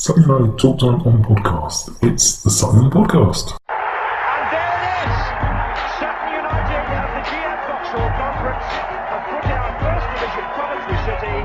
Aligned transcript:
Sutton 0.00 0.22
United 0.22 0.56
Talk 0.56 0.80
Time 0.80 1.04
on 1.04 1.20
podcast. 1.28 1.92
It's 2.00 2.40
the 2.40 2.48
Sutton 2.48 2.88
Podcast. 2.88 3.52
And 3.68 4.46
there 4.48 4.80
it 4.80 4.96
is! 5.04 5.16
Sutton 6.00 6.40
United 6.40 6.88
of 6.88 7.08
the 7.20 7.24
GM 7.28 7.60
Vauxhall 7.68 8.08
Conference 8.16 8.64
have 9.12 9.24
put 9.28 9.44
out 9.52 9.76
First 9.84 10.08
Division 10.16 10.46
Coventry 10.56 10.98
City, 11.04 11.36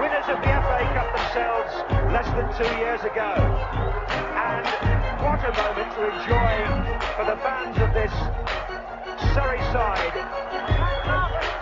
winners 0.00 0.24
of 0.24 0.40
the 0.40 0.52
FA 0.56 0.80
Cup 0.96 1.08
themselves 1.20 1.72
less 2.08 2.28
than 2.32 2.48
two 2.56 2.72
years 2.80 3.04
ago. 3.04 3.28
And 3.28 4.64
what 5.20 5.44
a 5.44 5.52
moment 5.52 5.92
to 6.00 6.08
enjoy 6.08 6.52
for 7.12 7.28
the 7.28 7.36
fans 7.44 7.76
of 7.76 7.92
this 7.92 8.14
Surrey 9.36 9.60
side. 9.68 10.16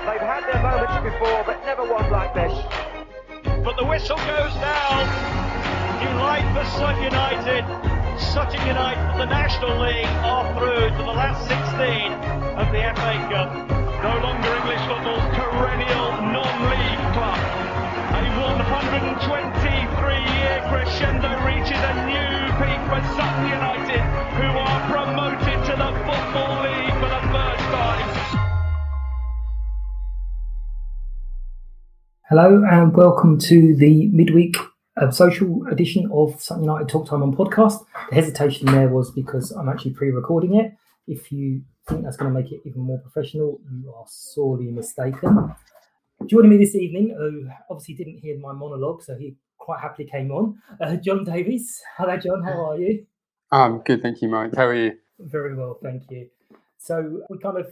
They've 0.06 0.22
had 0.22 0.47
their 0.47 0.62
moments 0.62 0.94
before, 1.02 1.42
but 1.42 1.58
never 1.67 1.83
one 1.83 2.06
like 2.14 2.39
this. 2.39 2.55
But 3.67 3.77
the 3.77 3.84
whistle 3.84 4.17
goes 4.30 4.55
now. 4.62 5.45
Delight 5.97 6.44
for 6.52 6.61
Sutton 6.77 7.00
United. 7.05 7.64
Sutton 8.20 8.61
United, 8.69 9.16
the 9.16 9.25
National 9.25 9.80
League, 9.80 10.05
are 10.20 10.44
through 10.52 10.92
to 10.92 11.02
the 11.08 11.16
last 11.16 11.41
16 11.48 12.12
of 12.61 12.69
the 12.69 12.84
FA 12.92 13.16
Cup. 13.33 13.48
No 14.05 14.12
longer 14.20 14.52
English 14.61 14.84
football's 14.84 15.24
perennial 15.33 16.20
non-league 16.36 17.01
club. 17.17 17.40
A 18.12 18.20
123-year 18.29 20.68
crescendo 20.68 21.33
reaches 21.48 21.80
a 21.80 21.95
new 22.05 22.45
peak 22.61 22.77
for 22.92 23.01
Sutton 23.17 23.57
United, 23.57 24.05
who 24.36 24.52
are 24.52 24.80
promoted 24.92 25.64
to 25.64 25.80
the 25.80 25.90
Football 26.05 26.61
League 26.61 26.92
for 27.01 27.08
the 27.08 27.24
first 27.33 27.64
time. 27.73 28.05
Hello 32.28 32.61
and 32.68 32.92
welcome 32.95 33.39
to 33.39 33.74
the 33.77 34.11
midweek 34.13 34.58
uh, 34.96 35.11
social 35.11 35.67
edition 35.67 36.11
of 36.12 36.40
Sutton 36.40 36.64
United 36.64 36.89
Talk 36.89 37.08
Time 37.08 37.23
on 37.23 37.34
podcast. 37.34 37.84
The 38.08 38.14
hesitation 38.14 38.67
there 38.67 38.89
was 38.89 39.11
because 39.11 39.51
I'm 39.51 39.68
actually 39.68 39.92
pre-recording 39.92 40.55
it. 40.57 40.74
If 41.07 41.30
you 41.30 41.62
think 41.86 42.05
that's 42.05 42.17
going 42.17 42.33
to 42.33 42.40
make 42.40 42.51
it 42.51 42.62
even 42.64 42.80
more 42.80 42.98
professional, 42.98 43.61
you 43.70 43.92
are 43.95 44.05
sorely 44.08 44.70
mistaken. 44.70 45.55
Joining 46.27 46.51
me 46.51 46.57
this 46.57 46.74
evening, 46.74 47.14
who 47.17 47.48
obviously 47.70 47.95
didn't 47.95 48.18
hear 48.18 48.39
my 48.39 48.52
monologue, 48.52 49.02
so 49.02 49.14
he 49.17 49.36
quite 49.58 49.80
happily 49.80 50.08
came 50.08 50.30
on, 50.30 50.58
uh, 50.80 50.96
John 50.96 51.24
Davies. 51.24 51.83
Hello, 51.96 52.17
John. 52.17 52.42
How 52.42 52.70
are 52.70 52.78
you? 52.78 53.07
Um, 53.52 53.83
good, 53.84 54.01
thank 54.01 54.23
you, 54.23 54.28
Mike. 54.28 54.55
How 54.57 54.67
are 54.67 54.74
you? 54.74 54.96
Very 55.18 55.55
well, 55.55 55.78
thank 55.83 56.11
you. 56.11 56.28
So 56.78 57.23
we 57.28 57.39
kind 57.39 57.58
of 57.58 57.67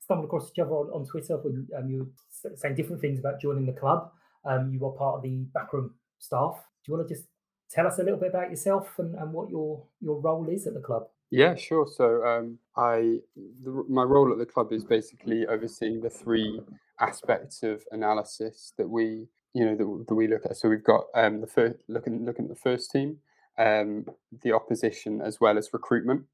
stumbled 0.00 0.26
across 0.26 0.50
each 0.50 0.58
other 0.58 0.70
on, 0.70 0.88
on 0.88 1.06
Twitter 1.06 1.36
when 1.36 1.68
um, 1.76 1.88
you 1.90 1.98
were 2.44 2.56
saying 2.56 2.74
different 2.74 3.00
things 3.00 3.18
about 3.18 3.40
joining 3.40 3.66
the 3.66 3.72
club. 3.72 4.10
Um, 4.44 4.72
you 4.72 4.80
were 4.80 4.90
part 4.90 5.16
of 5.16 5.22
the 5.22 5.44
backroom 5.54 5.94
staff. 6.22 6.54
Do 6.84 6.92
you 6.92 6.96
want 6.96 7.08
to 7.08 7.14
just 7.14 7.26
tell 7.70 7.86
us 7.86 7.98
a 7.98 8.02
little 8.02 8.18
bit 8.18 8.30
about 8.30 8.50
yourself 8.50 8.98
and, 8.98 9.14
and 9.14 9.32
what 9.32 9.50
your 9.50 9.84
your 10.00 10.20
role 10.20 10.48
is 10.48 10.66
at 10.66 10.74
the 10.74 10.80
club? 10.80 11.04
Yeah, 11.30 11.54
sure. 11.54 11.86
So 11.86 12.24
um, 12.24 12.58
I 12.76 13.18
the, 13.64 13.84
my 13.88 14.02
role 14.02 14.30
at 14.32 14.38
the 14.38 14.46
club 14.46 14.72
is 14.72 14.84
basically 14.84 15.46
overseeing 15.46 16.00
the 16.00 16.10
three 16.10 16.60
aspects 17.00 17.62
of 17.62 17.82
analysis 17.90 18.72
that 18.78 18.88
we 18.88 19.26
you 19.54 19.64
know 19.64 19.74
that, 19.74 20.04
that 20.08 20.14
we 20.14 20.28
look 20.28 20.44
at. 20.44 20.56
So 20.56 20.68
we've 20.68 20.84
got 20.84 21.04
um, 21.14 21.40
the 21.40 21.46
first 21.46 21.78
looking 21.88 22.24
looking 22.24 22.46
at 22.46 22.50
the 22.50 22.56
first 22.56 22.90
team, 22.90 23.18
um, 23.58 24.06
the 24.42 24.52
opposition, 24.52 25.20
as 25.20 25.40
well 25.40 25.58
as 25.58 25.72
recruitment. 25.72 26.24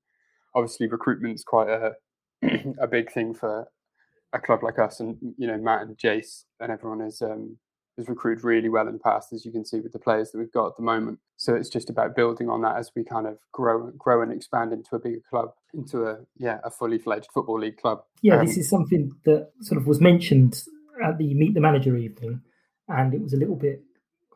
Obviously, 0.54 0.88
recruitment's 0.88 1.44
quite 1.44 1.68
a 1.68 1.92
a 2.80 2.86
big 2.86 3.10
thing 3.12 3.34
for 3.34 3.68
a 4.32 4.38
club 4.38 4.62
like 4.62 4.78
us, 4.78 5.00
and 5.00 5.16
you 5.36 5.46
know 5.46 5.58
Matt 5.58 5.82
and 5.82 5.96
Jace 5.96 6.44
and 6.60 6.70
everyone 6.72 7.00
is 7.00 7.22
um, 7.22 7.56
has 7.98 8.08
recruited 8.08 8.44
really 8.44 8.68
well 8.68 8.86
in 8.86 8.94
the 8.94 8.98
past, 9.00 9.32
as 9.32 9.44
you 9.44 9.52
can 9.52 9.64
see 9.64 9.80
with 9.80 9.92
the 9.92 9.98
players 9.98 10.30
that 10.30 10.38
we've 10.38 10.52
got 10.52 10.68
at 10.68 10.76
the 10.76 10.82
moment. 10.82 11.18
So 11.36 11.54
it's 11.54 11.68
just 11.68 11.90
about 11.90 12.16
building 12.16 12.48
on 12.48 12.62
that 12.62 12.76
as 12.76 12.90
we 12.96 13.04
kind 13.04 13.26
of 13.26 13.38
grow, 13.52 13.90
grow 13.98 14.22
and 14.22 14.32
expand 14.32 14.72
into 14.72 14.96
a 14.96 14.98
bigger 14.98 15.20
club, 15.28 15.50
into 15.74 16.06
a 16.06 16.18
yeah, 16.36 16.60
a 16.64 16.70
fully 16.70 16.98
fledged 16.98 17.28
football 17.34 17.60
league 17.60 17.76
club. 17.76 18.02
Yeah, 18.22 18.38
um, 18.38 18.46
this 18.46 18.56
is 18.56 18.70
something 18.70 19.12
that 19.24 19.50
sort 19.60 19.80
of 19.80 19.86
was 19.86 20.00
mentioned 20.00 20.62
at 21.04 21.18
the 21.18 21.34
meet 21.34 21.54
the 21.54 21.60
manager 21.60 21.96
evening, 21.96 22.40
and 22.88 23.12
it 23.12 23.20
was 23.20 23.34
a 23.34 23.36
little 23.36 23.56
bit. 23.56 23.82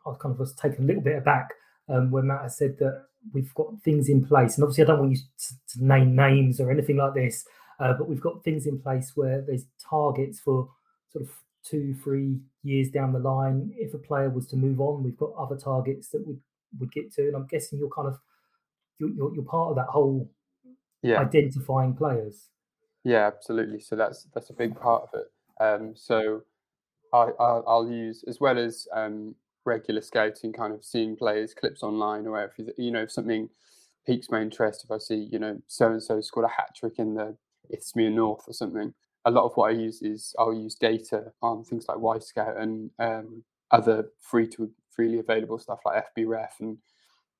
I 0.05 0.11
kind 0.19 0.33
of 0.33 0.39
was 0.39 0.53
taken 0.53 0.83
a 0.83 0.87
little 0.87 1.01
bit 1.01 1.17
aback 1.17 1.53
um, 1.87 2.11
when 2.11 2.27
Matt 2.27 2.43
has 2.43 2.57
said 2.57 2.77
that 2.79 3.05
we've 3.33 3.53
got 3.53 3.81
things 3.83 4.09
in 4.09 4.25
place, 4.25 4.55
and 4.55 4.63
obviously 4.63 4.83
I 4.83 4.87
don't 4.87 4.99
want 4.99 5.11
you 5.11 5.17
to, 5.17 5.77
to 5.77 5.85
name 5.85 6.15
names 6.15 6.59
or 6.59 6.69
anything 6.69 6.97
like 6.97 7.13
this, 7.13 7.45
uh, 7.79 7.93
but 7.93 8.09
we've 8.09 8.21
got 8.21 8.43
things 8.43 8.67
in 8.67 8.79
place 8.79 9.13
where 9.15 9.41
there's 9.41 9.65
targets 9.89 10.39
for 10.39 10.69
sort 11.13 11.23
of 11.23 11.31
two, 11.63 11.95
three 12.03 12.39
years 12.63 12.89
down 12.89 13.13
the 13.13 13.19
line, 13.19 13.73
if 13.77 13.93
a 13.93 13.97
player 13.97 14.29
was 14.29 14.47
to 14.47 14.55
move 14.55 14.79
on, 14.79 15.03
we've 15.03 15.17
got 15.17 15.33
other 15.37 15.55
targets 15.55 16.09
that 16.09 16.25
we 16.25 16.35
would 16.79 16.91
get 16.91 17.13
to. 17.13 17.27
And 17.27 17.35
I'm 17.35 17.47
guessing 17.47 17.79
you're 17.79 17.89
kind 17.89 18.07
of 18.07 18.19
you're, 18.99 19.09
you're, 19.09 19.33
you're 19.35 19.43
part 19.43 19.69
of 19.69 19.75
that 19.77 19.87
whole 19.87 20.29
yeah. 21.01 21.19
identifying 21.19 21.95
players. 21.95 22.49
Yeah, 23.03 23.27
absolutely. 23.27 23.79
So 23.79 23.95
that's 23.95 24.27
that's 24.33 24.49
a 24.49 24.53
big 24.53 24.79
part 24.79 25.03
of 25.03 25.19
it. 25.19 25.63
Um, 25.63 25.93
so 25.95 26.41
I, 27.13 27.29
I'll, 27.39 27.63
I'll, 27.67 27.87
use 27.89 28.23
as 28.27 28.39
well 28.39 28.57
as 28.57 28.87
um, 28.93 29.35
regular 29.65 30.01
scouting, 30.01 30.51
kind 30.51 30.73
of 30.73 30.83
seeing 30.83 31.15
players 31.15 31.53
clips 31.53 31.83
online 31.83 32.25
or 32.25 32.43
if 32.43 32.53
you 32.77 32.91
know 32.91 33.03
if 33.03 33.11
something 33.11 33.49
piques 34.05 34.31
my 34.31 34.41
interest. 34.41 34.83
If 34.83 34.91
I 34.91 34.97
see 34.97 35.27
you 35.31 35.39
know 35.39 35.61
so 35.67 35.91
and 35.91 36.01
so 36.01 36.21
scored 36.21 36.45
a 36.45 36.49
hat 36.49 36.75
trick 36.75 36.93
in 36.97 37.15
the 37.15 37.35
Isthmian 37.69 38.15
North 38.15 38.45
or 38.47 38.53
something, 38.53 38.93
a 39.25 39.31
lot 39.31 39.45
of 39.45 39.53
what 39.55 39.69
I 39.71 39.71
use 39.71 40.01
is 40.01 40.33
I'll 40.37 40.53
use 40.53 40.75
data 40.75 41.31
on 41.41 41.63
things 41.63 41.85
like 41.87 41.97
Wyscout 41.97 42.59
and 42.59 42.91
um, 42.99 43.43
other 43.71 44.09
free 44.19 44.47
to 44.49 44.69
freely 44.91 45.19
available 45.19 45.57
stuff 45.57 45.79
like 45.85 46.03
FBref 46.17 46.59
and 46.59 46.77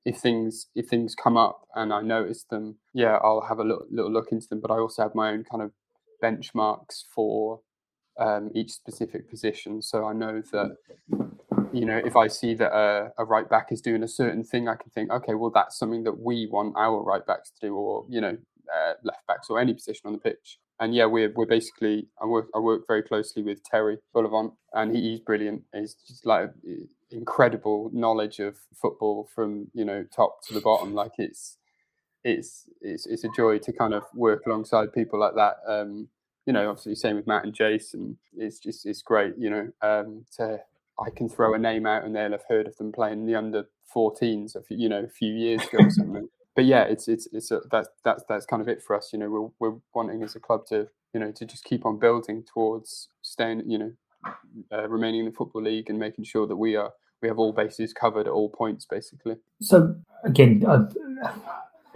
if 0.06 0.18
things 0.18 0.68
if 0.76 0.88
things 0.88 1.16
come 1.16 1.38
up 1.38 1.68
and 1.76 1.94
I 1.94 2.02
notice 2.02 2.44
them, 2.44 2.78
yeah, 2.94 3.18
I'll 3.24 3.46
have 3.48 3.60
a 3.60 3.64
little, 3.64 3.86
little 3.90 4.12
look 4.12 4.32
into 4.32 4.48
them. 4.50 4.60
But 4.60 4.72
I 4.72 4.76
also 4.76 5.02
have 5.02 5.16
my 5.16 5.32
own 5.32 5.46
kind 5.50 5.64
of 5.64 5.72
benchmarks 6.22 7.04
for 7.14 7.62
um, 8.20 8.52
each 8.54 8.72
specific 8.72 9.30
position, 9.30 9.82
so 9.82 10.06
I 10.06 10.14
know 10.14 10.42
that 10.52 10.76
you 11.72 11.86
know 11.86 12.02
if 12.04 12.16
I 12.16 12.28
see 12.28 12.54
that 12.56 12.72
a, 12.72 13.12
a, 13.18 13.26
right 13.26 13.50
back 13.50 13.72
is 13.72 13.82
doing 13.82 14.04
a 14.04 14.08
certain 14.08 14.44
thing, 14.44 14.68
I 14.68 14.76
can 14.76 14.92
think, 14.92 15.12
okay, 15.12 15.36
well 15.36 15.52
that's 15.52 15.78
something 15.80 16.04
that 16.04 16.20
we 16.20 16.48
want 16.52 16.76
our 16.78 17.02
right 17.02 17.26
backs 17.26 17.52
to 17.52 17.68
do, 17.68 17.76
or 17.76 18.06
you 18.10 18.20
know 18.20 18.38
uh, 18.76 18.94
left 19.04 19.26
backs 19.28 19.48
or 19.50 19.60
any 19.60 19.74
position 19.74 20.08
on 20.08 20.14
the 20.14 20.20
pitch 20.20 20.60
and 20.84 20.94
yeah, 20.94 21.06
we're 21.06 21.32
we're 21.34 21.46
basically 21.46 22.08
I 22.22 22.26
work 22.26 22.50
I 22.54 22.60
work 22.60 22.86
very 22.86 23.04
closely 23.04 23.42
with 23.42 23.64
Terry 23.64 24.00
Bullivant, 24.14 24.54
and 24.74 24.94
he, 24.94 25.02
he's 25.12 25.22
brilliant. 25.22 25.64
He's 25.74 25.96
just 26.08 26.26
like 26.26 26.52
incredible 27.10 27.90
knowledge 27.94 28.40
of 28.40 28.58
football 28.82 29.30
from 29.34 29.68
you 29.74 29.86
know 29.86 30.04
top 30.14 30.46
to 30.48 30.54
the 30.54 30.60
bottom. 30.60 30.94
Like 30.94 31.14
it's 31.18 31.58
it's 32.26 32.68
it's 32.82 33.06
it's 33.06 33.24
a 33.24 33.30
joy 33.34 33.60
to 33.60 33.72
kind 33.72 33.94
of 33.94 34.04
work 34.14 34.46
alongside 34.46 34.92
people 34.92 35.20
like 35.20 35.36
that. 35.36 35.56
Um, 35.66 36.10
you 36.46 36.52
know, 36.52 36.70
obviously, 36.70 36.96
same 36.96 37.16
with 37.16 37.28
Matt 37.28 37.46
and 37.46 37.54
Jason. 37.54 38.18
It's 38.36 38.60
just 38.60 38.86
it's 38.86 39.02
great. 39.02 39.36
You 39.38 39.50
know, 39.52 39.68
um, 39.82 40.26
to 40.36 40.60
I 41.00 41.12
can 41.16 41.30
throw 41.30 41.54
a 41.54 41.58
name 41.60 41.86
out 41.86 42.04
and 42.04 42.14
they'll 42.14 42.32
have 42.32 42.44
heard 42.50 42.68
of 42.68 42.76
them 42.76 42.92
playing 42.92 43.26
the 43.26 43.36
under 43.36 43.70
14s, 43.96 44.56
a 44.56 44.62
few, 44.62 44.78
you 44.78 44.90
know, 44.90 45.04
a 45.04 45.08
few 45.08 45.34
years 45.34 45.64
ago 45.64 45.78
or 45.80 45.90
something. 45.90 46.28
But 46.56 46.66
yeah, 46.66 46.84
it's 46.84 47.08
it's 47.08 47.28
it's 47.32 47.52
a, 47.52 47.62
that's 47.72 47.90
that's 48.04 48.24
that's 48.30 48.46
kind 48.46 48.62
of 48.62 48.68
it 48.68 48.82
for 48.82 48.96
us. 48.96 49.12
You 49.14 49.20
know, 49.20 49.30
we're 49.30 49.50
we're 49.60 49.80
wanting 49.94 50.24
as 50.24 50.36
a 50.36 50.40
club 50.40 50.66
to 50.68 50.88
you 51.14 51.20
know 51.20 51.32
to 51.32 51.46
just 51.46 51.64
keep 51.64 51.86
on 51.86 52.00
building 52.00 52.44
towards 52.52 53.10
staying, 53.22 53.64
you 53.66 53.78
know, 53.78 53.92
uh, 54.72 54.88
remaining 54.88 55.22
in 55.22 55.26
the 55.28 55.32
football 55.32 55.62
league 55.62 55.90
and 55.90 56.00
making 56.00 56.26
sure 56.26 56.48
that 56.48 56.56
we 56.56 56.76
are 56.76 56.92
we 57.22 57.28
have 57.30 57.40
all 57.40 57.54
bases 57.54 57.94
covered 57.94 58.28
at 58.28 58.34
all 58.34 58.50
points, 58.50 58.86
basically. 58.86 59.38
So 59.62 59.96
again, 60.24 60.64
uh, 60.68 60.90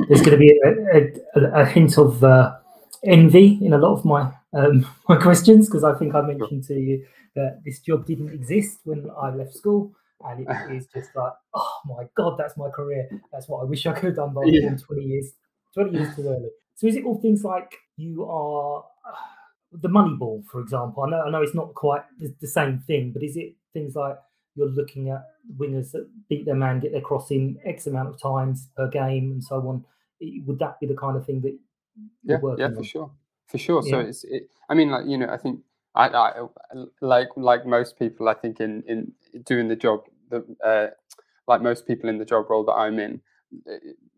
there's 0.07 0.21
going 0.21 0.31
to 0.31 0.38
be 0.38 0.59
a, 0.63 1.39
a, 1.39 1.62
a 1.62 1.65
hint 1.65 1.98
of 1.98 2.24
uh, 2.24 2.56
envy 3.04 3.59
in 3.62 3.74
a 3.74 3.77
lot 3.77 3.94
of 3.94 4.06
my 4.06 4.31
um, 4.54 4.88
my 5.09 5.18
questions 5.18 5.68
because 5.68 5.83
I 5.83 5.94
think 5.94 6.15
I 6.15 6.21
mentioned 6.21 6.63
to 6.65 6.74
you 6.74 7.06
that 7.36 7.62
this 7.63 7.80
job 7.80 8.07
didn't 8.07 8.33
exist 8.33 8.80
when 8.86 9.09
I 9.21 9.30
left 9.30 9.56
school, 9.56 9.92
and 10.24 10.48
it 10.48 10.72
is 10.75 10.88
just 10.94 11.10
like, 11.16 11.34
oh 11.54 11.78
my 11.86 12.04
god, 12.16 12.38
that's 12.38 12.58
my 12.58 12.69
career. 12.69 13.10
That's 13.31 13.48
what 13.48 13.62
I 13.62 13.66
wish 13.66 13.86
I 13.86 13.94
could 13.94 14.06
have 14.06 14.16
done 14.16 14.34
by 14.34 14.42
yeah. 14.46 14.75
20 14.75 15.02
years, 15.02 15.34
20 15.74 15.92
years 15.92 16.16
too 16.16 16.28
early. 16.28 16.50
So 16.75 16.88
is 16.88 16.96
it 16.96 17.06
all 17.06 17.19
things 17.22 17.44
like 17.44 17.75
you 17.96 18.25
are 18.25 18.84
uh, 19.08 19.16
the 19.72 19.90
money 19.90 20.16
ball, 20.16 20.44
for 20.52 20.62
example? 20.62 21.04
I 21.04 21.10
know 21.10 21.22
I 21.22 21.30
know 21.30 21.42
it's 21.42 21.56
not 21.56 21.74
quite 21.74 22.04
the, 22.19 22.34
the 22.42 22.48
same 22.48 22.84
thing, 22.88 23.12
but 23.14 23.24
is 23.24 23.38
it 23.38 23.56
things 23.74 23.96
like 23.96 24.18
you're 24.56 24.68
looking 24.68 25.10
at 25.10 25.24
wingers 25.58 25.92
that 25.92 26.10
beat 26.30 26.46
their 26.46 26.56
man, 26.56 26.80
get 26.80 26.92
their 26.92 27.02
cross 27.02 27.30
in 27.31 27.60
X 27.64 27.88
amount 27.88 28.10
of 28.10 28.22
times 28.22 28.69
per 28.75 28.90
game, 28.90 29.31
and 29.31 29.44
so 29.44 29.56
on. 29.68 29.86
Would 30.19 30.60
that 30.60 30.80
be 30.80 30.88
the 30.88 30.96
kind 30.96 31.16
of 31.16 31.25
thing 31.25 31.42
that 31.42 31.58
yeah, 32.24 32.38
yeah, 32.58 32.66
on? 32.66 32.75
for 32.75 32.84
sure, 32.84 33.12
for 33.48 33.58
sure. 33.58 33.84
Yeah. 33.86 33.92
So 33.92 34.00
it's, 34.00 34.24
it, 34.24 34.50
I 34.68 34.74
mean, 34.74 34.90
like 34.90 35.06
you 35.06 35.18
know, 35.18 35.30
I 35.30 35.38
think 35.38 35.62
I, 35.98 36.08
I 36.10 36.32
like 37.02 37.30
like 37.36 37.66
most 37.66 38.00
people, 38.00 38.30
I 38.30 38.36
think 38.36 38.60
in 38.60 38.84
in 38.88 39.14
doing 39.46 39.68
the 39.68 39.76
job, 39.76 40.02
the 40.30 40.46
uh, 40.66 40.88
like 41.48 41.62
most 41.62 41.88
people 41.88 42.10
in 42.10 42.20
the 42.20 42.26
job 42.26 42.50
role 42.50 42.66
that 42.66 42.74
I'm 42.74 43.00
in, 43.00 43.22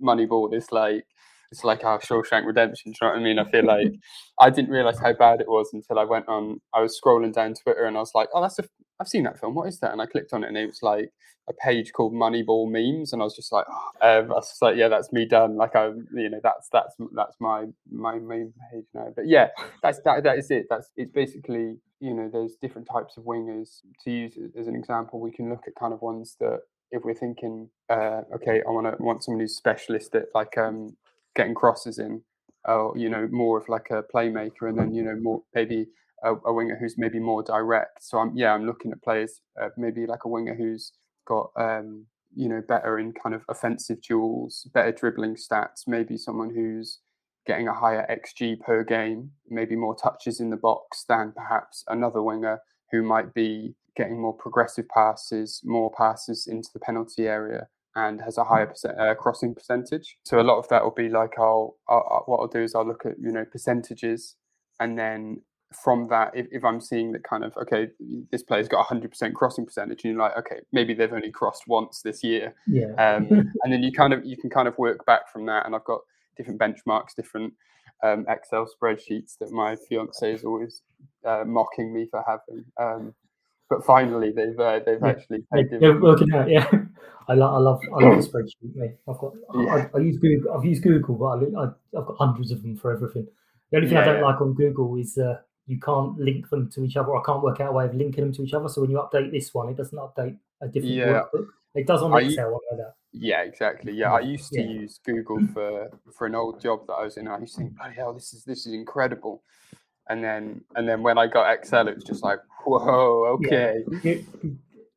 Moneyball 0.04 0.54
is 0.54 0.72
like 0.72 1.06
it's 1.52 1.64
like 1.64 1.84
our 1.86 2.00
Shawshank 2.00 2.46
Redemption. 2.46 2.92
Do 2.92 2.98
you 3.02 3.08
know 3.08 3.14
what 3.14 3.20
I 3.20 3.24
mean? 3.24 3.40
I 3.40 3.50
feel 3.52 3.66
like 3.66 3.94
I 4.42 4.50
didn't 4.52 4.72
realize 4.72 5.00
how 5.00 5.14
bad 5.14 5.42
it 5.42 5.48
was 5.48 5.70
until 5.74 6.00
I 6.00 6.04
went 6.04 6.28
on. 6.28 6.60
I 6.74 6.82
was 6.82 7.00
scrolling 7.00 7.34
down 7.34 7.56
Twitter 7.56 7.86
and 7.86 7.98
I 7.98 8.02
was 8.02 8.12
like, 8.14 8.30
"Oh, 8.34 8.42
that's 8.42 8.60
a 8.60 8.64
I've 9.00 9.08
seen 9.08 9.24
that 9.24 9.40
film. 9.40 9.56
What 9.56 9.68
is 9.68 9.80
that?" 9.80 9.92
And 9.92 10.02
I 10.02 10.06
clicked 10.06 10.34
on 10.34 10.44
it 10.44 10.48
and 10.48 10.58
it 10.58 10.68
was 10.68 10.84
like 10.84 11.12
a 11.50 11.54
page 11.54 11.94
called 11.94 12.14
Moneyball 12.14 12.70
memes, 12.70 13.14
and 13.14 13.22
I 13.22 13.26
was 13.26 13.36
just 13.36 13.52
like, 13.52 13.66
oh. 13.70 14.20
um, 14.20 14.32
I 14.32 14.36
was 14.36 14.58
like, 14.62 14.76
"Yeah, 14.76 14.88
that's 14.88 15.12
me 15.12 15.26
done." 15.26 15.56
Like 15.56 15.76
I, 15.76 15.88
you 16.14 16.30
know, 16.30 16.40
that's 16.44 16.70
that's 16.72 16.96
that's 17.14 17.36
my 17.40 17.66
my 17.92 18.20
main 18.20 18.54
page 18.72 18.86
now. 18.94 19.08
But 19.16 19.28
yeah, 19.28 19.48
that's 19.82 20.00
that 20.06 20.24
that 20.24 20.38
is 20.38 20.52
it. 20.52 20.68
That's 20.70 20.90
it's 20.96 21.12
basically 21.12 21.78
you 22.00 22.14
know, 22.14 22.30
there's 22.32 22.56
different 22.56 22.88
types 22.92 23.18
of 23.18 23.24
wingers. 23.24 23.82
To 24.04 24.12
use 24.12 24.38
as 24.58 24.68
an 24.68 24.76
example, 24.76 25.20
we 25.20 25.32
can 25.32 25.50
look 25.50 25.64
at 25.68 25.76
kind 25.76 25.94
of 25.94 26.02
ones 26.02 26.36
that 26.40 26.62
if 26.92 27.04
we're 27.04 27.14
thinking, 27.14 27.70
uh, 27.90 28.22
okay, 28.36 28.62
I 28.68 28.72
want 28.72 28.88
to 28.88 29.04
want 29.04 29.24
someone 29.24 29.42
who's 29.42 29.56
specialist 29.56 30.16
at 30.16 30.28
like 30.34 30.58
um, 30.58 30.96
getting 31.36 31.54
crosses 31.54 32.00
in, 32.00 32.22
or 32.66 32.98
you 32.98 33.10
know, 33.10 33.28
more 33.32 33.58
of 33.58 33.70
like 33.70 33.88
a 33.92 34.04
playmaker, 34.04 34.70
and 34.70 34.78
then 34.78 34.94
you 34.94 35.04
know, 35.04 35.16
more 35.16 35.44
maybe 35.54 35.88
a, 36.24 36.36
a 36.46 36.54
winger 36.54 36.78
who's 36.80 36.96
maybe 36.98 37.20
more 37.20 37.44
direct. 37.44 38.04
So 38.04 38.18
I'm 38.18 38.36
yeah, 38.36 38.54
I'm 38.54 38.66
looking 38.66 38.92
at 38.92 39.02
players 39.04 39.42
uh, 39.62 39.70
maybe 39.78 40.06
like 40.06 40.26
a 40.26 40.30
winger 40.30 40.56
who's 40.56 40.92
got 41.28 41.52
um, 41.56 42.06
you 42.36 42.50
know 42.50 42.62
better 42.68 43.00
in 43.00 43.14
kind 43.14 43.36
of 43.36 43.44
offensive 43.50 44.02
duels, 44.02 44.68
better 44.74 44.92
dribbling 44.92 45.36
stats. 45.36 45.88
Maybe 45.88 46.18
someone 46.18 46.54
who's 46.54 47.00
getting 47.46 47.68
a 47.68 47.74
higher 47.74 48.06
xG 48.10 48.60
per 48.60 48.84
game, 48.84 49.32
maybe 49.50 49.76
more 49.76 49.96
touches 49.96 50.40
in 50.40 50.50
the 50.50 50.58
box 50.58 51.06
than 51.08 51.32
perhaps 51.36 51.84
another 51.88 52.22
winger 52.22 52.60
who 52.92 53.02
might 53.02 53.34
be 53.34 53.76
getting 53.96 54.22
more 54.22 54.34
progressive 54.34 54.88
passes, 54.90 55.62
more 55.64 55.92
passes 55.92 56.48
into 56.48 56.70
the 56.74 56.80
penalty 56.80 57.28
area, 57.28 57.68
and 57.96 58.22
has 58.22 58.38
a 58.38 58.44
higher 58.44 58.66
mm. 58.66 58.70
percent, 58.70 59.00
uh, 59.00 59.16
crossing 59.16 59.56
percentage. 59.56 60.18
So 60.24 60.40
a 60.40 60.44
lot 60.44 60.60
of 60.60 60.68
that 60.70 60.84
will 60.84 60.92
be 60.92 61.10
like 61.10 61.34
I'll, 61.38 61.78
I'll, 61.88 62.24
what 62.28 62.38
I'll 62.38 62.48
do 62.48 62.62
is 62.62 62.76
I'll 62.76 62.88
look 62.88 63.06
at 63.06 63.20
you 63.20 63.32
know 63.32 63.46
percentages, 63.46 64.36
and 64.80 64.98
then 64.98 65.42
from 65.72 66.08
that, 66.10 66.32
if, 66.36 66.48
if 66.52 66.64
I'm 66.64 66.82
seeing 66.82 67.12
that 67.12 67.24
kind 67.24 67.44
of 67.44 67.56
okay, 67.58 67.90
this 68.32 68.44
player's 68.44 68.68
got 68.68 68.88
100% 68.88 69.34
crossing 69.34 69.66
percentage, 69.66 70.04
and 70.04 70.14
you're 70.14 70.22
like 70.22 70.38
okay, 70.38 70.62
maybe 70.72 70.94
they've 70.94 71.14
only 71.14 71.32
crossed 71.32 71.68
once 71.68 72.02
this 72.02 72.24
year, 72.24 72.56
yeah, 72.68 72.94
um, 72.98 73.28
and 73.64 73.74
then 73.74 73.84
you 73.84 73.92
kind 73.92 74.14
of 74.14 74.26
you 74.26 74.38
can 74.38 74.50
kind 74.50 74.68
of 74.68 74.78
work 74.78 75.06
back 75.06 75.32
from 75.32 75.46
that, 75.46 75.66
and 75.66 75.76
I've 75.76 75.84
got 75.84 76.02
different 76.38 76.60
benchmarks, 76.60 77.16
different 77.16 77.54
um, 78.04 78.26
Excel 78.28 78.68
spreadsheets 78.68 79.38
that 79.40 79.52
my 79.52 79.76
fiance 79.76 80.32
is 80.32 80.44
always 80.44 80.82
uh, 81.26 81.44
mocking 81.46 81.94
me 81.94 82.08
for 82.10 82.24
having. 82.28 82.66
Um, 82.80 83.14
but 83.70 83.86
finally, 83.86 84.32
they've 84.32 84.60
uh, 84.60 84.80
they've 84.86 85.00
yeah. 85.02 85.08
actually 85.08 85.46
they're 85.80 86.00
working 86.00 86.34
out. 86.34 86.50
Yeah, 86.50 86.68
I, 87.28 87.34
lo- 87.34 87.54
I 87.54 87.60
love 87.60 87.80
I 87.96 88.04
love 88.04 88.24
the 88.24 88.28
spreadsheet. 88.30 88.76
Mate. 88.76 88.96
I've 89.08 89.20
got 89.20 89.34
yeah. 89.54 89.88
I, 89.94 89.98
I, 89.98 90.02
use 90.02 90.18
Google. 90.18 90.52
I've 90.58 90.66
used 90.66 90.82
Google, 90.82 91.16
but 91.16 91.26
I, 91.26 91.66
have 91.98 92.08
got 92.08 92.18
hundreds 92.18 92.52
of 92.52 92.64
them 92.64 92.76
for 92.76 92.92
everything. 92.92 93.28
The 93.72 93.78
only 93.78 93.90
thing 93.90 93.98
yeah, 93.98 94.04
I 94.04 94.06
don't 94.06 94.24
like 94.24 94.42
on 94.42 94.56
Google 94.56 94.96
is 94.98 95.18
uh, 95.18 95.36
you 95.70 95.80
can't 95.80 96.18
link 96.20 96.50
them 96.50 96.70
to 96.72 96.84
each 96.84 96.98
other. 96.98 97.16
I 97.16 97.22
can't 97.26 97.44
work 97.44 97.60
out 97.62 97.70
a 97.70 97.72
way 97.74 97.86
of 97.86 97.96
linking 97.96 98.26
them 98.26 98.34
to 98.34 98.44
each 98.44 98.54
other. 98.54 98.68
So 98.70 98.82
when 98.82 98.92
you 98.92 98.98
update 98.98 99.32
this 99.32 99.54
one, 99.54 99.70
it 99.70 99.78
doesn't 99.78 99.98
update 99.98 100.38
a 100.62 100.68
different 100.68 100.96
yeah. 100.96 101.24
workbook. 101.34 101.48
It 101.76 101.88
does 101.88 102.02
on 102.02 102.18
Excel. 102.18 102.48
I, 102.48 102.50
know 102.50 102.78
that. 102.78 102.94
Yeah, 103.14 103.42
exactly. 103.42 103.94
Yeah, 103.94 104.12
I 104.12 104.22
used 104.22 104.52
to 104.54 104.62
use 104.62 105.00
Google 105.06 105.40
for 105.54 105.90
for 106.12 106.28
an 106.28 106.36
old 106.36 106.60
job 106.60 106.88
that 106.88 106.94
I 106.94 107.04
was 107.04 107.18
in. 107.18 107.28
I 107.28 107.40
used 107.40 107.56
to 107.56 107.62
think, 107.62 107.78
bloody 107.78 107.96
hell, 107.96 108.14
this 108.14 108.34
is 108.34 108.44
this 108.44 108.66
is 108.66 108.74
incredible 108.74 109.44
and 110.10 110.24
then 110.24 110.62
and 110.76 110.90
then 110.90 111.02
when 111.04 111.18
I 111.18 111.28
got 111.28 111.54
Excel, 111.54 111.88
it 111.88 111.96
was 111.96 112.04
just 112.04 112.24
like, 112.24 112.40
whoa, 112.66 113.38
okay. 113.38 113.84
Yeah. 114.04 114.16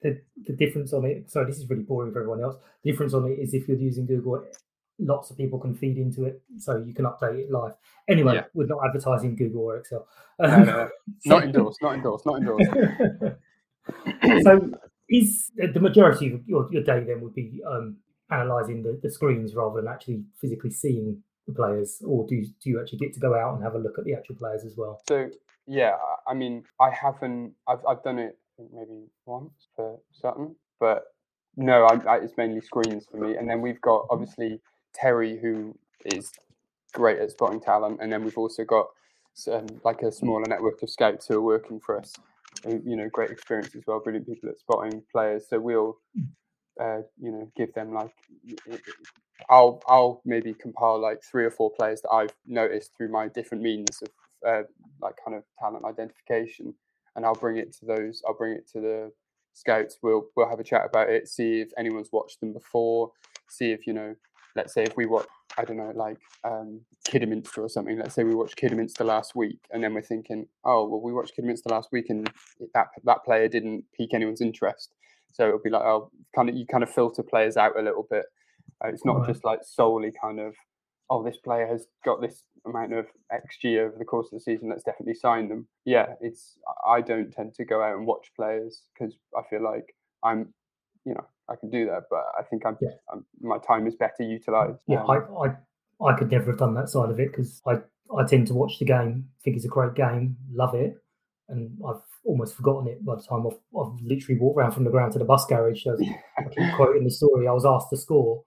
The, 0.03 0.21
the 0.49 0.55
difference 0.55 0.93
on 0.93 1.05
it. 1.05 1.31
Sorry, 1.31 1.47
this 1.47 1.59
is 1.59 1.71
really 1.71 1.85
boring 1.85 2.13
for 2.13 2.19
everyone 2.19 2.43
else. 2.43 2.57
The 2.83 2.91
difference 2.91 3.15
on 3.15 3.31
it 3.31 3.39
is 3.39 3.55
if 3.55 3.69
you're 3.69 3.77
using 3.77 4.05
Google, 4.05 4.45
lots 5.05 5.31
of 5.31 5.37
people 5.37 5.59
can 5.59 5.75
feed 5.75 5.99
into 5.99 6.25
it, 6.25 6.43
so 6.59 6.77
you 6.77 6.95
can 6.95 7.05
update 7.05 7.39
it 7.39 7.51
live. 7.51 7.73
Anyway, 8.09 8.35
yeah. 8.35 8.45
we're 8.55 8.67
not 8.67 8.81
advertising 8.87 9.37
Google 9.37 9.63
or 9.63 9.77
Excel. 9.79 10.07
No, 10.39 10.65
no, 10.65 10.89
not 11.27 11.45
endorsed. 11.45 11.83
Not 11.83 11.95
endorsed. 11.95 12.27
Not 12.27 12.39
endorsed. 12.39 12.71
so, 14.43 14.71
is 15.09 15.51
the 15.57 15.81
majority 15.81 16.33
of 16.33 16.47
your, 16.47 16.69
your 16.73 16.83
day 16.83 17.05
then 17.05 17.21
would 17.21 17.35
be 17.35 17.61
um, 17.69 17.97
analysing 18.31 18.83
the, 18.83 18.99
the 19.03 19.11
screens 19.11 19.55
rather 19.55 19.81
than 19.81 19.93
actually 19.93 20.23
physically 20.41 20.71
seeing 20.71 21.23
the 21.47 21.53
players, 21.53 22.01
or 22.07 22.27
do 22.27 22.43
do 22.63 22.71
you 22.71 22.81
actually 22.81 22.99
get 22.99 23.13
to 23.15 23.21
go 23.21 23.35
out 23.35 23.55
and 23.55 23.63
have 23.63 23.75
a 23.75 23.79
look 23.79 23.99
at 23.99 24.05
the 24.05 24.15
actual 24.15 24.37
players 24.37 24.65
as 24.65 24.77
well? 24.77 25.01
So 25.09 25.29
yeah, 25.67 25.97
I 26.27 26.35
mean, 26.35 26.65
I 26.81 26.91
haven't. 26.91 27.55
I've 27.69 27.85
I've 27.89 28.03
done 28.03 28.19
it 28.19 28.39
maybe 28.73 29.07
once 29.27 29.69
for 29.75 29.99
certain, 30.13 30.55
but 30.79 31.05
no, 31.57 31.85
I, 31.85 31.95
I, 32.09 32.17
it's 32.19 32.37
mainly 32.37 32.61
screens 32.61 33.07
for 33.11 33.19
me. 33.19 33.37
And 33.37 33.49
then 33.49 33.61
we've 33.61 33.81
got 33.81 34.07
obviously 34.11 34.61
Terry, 34.95 35.39
who 35.41 35.77
is 36.05 36.33
great 36.93 37.19
at 37.19 37.31
spotting 37.31 37.61
talent, 37.61 37.99
and 38.01 38.13
then 38.13 38.25
we've 38.25 38.39
also 38.39 38.65
got 38.65 38.87
um, 39.51 39.67
like 39.85 40.03
a 40.03 40.13
smaller 40.13 40.45
network 40.47 40.83
of 40.83 40.91
scouts 40.91 41.27
who 41.27 41.37
are 41.37 41.43
working 41.43 41.81
for 41.81 41.99
us. 41.99 42.15
You 42.67 42.97
know, 42.97 43.09
great 43.11 43.31
experience 43.31 43.75
as 43.75 43.83
well, 43.87 44.01
brilliant 44.01 44.27
people 44.27 44.49
at 44.49 44.59
spotting 44.59 45.03
players. 45.11 45.47
So 45.49 45.59
we'll, 45.59 45.99
uh, 46.81 47.01
you 47.19 47.33
know, 47.33 47.51
give 47.57 47.73
them 47.75 47.93
like 47.93 48.15
I'll 49.51 49.83
I'll 49.89 50.23
maybe 50.25 50.55
compile 50.55 51.01
like 51.01 51.23
three 51.23 51.45
or 51.45 51.51
four 51.51 51.71
players 51.71 52.03
that 52.03 52.11
I've 52.11 52.35
noticed 52.47 52.97
through 52.97 53.11
my 53.11 53.29
different 53.29 53.63
means 53.63 54.03
of 54.03 54.09
uh, 54.47 54.63
like 55.01 55.15
kind 55.25 55.37
of 55.37 55.45
talent 55.59 55.85
identification, 55.85 56.75
and 57.17 57.25
I'll 57.25 57.35
bring 57.35 57.57
it 57.57 57.73
to 57.79 57.87
those. 57.87 58.23
I'll 58.27 58.37
bring 58.37 58.53
it 58.55 58.69
to 58.73 58.81
the 58.81 59.13
scouts. 59.55 59.99
We'll 60.03 60.27
we'll 60.37 60.49
have 60.49 60.61
a 60.61 60.65
chat 60.65 60.83
about 60.85 61.11
it. 61.11 61.29
See 61.29 61.61
if 61.61 61.71
anyone's 61.79 62.11
watched 62.13 62.41
them 62.41 62.53
before. 62.53 63.13
See 63.49 63.73
if 63.73 63.87
you 63.87 63.93
know. 63.93 64.15
Let's 64.57 64.75
say 64.75 64.83
if 64.83 64.97
we 64.97 65.07
watch, 65.07 65.27
I 65.57 65.65
don't 65.65 65.77
know, 65.77 65.93
like 65.95 66.19
um, 66.45 66.81
Kidderminster 67.05 67.63
or 67.63 67.69
something. 67.69 67.99
Let's 67.99 68.15
say 68.15 68.25
we 68.25 68.35
watched 68.35 68.57
Kidderminster 68.57 69.05
last 69.05 69.35
week, 69.35 69.59
and 69.71 69.83
then 69.83 69.95
we're 69.95 70.03
thinking, 70.03 70.47
oh 70.65 70.89
well, 70.89 71.01
we 71.01 71.13
watched 71.13 71.35
Kidderminster 71.35 71.71
last 71.71 71.89
week, 71.93 72.07
and 72.09 72.31
that 72.75 72.89
that 73.05 73.25
player 73.25 73.49
didn't 73.49 73.85
pique 73.97 74.15
anyone's 74.15 74.41
interest. 74.41 74.95
So 75.33 75.49
it'll 75.49 75.61
be 75.61 75.71
like, 75.71 75.83
oh, 75.83 76.11
kind 76.35 76.49
of 76.49 76.55
you 76.55 76.67
kind 76.67 76.83
of 76.83 76.91
filter 76.91 77.23
players 77.23 77.57
out 77.57 77.79
a 77.79 77.83
little 77.83 78.07
bit 78.11 78.27
uh, 78.83 78.89
it's 78.89 79.05
not 79.05 79.19
right. 79.19 79.29
just 79.29 79.45
like 79.45 79.61
solely 79.63 80.13
kind 80.21 80.41
of, 80.41 80.55
oh, 81.11 81.23
this 81.23 81.37
player 81.37 81.67
has 81.67 81.87
got 82.05 82.21
this 82.21 82.45
amount 82.67 82.93
of 82.93 83.07
XG 83.33 83.79
over 83.79 83.97
the 83.99 84.05
course 84.05 84.27
of 84.33 84.39
the 84.39 84.41
season. 84.41 84.69
Let's 84.71 84.85
definitely 84.85 85.15
sign 85.15 85.49
them. 85.49 85.69
Yeah, 85.85 86.15
it's. 86.21 86.59
I 86.87 87.01
don't 87.01 87.31
tend 87.31 87.55
to 87.55 87.65
go 87.65 87.83
out 87.83 87.97
and 87.97 88.07
watch 88.07 88.33
players 88.37 88.83
because 88.93 89.15
I 89.37 89.43
feel 89.49 89.63
like 89.63 89.95
I'm, 90.25 90.53
you 91.05 91.15
know, 91.15 91.27
I 91.53 91.57
can 91.57 91.71
do 91.71 91.87
that, 91.87 92.05
but 92.11 92.25
I 92.39 92.43
think 92.43 92.65
I'm, 92.65 92.77
yeah. 92.81 92.91
I'm 93.13 93.25
my 93.41 93.59
time 93.59 93.87
is 93.87 93.95
better 93.95 94.23
utilized. 94.23 94.79
Yeah, 94.89 95.03
I, 95.03 95.19
I, 95.19 96.05
I 96.05 96.17
could 96.17 96.31
never 96.31 96.47
have 96.47 96.59
done 96.59 96.75
that 96.75 96.89
side 96.89 97.11
of 97.11 97.21
it 97.21 97.31
because 97.31 97.61
I, 97.67 97.75
I 98.17 98.25
tend 98.27 98.47
to 98.49 98.55
watch 98.55 98.79
the 98.79 98.87
game, 98.87 99.29
think 99.45 99.57
it's 99.57 99.65
a 99.65 99.69
great 99.69 99.95
game, 99.95 100.37
love 100.53 100.75
it, 100.75 100.97
and 101.49 101.79
I've 101.87 102.01
almost 102.25 102.57
forgotten 102.57 102.89
it 102.89 103.05
by 103.05 103.17
the 103.17 103.23
time 103.23 103.47
I've, 103.47 103.59
I've 103.79 104.01
literally 104.01 104.41
walked 104.41 104.59
around 104.59 104.73
from 104.73 104.85
the 104.85 104.91
ground 104.91 105.13
to 105.13 105.19
the 105.19 105.25
bus 105.25 105.45
garage. 105.47 105.85
So 105.85 105.99
I 106.39 106.45
keep 106.45 106.73
quoting 106.77 107.05
the 107.05 107.11
story. 107.11 107.47
I 107.47 107.53
was 107.53 107.67
asked 107.67 107.91
to 107.91 107.97
score, 107.97 108.43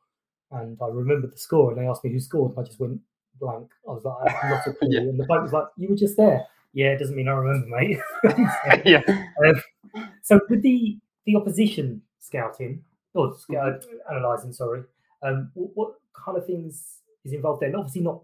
and 0.51 0.77
I 0.81 0.87
remembered 0.87 1.33
the 1.33 1.37
score, 1.37 1.71
and 1.71 1.79
they 1.79 1.87
asked 1.87 2.03
me 2.03 2.11
who 2.11 2.19
scored, 2.19 2.51
and 2.51 2.59
I 2.59 2.63
just 2.63 2.79
went 2.79 2.99
blank. 3.39 3.69
I 3.87 3.91
was 3.91 4.03
like, 4.03 4.15
I 4.27 4.31
have 4.31 4.49
not 4.49 4.67
a 4.67 4.73
clue. 4.73 4.89
Yeah. 4.91 4.99
And 5.01 5.19
the 5.19 5.25
bloke 5.25 5.43
was 5.43 5.53
like, 5.53 5.67
"You 5.77 5.89
were 5.89 5.95
just 5.95 6.17
there." 6.17 6.45
Yeah, 6.73 6.87
it 6.87 6.99
doesn't 6.99 7.15
mean 7.15 7.27
I 7.27 7.33
remember, 7.33 7.67
mate. 7.67 7.99
yeah. 8.85 9.01
Um, 9.45 10.09
so 10.23 10.39
with 10.49 10.61
the 10.61 10.97
the 11.25 11.35
opposition 11.35 12.01
scouting 12.19 12.83
or 13.15 13.35
scout, 13.37 13.85
analysing, 14.09 14.53
sorry, 14.53 14.83
um, 15.23 15.49
what, 15.53 15.69
what 15.75 15.93
kind 16.13 16.37
of 16.37 16.45
things 16.45 16.99
is 17.23 17.33
involved 17.33 17.61
there? 17.61 17.69
And 17.69 17.77
obviously, 17.77 18.01
not 18.01 18.21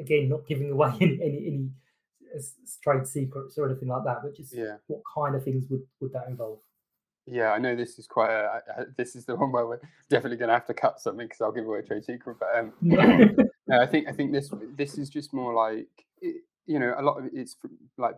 again, 0.00 0.28
not 0.28 0.46
giving 0.48 0.70
away 0.70 0.92
any 1.00 1.20
any, 1.22 1.46
any 1.46 1.68
trade 2.82 3.06
secrets 3.06 3.56
or 3.58 3.68
anything 3.70 3.88
like 3.88 4.04
that, 4.04 4.18
but 4.22 4.34
just 4.36 4.52
Yeah. 4.54 4.76
what 4.88 5.02
kind 5.14 5.36
of 5.36 5.44
things 5.44 5.66
would 5.70 5.82
would 6.00 6.12
that 6.12 6.26
involve? 6.28 6.58
Yeah, 7.26 7.52
I 7.52 7.58
know 7.58 7.74
this 7.76 7.98
is 7.98 8.06
quite 8.06 8.30
a. 8.30 8.60
I- 8.68 8.80
I- 8.82 8.84
This 8.96 9.14
is 9.16 9.24
the 9.24 9.36
one 9.36 9.52
where 9.52 9.66
we're 9.66 9.80
definitely 10.10 10.36
going 10.36 10.48
to 10.48 10.54
have 10.54 10.66
to 10.66 10.74
cut 10.74 11.00
something 11.00 11.26
because 11.26 11.40
I'll 11.40 11.52
give 11.52 11.64
away 11.66 11.78
a 11.78 11.82
trade 11.82 12.04
secret. 12.04 12.36
But 12.40 12.48
um, 12.58 12.72
no, 12.82 13.80
I 13.80 13.86
think 13.86 14.08
I 14.08 14.12
think 14.12 14.32
this 14.32 14.50
this 14.76 14.98
is 14.98 15.08
just 15.08 15.32
more 15.32 15.54
like 15.54 15.88
it, 16.20 16.42
you 16.66 16.78
know 16.78 16.94
a 16.98 17.02
lot 17.02 17.18
of 17.18 17.26
it 17.26 17.34
is 17.34 17.54
from, 17.54 17.70
like 17.98 18.16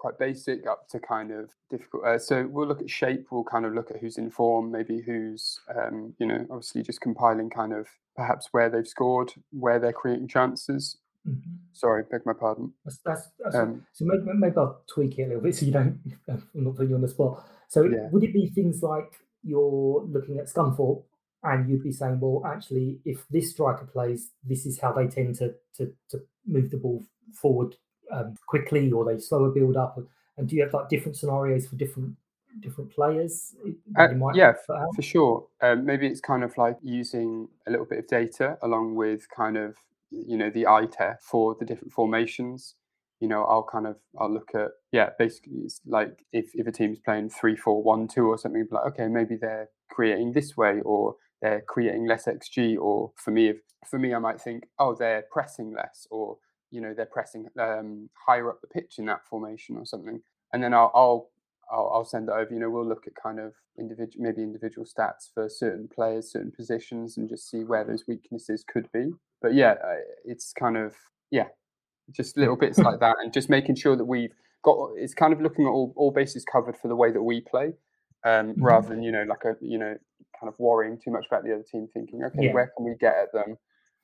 quite 0.00 0.18
basic 0.18 0.66
up 0.66 0.88
to 0.88 0.98
kind 0.98 1.30
of 1.30 1.50
difficult. 1.68 2.04
Uh, 2.06 2.18
so 2.18 2.46
we'll 2.50 2.66
look 2.66 2.80
at 2.80 2.88
shape. 2.88 3.26
We'll 3.30 3.44
kind 3.44 3.66
of 3.66 3.74
look 3.74 3.90
at 3.90 3.98
who's 4.00 4.16
in 4.16 4.30
form, 4.30 4.72
maybe 4.72 5.02
who's 5.02 5.60
um, 5.76 6.14
you 6.18 6.26
know 6.26 6.46
obviously 6.50 6.82
just 6.82 7.02
compiling 7.02 7.50
kind 7.50 7.74
of 7.74 7.86
perhaps 8.16 8.48
where 8.52 8.70
they've 8.70 8.88
scored, 8.88 9.32
where 9.52 9.78
they're 9.78 9.92
creating 9.92 10.28
chances. 10.28 10.96
Mhm. 11.28 11.58
Sorry, 11.74 12.02
beg 12.10 12.24
my 12.24 12.32
pardon. 12.32 12.72
That's, 12.84 12.98
that's, 13.04 13.28
that's 13.38 13.54
Um, 13.54 13.84
so 13.92 14.06
maybe, 14.06 14.22
maybe 14.38 14.56
I'll 14.56 14.82
tweak 14.92 15.18
it 15.18 15.24
a 15.24 15.26
little 15.26 15.42
bit 15.42 15.54
so 15.54 15.66
you 15.66 15.72
don't. 15.72 16.00
I'm 16.28 16.42
not 16.54 16.76
putting 16.76 16.88
you 16.90 16.94
on 16.96 17.02
the 17.02 17.08
spot. 17.08 17.44
So 17.68 17.82
Yeah. 17.84 18.08
would 18.10 18.24
it 18.24 18.32
be 18.32 18.48
things 18.54 18.82
like 18.82 19.12
you're 19.42 20.02
looking 20.08 20.38
at 20.38 20.46
Scunthorpe 20.46 21.04
and 21.42 21.68
you'd 21.68 21.82
be 21.82 21.92
saying, 21.92 22.20
well, 22.20 22.42
actually, 22.46 23.00
if 23.04 23.28
this 23.28 23.50
striker 23.50 23.84
plays, 23.84 24.30
this 24.42 24.64
is 24.64 24.80
how 24.80 24.92
they 24.94 25.08
tend 25.08 25.34
to 25.36 25.54
to, 25.76 25.92
to 26.08 26.20
move 26.46 26.70
the 26.70 26.78
ball 26.78 27.04
forward 27.34 27.76
um, 28.12 28.34
quickly, 28.46 28.90
or 28.92 29.04
they 29.04 29.18
slow 29.18 29.44
a 29.44 29.50
build 29.50 29.76
up. 29.76 29.98
And 30.36 30.48
do 30.48 30.56
you 30.56 30.62
have 30.62 30.72
like 30.72 30.88
different 30.88 31.16
scenarios 31.16 31.66
for 31.66 31.76
different 31.76 32.16
different 32.60 32.90
players? 32.92 33.54
Uh, 33.96 34.08
might 34.08 34.34
yeah, 34.34 34.52
out? 34.70 34.94
For 34.96 35.02
sure. 35.02 35.46
Um, 35.62 35.84
maybe 35.84 36.06
it's 36.06 36.20
kind 36.20 36.42
of 36.42 36.56
like 36.56 36.76
using 36.82 37.48
a 37.66 37.70
little 37.70 37.86
bit 37.86 37.98
of 38.00 38.08
data 38.08 38.58
along 38.62 38.94
with 38.94 39.28
kind 39.34 39.56
of, 39.56 39.76
you 40.10 40.36
know, 40.36 40.50
the 40.50 40.66
eye 40.66 40.86
test 40.86 41.24
for 41.24 41.56
the 41.58 41.64
different 41.64 41.92
formations. 41.92 42.74
You 43.20 43.28
know, 43.28 43.44
I'll 43.44 43.62
kind 43.62 43.86
of, 43.86 43.96
I'll 44.18 44.32
look 44.32 44.50
at, 44.54 44.68
yeah, 44.92 45.10
basically 45.18 45.58
it's 45.58 45.80
like 45.86 46.24
if, 46.32 46.50
if 46.54 46.66
a 46.66 46.72
team's 46.72 46.98
playing 46.98 47.28
three, 47.28 47.54
four, 47.54 47.82
one, 47.82 48.08
two 48.08 48.26
or 48.26 48.38
something, 48.38 48.66
like, 48.70 48.86
okay, 48.86 49.08
maybe 49.08 49.36
they're 49.36 49.68
creating 49.90 50.32
this 50.32 50.56
way 50.56 50.80
or 50.84 51.16
they're 51.42 51.62
creating 51.68 52.06
less 52.06 52.24
XG. 52.24 52.78
Or 52.78 53.12
for 53.16 53.30
me, 53.30 53.48
if, 53.48 53.58
for 53.86 53.98
me, 53.98 54.14
I 54.14 54.18
might 54.18 54.40
think, 54.40 54.64
oh, 54.78 54.94
they're 54.94 55.24
pressing 55.30 55.74
less 55.74 56.06
or, 56.10 56.38
you 56.70 56.80
know, 56.80 56.94
they're 56.94 57.06
pressing 57.06 57.46
um, 57.58 58.08
higher 58.26 58.48
up 58.50 58.60
the 58.60 58.66
pitch 58.66 58.98
in 58.98 59.06
that 59.06 59.26
formation 59.28 59.76
or 59.76 59.84
something. 59.84 60.20
And 60.52 60.62
then 60.62 60.74
I'll, 60.74 60.90
I'll 60.94 61.30
I'll, 61.72 61.90
I'll 61.94 62.04
send 62.04 62.28
it 62.28 62.32
over. 62.32 62.52
You 62.52 62.58
know, 62.60 62.70
we'll 62.70 62.86
look 62.86 63.06
at 63.06 63.14
kind 63.14 63.38
of 63.38 63.54
individual, 63.78 64.24
maybe 64.24 64.42
individual 64.42 64.84
stats 64.84 65.32
for 65.32 65.48
certain 65.48 65.88
players, 65.88 66.32
certain 66.32 66.50
positions, 66.50 67.16
and 67.16 67.28
just 67.28 67.48
see 67.48 67.64
where 67.64 67.84
those 67.84 68.04
weaknesses 68.08 68.64
could 68.66 68.90
be. 68.92 69.10
But 69.40 69.54
yeah, 69.54 69.74
uh, 69.84 69.96
it's 70.24 70.52
kind 70.52 70.76
of 70.76 70.94
yeah, 71.30 71.46
just 72.10 72.36
little 72.36 72.56
bits 72.56 72.78
like 72.78 73.00
that, 73.00 73.16
and 73.22 73.32
just 73.32 73.48
making 73.48 73.76
sure 73.76 73.96
that 73.96 74.04
we've 74.04 74.34
got. 74.62 74.90
It's 74.96 75.14
kind 75.14 75.32
of 75.32 75.40
looking 75.40 75.64
at 75.64 75.70
all, 75.70 75.92
all 75.96 76.10
bases 76.10 76.44
covered 76.44 76.76
for 76.76 76.88
the 76.88 76.96
way 76.96 77.12
that 77.12 77.22
we 77.22 77.40
play, 77.40 77.74
um, 78.24 78.54
rather 78.58 78.88
than 78.88 79.02
you 79.02 79.12
know 79.12 79.22
like 79.22 79.44
a 79.44 79.54
you 79.64 79.78
know 79.78 79.96
kind 80.38 80.52
of 80.52 80.58
worrying 80.58 80.98
too 80.98 81.10
much 81.10 81.26
about 81.30 81.44
the 81.44 81.52
other 81.52 81.64
team, 81.70 81.86
thinking 81.94 82.24
okay, 82.24 82.46
Yeah. 82.46 82.52
where 82.52 82.72
can 82.76 82.84
we 82.84 82.94
get 82.98 83.14
at 83.14 83.32
them? 83.32 83.56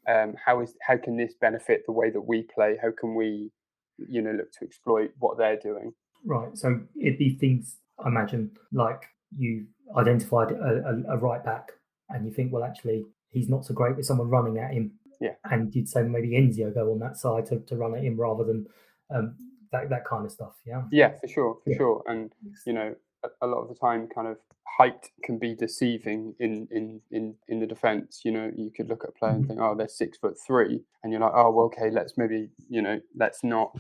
Um, 0.08 0.34
how 0.44 0.60
is 0.60 0.74
how 0.80 0.96
can 0.96 1.16
this 1.16 1.34
benefit 1.40 1.82
the 1.86 1.92
way 1.92 2.10
that 2.10 2.20
we 2.20 2.42
play? 2.42 2.76
How 2.80 2.90
can 2.98 3.14
we 3.14 3.50
you 3.98 4.22
know 4.22 4.32
look 4.32 4.52
to 4.52 4.64
exploit 4.64 5.10
what 5.18 5.38
they're 5.38 5.58
doing? 5.58 5.92
Right. 6.24 6.56
So 6.56 6.80
it'd 7.00 7.18
be 7.18 7.36
things 7.36 7.78
I 8.04 8.08
imagine 8.08 8.50
like 8.72 9.02
you 9.36 9.66
identified 9.96 10.52
a, 10.52 11.02
a, 11.08 11.14
a 11.14 11.18
right 11.18 11.44
back, 11.44 11.70
and 12.10 12.24
you 12.26 12.32
think, 12.32 12.52
well, 12.52 12.64
actually, 12.64 13.04
he's 13.30 13.48
not 13.48 13.64
so 13.64 13.74
great 13.74 13.96
with 13.96 14.06
someone 14.06 14.28
running 14.28 14.58
at 14.58 14.72
him. 14.72 14.92
Yeah. 15.20 15.34
And 15.44 15.74
you'd 15.74 15.88
say 15.88 16.02
maybe 16.02 16.30
Enzio 16.32 16.72
go 16.74 16.92
on 16.92 16.98
that 16.98 17.16
side 17.16 17.46
to, 17.46 17.60
to 17.60 17.76
run 17.76 17.94
at 17.96 18.02
him 18.04 18.18
rather 18.20 18.44
than 18.44 18.66
um, 19.14 19.36
that 19.72 19.88
that 19.90 20.04
kind 20.04 20.24
of 20.26 20.30
stuff. 20.32 20.54
Yeah. 20.66 20.82
Yeah, 20.92 21.12
for 21.20 21.26
sure, 21.28 21.58
for 21.64 21.70
Yeah. 21.70 21.76
sure. 21.78 22.02
And 22.06 22.32
you 22.66 22.72
know, 22.74 22.94
a, 23.40 23.46
lot 23.46 23.62
of 23.62 23.68
the 23.68 23.74
time, 23.74 24.08
kind 24.12 24.28
of 24.28 24.36
height 24.78 25.10
can 25.22 25.38
be 25.38 25.54
deceiving 25.54 26.34
in 26.38 26.68
in 26.70 27.00
in 27.10 27.34
in 27.48 27.60
the 27.60 27.66
defense. 27.66 28.22
You 28.24 28.32
know, 28.32 28.50
you 28.56 28.70
could 28.70 28.88
look 28.88 29.04
at 29.04 29.10
a 29.10 29.12
player 29.12 29.32
and 29.32 29.46
think, 29.46 29.60
oh, 29.60 29.74
they're 29.74 29.88
six 29.88 30.18
foot 30.18 30.36
three, 30.46 30.82
and 31.02 31.12
you're 31.12 31.20
like, 31.20 31.32
oh, 31.34 31.50
well, 31.50 31.66
okay, 31.66 31.90
let's 31.90 32.14
maybe 32.16 32.50
you 32.68 32.82
know, 32.82 33.00
let's 33.14 33.42
not 33.42 33.76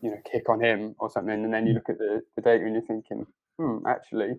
you 0.00 0.10
know 0.10 0.18
kick 0.30 0.48
on 0.48 0.62
him 0.62 0.94
or 0.98 1.10
something. 1.10 1.44
And 1.44 1.52
then 1.52 1.66
you 1.66 1.74
look 1.74 1.88
at 1.88 1.98
the, 1.98 2.22
the 2.36 2.42
data 2.42 2.64
and 2.64 2.74
you're 2.74 2.82
thinking, 2.82 3.26
hmm, 3.58 3.78
actually. 3.86 4.36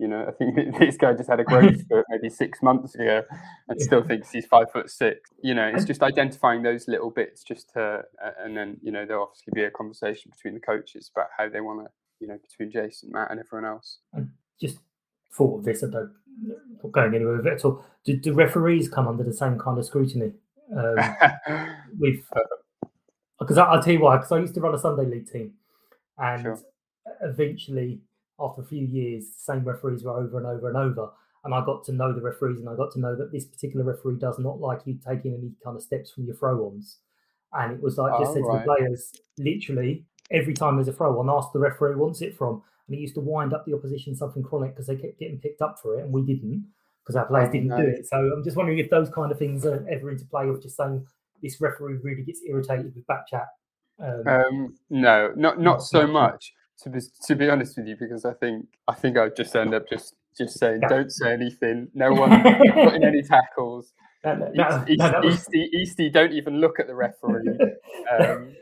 You 0.00 0.06
know, 0.06 0.26
I 0.28 0.30
think 0.30 0.54
this 0.78 0.96
guy 0.96 1.12
just 1.14 1.28
had 1.28 1.40
a 1.40 1.44
growth 1.44 1.80
spurt 1.80 2.06
maybe 2.08 2.30
six 2.30 2.62
months 2.62 2.94
ago, 2.94 3.24
and 3.68 3.80
still 3.80 4.04
thinks 4.04 4.30
he's 4.30 4.46
five 4.46 4.70
foot 4.70 4.90
six. 4.90 5.30
You 5.42 5.54
know, 5.54 5.66
it's 5.74 5.84
just 5.84 6.04
identifying 6.04 6.62
those 6.62 6.86
little 6.86 7.10
bits, 7.10 7.42
just 7.42 7.70
to, 7.72 8.02
and 8.38 8.56
then 8.56 8.76
you 8.80 8.92
know 8.92 9.04
there'll 9.04 9.24
obviously 9.24 9.50
be 9.52 9.64
a 9.64 9.72
conversation 9.72 10.30
between 10.30 10.54
the 10.54 10.60
coaches 10.60 11.10
about 11.12 11.30
how 11.36 11.48
they 11.48 11.60
want 11.60 11.80
to 11.80 11.90
you 12.20 12.26
know, 12.28 12.38
between 12.38 12.70
Jason, 12.70 13.10
Matt, 13.12 13.30
and 13.30 13.40
everyone 13.40 13.68
else. 13.68 13.98
I 14.16 14.20
Just 14.60 14.78
thought 15.32 15.58
of 15.58 15.64
this. 15.64 15.82
I 15.82 15.90
don't 15.90 16.12
not 16.82 16.92
going 16.92 17.14
anywhere 17.14 17.36
with 17.36 17.46
it 17.46 17.54
at 17.54 17.64
all. 17.64 17.84
Do, 18.04 18.16
do 18.16 18.32
referees 18.32 18.88
come 18.88 19.08
under 19.08 19.24
the 19.24 19.32
same 19.32 19.58
kind 19.58 19.78
of 19.78 19.84
scrutiny? 19.86 20.32
Um, 20.76 20.96
with 21.98 22.20
because 23.38 23.58
I'll 23.58 23.82
tell 23.82 23.92
you 23.92 24.00
why. 24.00 24.16
Because 24.16 24.32
I 24.32 24.38
used 24.40 24.54
to 24.54 24.60
run 24.60 24.74
a 24.74 24.78
Sunday 24.78 25.06
league 25.06 25.30
team, 25.30 25.52
and 26.18 26.42
Sure. 26.42 26.58
eventually, 27.22 28.00
after 28.38 28.62
a 28.62 28.66
few 28.66 28.84
years, 28.86 29.24
the 29.30 29.52
same 29.54 29.64
referees 29.64 30.04
were 30.04 30.12
over 30.16 30.38
and 30.38 30.46
over 30.46 30.68
and 30.68 30.76
over. 30.76 31.10
And 31.44 31.54
I 31.54 31.64
got 31.64 31.84
to 31.84 31.92
know 31.92 32.12
the 32.12 32.20
referees, 32.20 32.58
and 32.60 32.68
I 32.68 32.74
got 32.76 32.90
to 32.92 33.00
know 33.00 33.14
that 33.16 33.32
this 33.32 33.46
particular 33.46 33.84
referee 33.84 34.18
does 34.18 34.38
not 34.38 34.60
like 34.60 34.80
you 34.84 34.98
taking 35.04 35.34
any 35.34 35.52
kind 35.64 35.76
of 35.76 35.82
steps 35.82 36.10
from 36.10 36.24
your 36.24 36.34
throw-ons. 36.34 36.98
And 37.52 37.72
it 37.72 37.80
was 37.80 37.96
like 37.96 38.12
just 38.18 38.32
Oh, 38.32 38.34
said 38.34 38.42
to 38.42 38.58
the 38.58 38.76
players, 38.76 39.12
literally 39.38 40.04
every 40.30 40.54
time 40.54 40.76
there's 40.76 40.88
a 40.88 40.92
throw-on, 40.92 41.28
ask 41.30 41.52
the 41.52 41.58
referee 41.58 41.94
who 41.94 42.00
wants 42.00 42.20
it 42.22 42.36
from. 42.36 42.62
And 42.86 42.94
he 42.94 43.02
used 43.02 43.14
to 43.14 43.20
wind 43.20 43.52
up 43.52 43.64
the 43.66 43.74
opposition 43.74 44.14
something 44.16 44.42
chronic 44.42 44.72
because 44.74 44.86
they 44.86 44.96
kept 44.96 45.18
getting 45.18 45.38
picked 45.38 45.60
up 45.62 45.78
for 45.82 45.98
it, 45.98 46.04
and 46.04 46.12
we 46.12 46.22
didn't 46.22 46.66
because 47.04 47.16
our 47.16 47.26
players 47.26 47.48
Oh, 47.48 47.52
didn't 47.52 47.76
do 47.76 47.82
it. 47.86 48.06
So 48.06 48.16
I'm 48.16 48.42
just 48.44 48.56
wondering 48.56 48.78
if 48.78 48.90
those 48.90 49.10
kind 49.10 49.30
of 49.32 49.38
things 49.38 49.64
are 49.66 49.86
ever 49.90 50.10
into 50.10 50.24
play, 50.26 50.44
or 50.46 50.58
just 50.58 50.76
saying 50.76 51.04
this 51.42 51.60
referee 51.60 51.98
really 52.02 52.22
gets 52.22 52.40
irritated 52.48 52.94
with 52.94 53.06
back 53.06 53.26
chat. 53.28 53.46
Um, 54.00 54.22
Um, 54.26 54.74
no, 54.90 55.32
not 55.36 55.58
Not 55.58 55.60
not 55.60 55.82
so 55.82 56.06
much. 56.06 56.12
much. 56.32 56.52
To 56.84 56.90
be 56.90 57.00
to 57.26 57.34
be 57.34 57.50
honest 57.50 57.76
with 57.76 57.88
you, 57.88 57.96
because 57.98 58.24
I 58.24 58.32
think 58.34 58.66
I 58.86 58.94
think 58.94 59.18
I'd 59.18 59.34
just 59.36 59.54
end 59.56 59.74
up 59.74 59.88
just 59.88 60.14
just 60.36 60.58
saying, 60.58 60.80
Yeah. 60.82 60.88
don't 60.88 61.10
say 61.10 61.32
anything. 61.32 61.88
No 61.94 62.12
one 62.14 62.30
putting 62.42 63.02
any 63.04 63.22
tackles. 63.22 63.92
that 64.22 64.38
was, 64.38 65.48
Easty, 65.48 65.66
Easty, 65.74 66.12
don't 66.12 66.32
even 66.32 66.60
look 66.60 66.78
at 66.80 66.86
the 66.86 66.94
referee. 66.94 67.58
Um, 68.20 68.54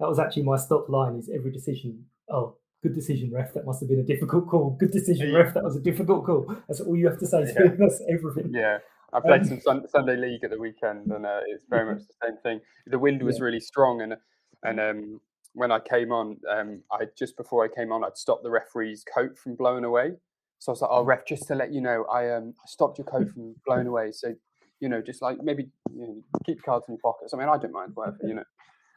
that, 0.00 0.08
was 0.08 0.18
actually 0.18 0.42
my 0.44 0.56
stop 0.56 0.88
line 0.88 1.16
is 1.16 1.30
every 1.34 1.50
decision. 1.52 2.04
Oh, 2.30 2.56
good 2.82 2.94
decision, 2.94 3.32
ref. 3.32 3.54
That 3.54 3.64
must 3.66 3.80
have 3.80 3.88
been 3.88 4.00
a 4.00 4.04
difficult 4.04 4.48
call. 4.48 4.76
Good 4.78 4.90
decision, 4.92 5.30
Yeah. 5.30 5.38
ref. 5.38 5.54
That 5.54 5.64
was 5.64 5.76
a 5.76 5.80
difficult 5.80 6.24
call. 6.26 6.54
That's 6.68 6.80
all 6.80 6.96
you 6.96 7.06
have 7.08 7.18
to 7.18 7.26
say. 7.26 7.44
To 7.44 7.52
Yeah. 7.64 7.74
That's 7.78 8.02
everything. 8.08 8.52
yeah, 8.54 8.78
I 9.12 9.20
played 9.20 9.42
Um, 9.42 9.46
some 9.48 9.60
sun, 9.60 9.88
Sunday 9.88 10.16
league 10.16 10.44
at 10.44 10.50
the 10.50 10.58
weekend, 10.58 11.10
and 11.10 11.26
uh, 11.26 11.40
it's 11.46 11.64
very 11.68 11.84
much 11.92 12.02
the 12.06 12.14
same 12.26 12.36
thing. 12.42 12.60
The 12.86 12.98
wind 12.98 13.22
was 13.22 13.38
Yeah. 13.38 13.44
really 13.44 13.60
strong, 13.60 14.02
and 14.02 14.16
and 14.64 14.80
um, 14.80 15.20
when 15.54 15.70
I 15.72 15.78
came 15.80 16.12
on, 16.12 16.36
um, 16.48 16.82
I 16.92 17.06
just 17.16 17.36
before 17.36 17.64
I 17.64 17.68
came 17.68 17.92
on, 17.92 18.04
I'd 18.04 18.16
stopped 18.16 18.42
the 18.42 18.50
referee's 18.50 19.04
coat 19.04 19.38
from 19.38 19.54
blowing 19.56 19.84
away. 19.84 20.16
So 20.60 20.70
I 20.70 20.72
was 20.72 20.82
like, 20.82 20.90
"Oh, 20.92 21.04
ref, 21.04 21.24
just 21.24 21.46
to 21.48 21.54
let 21.54 21.72
you 21.72 21.80
know, 21.80 22.04
I 22.04 22.30
um, 22.30 22.54
I 22.62 22.66
stopped 22.66 22.98
your 22.98 23.06
coat 23.06 23.28
from 23.30 23.54
blowing 23.64 23.86
away. 23.86 24.10
So, 24.12 24.34
you 24.80 24.88
know, 24.88 25.00
just 25.00 25.22
like 25.22 25.40
maybe 25.42 25.70
you 25.92 26.00
know, 26.06 26.22
keep 26.44 26.56
your 26.58 26.64
cards 26.64 26.86
in 26.88 26.94
your 26.94 27.00
pockets. 27.00 27.32
I 27.32 27.36
mean, 27.38 27.48
I 27.48 27.56
don't 27.56 27.72
mind, 27.72 27.92
whatever, 27.94 28.18
you 28.22 28.34
know." 28.34 28.44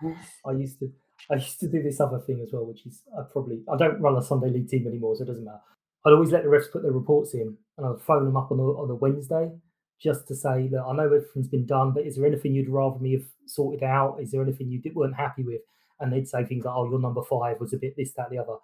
I 0.45 0.51
used 0.51 0.79
to 0.79 0.91
I 1.29 1.35
used 1.35 1.59
to 1.59 1.67
do 1.67 1.83
this 1.83 1.99
other 1.99 2.19
thing 2.19 2.41
as 2.41 2.51
well, 2.51 2.65
which 2.65 2.85
is 2.85 3.03
I 3.17 3.21
probably 3.31 3.61
I 3.71 3.77
don't 3.77 4.01
run 4.01 4.17
a 4.17 4.21
Sunday 4.21 4.49
league 4.49 4.69
team 4.69 4.87
anymore, 4.87 5.15
so 5.15 5.23
it 5.23 5.27
doesn't 5.27 5.45
matter. 5.45 5.61
I'd 6.05 6.13
always 6.13 6.31
let 6.31 6.43
the 6.43 6.49
refs 6.49 6.71
put 6.71 6.81
their 6.81 6.91
reports 6.91 7.33
in, 7.33 7.57
and 7.77 7.87
I'd 7.87 8.01
phone 8.01 8.25
them 8.25 8.35
up 8.35 8.51
on 8.51 8.59
a, 8.59 8.63
on 8.63 8.89
a 8.89 8.95
Wednesday 8.95 9.51
just 10.01 10.27
to 10.27 10.35
say 10.35 10.67
that 10.67 10.81
I 10.81 10.95
know 10.95 11.05
everything's 11.05 11.47
been 11.47 11.67
done, 11.67 11.93
but 11.93 12.05
is 12.05 12.15
there 12.15 12.25
anything 12.25 12.55
you'd 12.55 12.69
rather 12.69 12.97
me 12.97 13.13
have 13.13 13.27
sorted 13.45 13.83
out? 13.83 14.17
Is 14.19 14.31
there 14.31 14.41
anything 14.41 14.71
you 14.71 14.81
did, 14.81 14.95
weren't 14.95 15.15
happy 15.15 15.43
with? 15.43 15.61
And 15.99 16.11
they'd 16.11 16.27
say 16.27 16.43
things 16.43 16.65
like, 16.65 16.73
"Oh, 16.75 16.89
your 16.89 16.99
number 16.99 17.21
five 17.21 17.59
was 17.59 17.73
a 17.73 17.77
bit 17.77 17.95
this, 17.95 18.13
that, 18.13 18.31
the 18.31 18.39
other." 18.39 18.55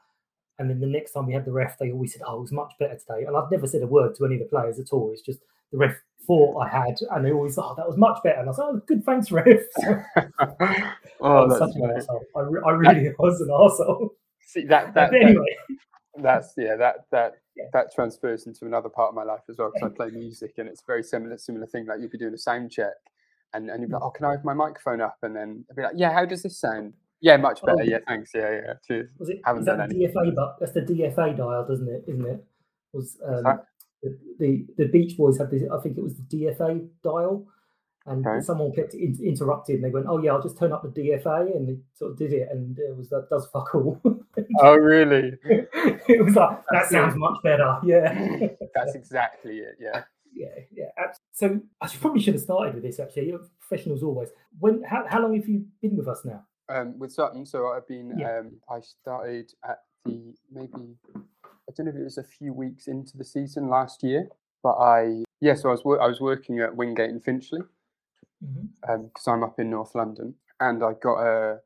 And 0.60 0.70
then 0.70 0.80
the 0.80 0.88
next 0.88 1.12
time 1.12 1.26
we 1.28 1.34
had 1.34 1.46
the 1.46 1.52
ref, 1.52 1.78
they 1.78 1.92
always 1.92 2.14
said, 2.14 2.24
"Oh, 2.26 2.38
it 2.38 2.42
was 2.42 2.52
much 2.52 2.74
better 2.80 2.96
today." 2.98 3.26
And 3.26 3.36
I've 3.38 3.52
never 3.52 3.68
said 3.68 3.82
a 3.84 3.88
word 3.88 4.16
to 4.16 4.26
any 4.26 4.36
of 4.36 4.42
the 4.42 4.48
players 4.48 4.80
at 4.80 4.92
all. 4.92 5.12
It's 5.12 5.22
just 5.22 5.40
the 5.72 5.78
ref 5.78 5.96
thought 6.26 6.58
I 6.60 6.68
had, 6.68 6.98
and 7.12 7.24
they 7.26 7.32
always, 7.32 7.58
"Oh, 7.58 7.74
that 7.78 7.88
was 7.88 7.98
much 7.98 8.18
better." 8.24 8.40
And 8.40 8.48
I 8.48 8.52
was 8.52 8.58
like, 8.58 8.68
"Oh, 8.70 8.82
good, 8.88 9.04
thanks, 9.06 9.32
ref." 9.32 9.46
I 10.40 10.94
oh, 11.22 11.48
that's 11.48 11.60
such 11.60 11.76
an 11.76 11.92
asshole. 11.96 12.24
I, 12.36 12.40
re- 12.42 12.62
I 12.66 12.72
really 12.72 13.14
was 13.20 13.40
an 13.42 13.50
asshole. 13.52 14.16
See 14.42 14.66
that 14.66 14.94
that, 14.94 15.12
But 15.12 15.20
that 15.20 15.22
anyway, 15.28 15.56
that's 16.22 16.54
yeah 16.58 16.76
that 16.76 17.06
that 17.12 17.34
that 17.74 17.94
transfers 17.94 18.48
into 18.48 18.66
another 18.66 18.90
part 18.90 19.10
of 19.10 19.16
my 19.16 19.24
life 19.24 19.42
as 19.50 19.58
well 19.58 19.72
because 19.74 19.92
I 19.92 19.96
play 19.96 20.10
music 20.10 20.54
and 20.58 20.68
it's 20.68 20.82
a 20.82 20.86
very 20.86 21.04
similar 21.04 21.38
similar 21.38 21.66
thing. 21.68 21.86
Like 21.86 22.00
you'd 22.02 22.12
be 22.12 22.18
doing 22.18 22.34
a 22.34 22.38
sound 22.38 22.72
check 22.72 22.94
and, 23.54 23.70
and 23.70 23.82
you'd 23.82 23.88
be 23.90 23.94
like, 23.94 24.04
Mm. 24.04 24.08
oh, 24.08 24.12
can 24.12 24.26
I 24.26 24.32
have 24.32 24.44
my 24.44 24.54
microphone 24.54 25.02
up? 25.02 25.18
And 25.24 25.36
then 25.36 25.66
I'd 25.70 25.76
be 25.76 25.82
like, 25.82 25.94
yeah, 25.96 26.14
how 26.14 26.26
does 26.26 26.44
this 26.44 26.60
sound? 26.60 26.94
Yeah, 27.22 27.38
much 27.38 27.62
better. 27.64 27.78
Oh. 27.82 27.84
Yeah, 27.84 28.00
thanks. 28.08 28.32
Yeah, 28.34 28.52
yeah. 28.52 28.74
Cheers. 28.88 29.10
Was 29.18 29.30
it? 29.30 29.42
Haven't 29.44 29.66
done 29.66 29.90
DFA? 29.90 30.36
But 30.36 30.58
that's 30.60 30.74
the 30.74 30.82
DFA 30.82 31.36
dial, 31.38 31.66
doesn't 31.68 31.88
it? 31.88 32.04
Isn't 32.08 32.26
it? 32.26 32.46
Was 32.94 33.18
um, 33.26 33.60
the, 34.04 34.18
the 34.40 34.66
the 34.78 34.86
Beach 34.88 35.18
Boys 35.18 35.38
had 35.38 35.52
this? 35.52 35.64
I 35.72 35.80
think 35.82 35.98
it 35.98 36.04
was 36.04 36.16
the 36.16 36.24
DFA 36.24 36.88
dial, 37.04 37.48
and 38.06 38.26
Okay. 38.26 38.42
someone 38.42 38.72
kept 38.72 38.94
in, 38.94 39.18
interrupted, 39.24 39.76
and 39.76 39.84
they 39.84 39.90
went, 39.90 40.06
"Oh 40.08 40.22
yeah, 40.22 40.34
I'll 40.34 40.42
just 40.42 40.58
turn 40.58 40.72
up 40.72 40.84
the 40.84 40.90
DFA," 40.90 41.56
and 41.56 41.68
they 41.68 41.78
sort 41.96 42.12
of 42.12 42.18
did 42.18 42.34
it, 42.34 42.48
and 42.52 42.78
it 42.78 42.96
was 42.96 43.10
that 43.10 43.28
does 43.30 43.48
fuck 43.52 43.74
all. 43.76 44.00
Oh, 44.62 44.76
really? 44.76 45.34
it 45.44 46.24
was 46.24 46.36
like 46.36 46.60
that 46.72 46.86
sounds 46.88 47.16
it. 47.16 47.18
much 47.18 47.38
better. 47.44 47.80
Yeah. 47.84 48.48
That's 48.76 48.94
exactly 48.96 49.58
it. 49.58 49.76
Yeah. 49.80 50.04
Yeah, 50.34 50.48
yeah. 50.72 50.86
So 51.34 51.60
I 51.82 51.88
probably 51.88 52.22
should 52.22 52.36
have 52.36 52.44
started 52.44 52.76
with 52.76 52.84
this. 52.84 53.00
Actually, 53.00 53.30
you're 53.30 53.42
professionals 53.60 54.04
always. 54.04 54.30
When? 54.60 54.84
How, 54.84 55.06
how 55.10 55.22
long 55.22 55.36
have 55.36 55.48
you 55.48 55.66
been 55.82 55.98
with 55.98 56.08
us 56.08 56.24
now? 56.24 56.46
Um, 56.70 57.00
with 57.00 57.12
Sutton, 57.14 57.46
so 57.46 57.68
I've 57.68 57.88
been. 57.88 58.18
Yeah. 58.18 58.40
Um, 58.40 58.52
I 58.70 58.82
started 58.82 59.54
at 59.64 59.80
the 60.06 60.34
maybe 60.52 60.96
I 61.16 61.72
don't 61.76 61.86
know 61.86 61.92
if 61.92 61.96
it 61.98 62.04
was 62.04 62.18
a 62.18 62.24
few 62.24 62.54
weeks 62.54 62.88
into 62.88 63.18
the 63.18 63.24
season 63.24 63.70
last 63.70 64.04
year, 64.04 64.28
but 64.64 64.74
I 64.74 65.24
yeah. 65.40 65.56
So 65.56 65.70
I 65.70 65.72
was 65.74 65.82
I 66.02 66.08
was 66.08 66.20
working 66.20 66.60
at 66.60 66.76
Wingate 66.76 67.10
in 67.10 67.20
Finchley 67.22 67.62
Mm-hmm. 68.46 69.04
because 69.06 69.28
I'm 69.28 69.44
up 69.44 69.60
in 69.60 69.72
North 69.72 69.96
London, 69.96 70.36
and 70.60 70.84
I 70.84 70.94
got 71.02 71.18
a 71.22 71.60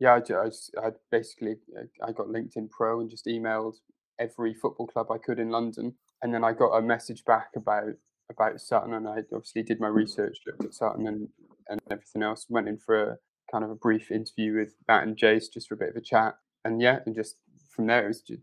yeah. 0.00 0.14
I, 0.14 0.20
ju- 0.20 0.36
I, 0.42 0.46
s- 0.46 0.70
I 0.82 0.90
basically 1.10 1.56
uh, 1.78 1.82
I 2.06 2.12
got 2.12 2.28
LinkedIn 2.28 2.70
Pro 2.70 3.00
and 3.00 3.10
just 3.10 3.26
emailed 3.26 3.74
every 4.18 4.54
football 4.54 4.86
club 4.86 5.10
I 5.10 5.18
could 5.18 5.38
in 5.38 5.50
London, 5.50 5.94
and 6.22 6.32
then 6.32 6.44
I 6.44 6.52
got 6.54 6.70
a 6.70 6.80
message 6.80 7.24
back 7.26 7.50
about 7.56 7.92
about 8.30 8.58
Sutton, 8.60 8.94
and 8.94 9.06
I 9.06 9.18
obviously 9.34 9.62
did 9.62 9.80
my 9.80 9.88
research, 9.88 10.38
looked 10.46 10.64
at 10.64 10.72
Sutton 10.74 11.06
and 11.08 11.28
and 11.68 11.80
everything 11.90 12.22
else. 12.22 12.46
Went 12.48 12.68
in 12.68 12.78
for 12.78 13.02
a 13.02 13.16
kind 13.50 13.64
of 13.64 13.70
a 13.70 13.74
brief 13.74 14.10
interview 14.10 14.56
with 14.56 14.74
Matt 14.86 15.04
and 15.06 15.16
Jace 15.16 15.52
just 15.52 15.68
for 15.68 15.74
a 15.74 15.78
bit 15.78 15.90
of 15.90 15.96
a 15.96 16.00
chat, 16.00 16.36
and 16.64 16.80
yeah, 16.80 17.00
and 17.06 17.14
just 17.14 17.36
from 17.70 17.86
there 17.86 18.04
it 18.04 18.08
was 18.08 18.20
just, 18.20 18.42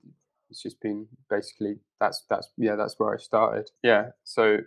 it's 0.50 0.62
just 0.62 0.80
been 0.82 1.08
basically 1.30 1.78
that's 2.00 2.24
that's 2.30 2.50
yeah 2.58 2.76
that's 2.76 2.96
where 3.00 3.14
I 3.14 3.18
started. 3.18 3.70
Yeah, 3.84 4.10
so 4.24 4.60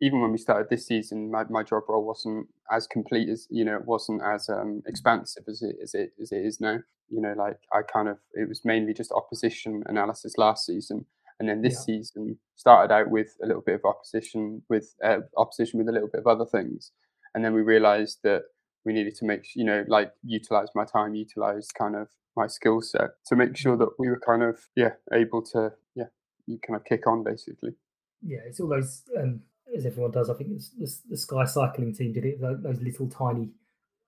even 0.00 0.20
when 0.20 0.30
we 0.30 0.38
started 0.38 0.68
this 0.68 0.86
season, 0.86 1.30
my, 1.30 1.44
my 1.48 1.62
job 1.62 1.84
role 1.88 2.04
wasn't 2.04 2.48
as 2.70 2.86
complete 2.86 3.28
as 3.30 3.46
you 3.50 3.64
know, 3.64 3.76
it 3.76 3.86
wasn't 3.86 4.20
as 4.22 4.48
um, 4.50 4.82
expansive 4.86 5.44
as 5.48 5.62
it 5.62 5.76
as 5.82 5.94
it 5.94 6.12
as 6.20 6.32
it 6.32 6.44
is 6.44 6.60
now. 6.60 6.78
You 7.08 7.20
know, 7.20 7.34
like 7.36 7.58
I 7.72 7.82
kind 7.82 8.08
of 8.08 8.18
it 8.34 8.48
was 8.48 8.64
mainly 8.64 8.92
just 8.92 9.12
opposition 9.12 9.82
analysis 9.86 10.36
last 10.36 10.66
season, 10.66 11.06
and 11.38 11.48
then 11.48 11.62
this 11.62 11.74
Yeah. 11.74 11.96
season 11.96 12.38
started 12.56 12.92
out 12.92 13.10
with 13.10 13.36
a 13.42 13.46
little 13.46 13.62
bit 13.62 13.76
of 13.76 13.84
opposition 13.84 14.62
with 14.68 14.94
uh, 15.02 15.20
opposition 15.36 15.78
with 15.78 15.88
a 15.88 15.92
little 15.92 16.08
bit 16.08 16.20
of 16.20 16.26
other 16.26 16.46
things, 16.46 16.92
and 17.34 17.44
then 17.44 17.54
we 17.54 17.62
realised 17.62 18.18
that 18.24 18.42
we 18.86 18.92
needed 18.94 19.14
to 19.16 19.24
make 19.26 19.54
you 19.54 19.64
know 19.64 19.84
like 19.88 20.12
utilize 20.24 20.68
my 20.74 20.84
time, 20.84 21.14
utilize 21.14 21.68
kind 21.72 21.94
of 21.96 22.08
my 22.36 22.46
skill 22.46 22.80
set 22.80 23.10
to 23.26 23.36
make 23.36 23.56
sure 23.56 23.76
that 23.76 23.90
we 23.98 24.08
were 24.08 24.20
kind 24.20 24.42
of 24.42 24.60
yeah 24.76 24.92
able 25.12 25.42
to 25.42 25.72
yeah 25.94 26.04
you 26.46 26.58
kind 26.66 26.76
of 26.78 26.84
kick 26.84 27.06
on 27.06 27.22
basically. 27.24 27.74
Yeah, 28.22 28.38
it's 28.46 28.60
all 28.60 28.68
those 28.68 29.02
um, 29.18 29.40
as 29.76 29.84
everyone 29.84 30.12
does. 30.12 30.30
I 30.30 30.34
think 30.34 30.50
it's, 30.52 30.70
the, 30.70 31.10
the 31.10 31.16
Sky 31.16 31.44
Cycling 31.44 31.92
team 31.94 32.12
did 32.12 32.24
it. 32.24 32.40
tho- 32.40 32.56
Those 32.62 32.80
little 32.80 33.08
tiny 33.08 33.50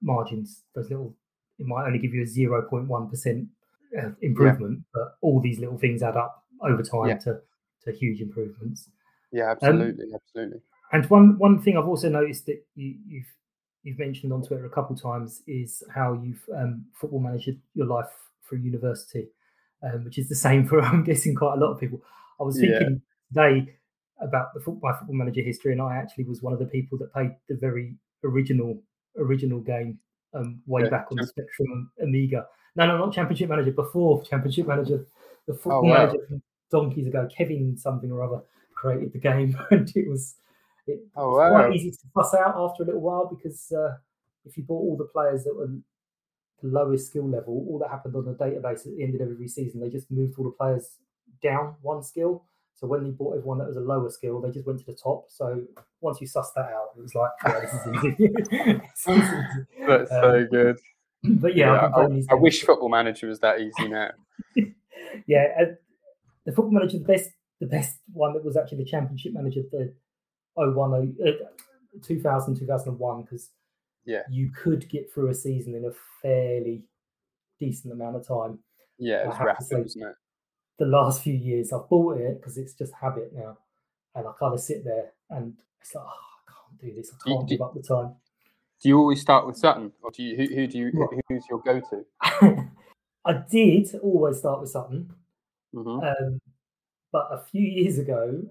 margins, 0.02 0.64
those 0.75 0.88
little. 0.90 1.14
It 1.58 1.66
might 1.66 1.87
only 1.87 1.99
give 1.99 2.14
you 2.14 2.23
a 2.23 2.26
zero 2.26 2.62
point 2.62 2.87
one 2.87 3.08
percent 3.11 3.49
uh, 4.00 4.11
improvement, 4.23 4.85
but 4.94 5.16
all 5.23 5.40
these 5.40 5.58
little 5.58 5.76
things 5.78 6.02
add 6.02 6.16
up 6.16 6.44
over 6.62 6.82
time 6.82 7.08
Yeah. 7.08 7.18
to 7.18 7.40
to 7.85 7.92
huge 7.92 8.20
improvements. 8.20 8.88
Yeah, 9.32 9.50
absolutely, 9.50 10.06
absolutely. 10.14 10.61
And 10.92 11.04
one 11.11 11.37
one 11.38 11.61
thing 11.61 11.76
I've 11.76 11.88
also 11.88 12.08
noticed 12.08 12.47
that 12.47 12.64
you, 12.76 12.94
you've 13.06 13.26
you've 13.82 13.99
mentioned 13.99 14.32
on 14.32 14.42
Twitter 14.42 14.66
a 14.66 14.70
couple 14.70 14.94
of 14.94 15.02
times 15.02 15.42
is 15.47 15.82
how 15.94 16.12
you've 16.14 16.42
um, 16.56 16.85
football 16.92 17.20
managed 17.20 17.50
your 17.75 17.87
life 17.87 18.10
through 18.47 18.58
university, 18.58 19.28
um, 19.82 20.04
which 20.04 20.19
is 20.19 20.28
the 20.28 20.34
same 20.47 20.67
for 20.67 20.80
I'm 20.80 21.04
guessing 21.04 21.34
quite 21.34 21.54
a 21.56 21.60
lot 21.60 21.73
of 21.73 21.80
people. 21.80 22.02
I 22.41 22.43
was 22.43 22.60
Yeah. 22.60 22.78
thinking 22.78 23.02
today 23.32 23.75
about 24.21 24.52
the 24.54 24.60
foot, 24.60 24.78
my 24.82 24.93
football 24.93 25.17
manager 25.17 25.43
history, 25.43 25.73
and 25.73 25.80
I 25.82 25.97
actually 25.97 26.25
was 26.25 26.43
one 26.43 26.52
of 26.52 26.58
the 26.58 26.67
people 26.67 26.99
that 26.99 27.12
played 27.12 27.34
the 27.49 27.56
very 27.56 27.95
original 28.25 28.82
original 29.17 29.60
game 29.60 29.99
um, 30.34 30.60
way 30.67 30.82
Yeah, 30.82 30.91
back 30.91 31.08
on 31.10 31.19
the 31.19 31.26
Spectrum 31.26 31.91
Amiga. 32.02 32.47
No, 32.76 32.86
no, 32.86 32.99
not 32.99 33.12
Championship 33.12 33.49
Manager. 33.49 33.73
Before 33.73 34.23
Championship 34.23 34.67
Manager, 34.67 35.06
the 35.47 35.54
football 35.54 35.84
wow. 35.84 36.06
manager 36.06 36.41
donkeys 36.71 37.06
ago, 37.06 37.28
Kevin 37.34 37.76
something 37.76 38.10
or 38.12 38.23
other 38.23 38.43
created 38.75 39.12
the 39.12 39.19
game, 39.19 39.58
and 39.71 39.91
it 39.97 40.08
was 40.08 40.34
it 40.89 41.01
Oh, 41.17 41.37
wow. 41.37 41.51
quite 41.51 41.75
easy 41.75 41.91
to 41.91 41.99
fuss 42.15 42.35
out 42.35 42.55
after 42.57 42.83
a 42.83 42.87
little 42.87 43.01
while 43.01 43.27
because 43.27 43.71
uh, 43.73 43.97
if 44.45 44.57
you 44.57 44.65
bought 44.65 44.81
all 44.83 44.97
the 44.97 45.05
players 45.05 45.45
that 45.45 45.55
were 45.55 45.67
the 45.67 46.69
lowest 46.69 47.07
skill 47.09 47.29
level, 47.29 47.65
all 47.69 47.79
that 47.79 47.91
happened 47.91 48.17
on 48.17 48.25
the 48.25 48.33
database 48.35 48.87
at 48.87 48.97
the 48.97 49.03
end 49.03 49.15
of 49.15 49.21
every 49.21 49.49
season, 49.49 49.81
they 49.81 49.89
just 49.91 50.11
moved 50.11 50.35
all 50.39 50.45
the 50.45 50.51
players 50.51 50.97
down 51.43 51.77
one 51.83 52.03
skill. 52.03 52.45
So 52.75 52.87
when 52.87 53.03
they 53.05 53.11
bought 53.11 53.37
everyone 53.37 53.59
that 53.59 53.67
was 53.69 53.77
a 53.77 53.81
lower 53.81 54.09
skill, 54.11 54.41
they 54.41 54.51
just 54.51 54.67
went 54.67 54.79
to 54.81 54.87
the 54.87 54.95
top. 54.95 55.25
So 55.29 55.63
once 56.01 56.21
you 56.21 56.27
sussed 56.29 56.55
that 56.55 56.67
out, 56.67 56.91
it 56.97 57.03
was 57.03 57.15
like, 57.15 57.31
yeah, 57.45 57.61
this 57.61 57.73
is 57.75 57.87
easy. 57.95 58.17
This 58.95 59.07
is 59.09 59.09
easy. 59.09 59.67
That's 59.87 60.11
so 60.11 60.31
Um, 60.39 60.47
good. 60.51 60.79
But 61.41 61.57
yeah, 61.57 61.73
Yeah, 61.75 61.89
playing 61.93 62.27
I, 62.31 62.35
I 62.35 62.37
wish 62.37 62.63
Football 62.65 62.89
Manager 62.89 63.27
was 63.27 63.41
that 63.41 63.61
easy 63.61 63.89
now. 63.89 64.11
yeah, 65.27 65.47
uh, 65.61 65.65
the 66.45 66.53
football 66.53 66.71
manager, 66.71 66.99
the 66.99 67.05
best, 67.05 67.31
the 67.61 67.67
best 67.67 67.99
one 68.13 68.35
that 68.35 68.45
was 68.45 68.57
actually 68.57 68.79
the 68.79 68.91
championship 68.91 69.33
manager, 69.33 69.63
the 69.71 69.93
01, 70.58 71.16
uh, 71.26 71.30
2000, 72.02 72.54
2001, 72.56 73.23
because 73.23 73.50
Yeah. 74.04 74.23
you 74.30 74.50
could 74.50 74.88
get 74.88 75.10
through 75.12 75.28
a 75.28 75.34
season 75.34 75.75
in 75.75 75.84
a 75.84 75.92
fairly 76.23 76.84
decent 77.58 77.92
amount 77.92 78.16
of 78.16 78.26
time. 78.26 78.58
Yeah, 78.99 79.16
I 79.16 79.23
it 79.23 79.28
was 79.28 79.38
rapid, 79.40 79.66
say- 79.66 79.80
wasn't 79.82 80.04
it? 80.06 80.16
The 80.78 80.86
last 80.86 81.23
few 81.23 81.34
years, 81.34 81.73
I've 81.73 81.88
bought 81.88 82.18
it 82.18 82.38
because 82.40 82.56
it's 82.56 82.75
just 82.75 82.92
habit 82.94 83.32
now, 83.34 83.58
and 84.14 84.26
I 84.26 84.32
kind 84.38 84.54
of 84.54 84.60
sit 84.60 84.84
there 84.84 85.12
and 85.30 85.56
it's 85.80 85.94
like, 85.94 86.04
oh, 86.04 86.08
I 86.49 86.52
can't 86.52 86.80
do 86.80 86.94
this. 86.94 87.12
I 87.12 87.28
can't 87.28 87.49
do- 87.49 87.54
give 87.56 87.62
up 87.62 87.75
the 87.75 87.82
time. 87.82 88.14
Do 88.80 88.88
you 88.88 88.97
always 88.99 89.21
start 89.21 89.44
with 89.47 89.56
Sutton, 89.56 89.92
or 90.02 90.12
do 90.12 90.23
you 90.23 90.36
who, 90.36 90.54
who 90.54 90.66
do 90.68 90.78
you 90.78 90.90
who- 90.92 91.21
who's 91.28 91.44
your 91.49 91.58
go-to? 91.60 92.04
I 93.25 93.32
did 93.50 93.92
always 94.02 94.38
start 94.38 94.60
with 94.60 94.71
Sutton, 94.71 95.12
hmm 95.73 95.99
Um, 96.00 96.40
but 97.12 97.26
a 97.32 97.38
few 97.50 97.62
years 97.66 97.99
ago, 97.99 98.42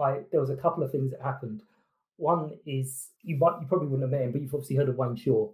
I 0.00 0.20
there 0.30 0.40
was 0.40 0.50
a 0.50 0.56
couple 0.56 0.82
of 0.82 0.90
things 0.90 1.10
that 1.10 1.22
happened. 1.22 1.62
One 2.16 2.52
is 2.66 3.08
you 3.22 3.36
might 3.36 3.60
you 3.60 3.66
probably 3.66 3.88
wouldn't 3.88 4.10
have 4.10 4.18
met 4.18 4.26
him, 4.26 4.32
but 4.32 4.40
you've 4.40 4.54
obviously 4.54 4.76
heard 4.76 4.88
of 4.88 4.96
Wayne 4.96 5.16
Shaw. 5.16 5.50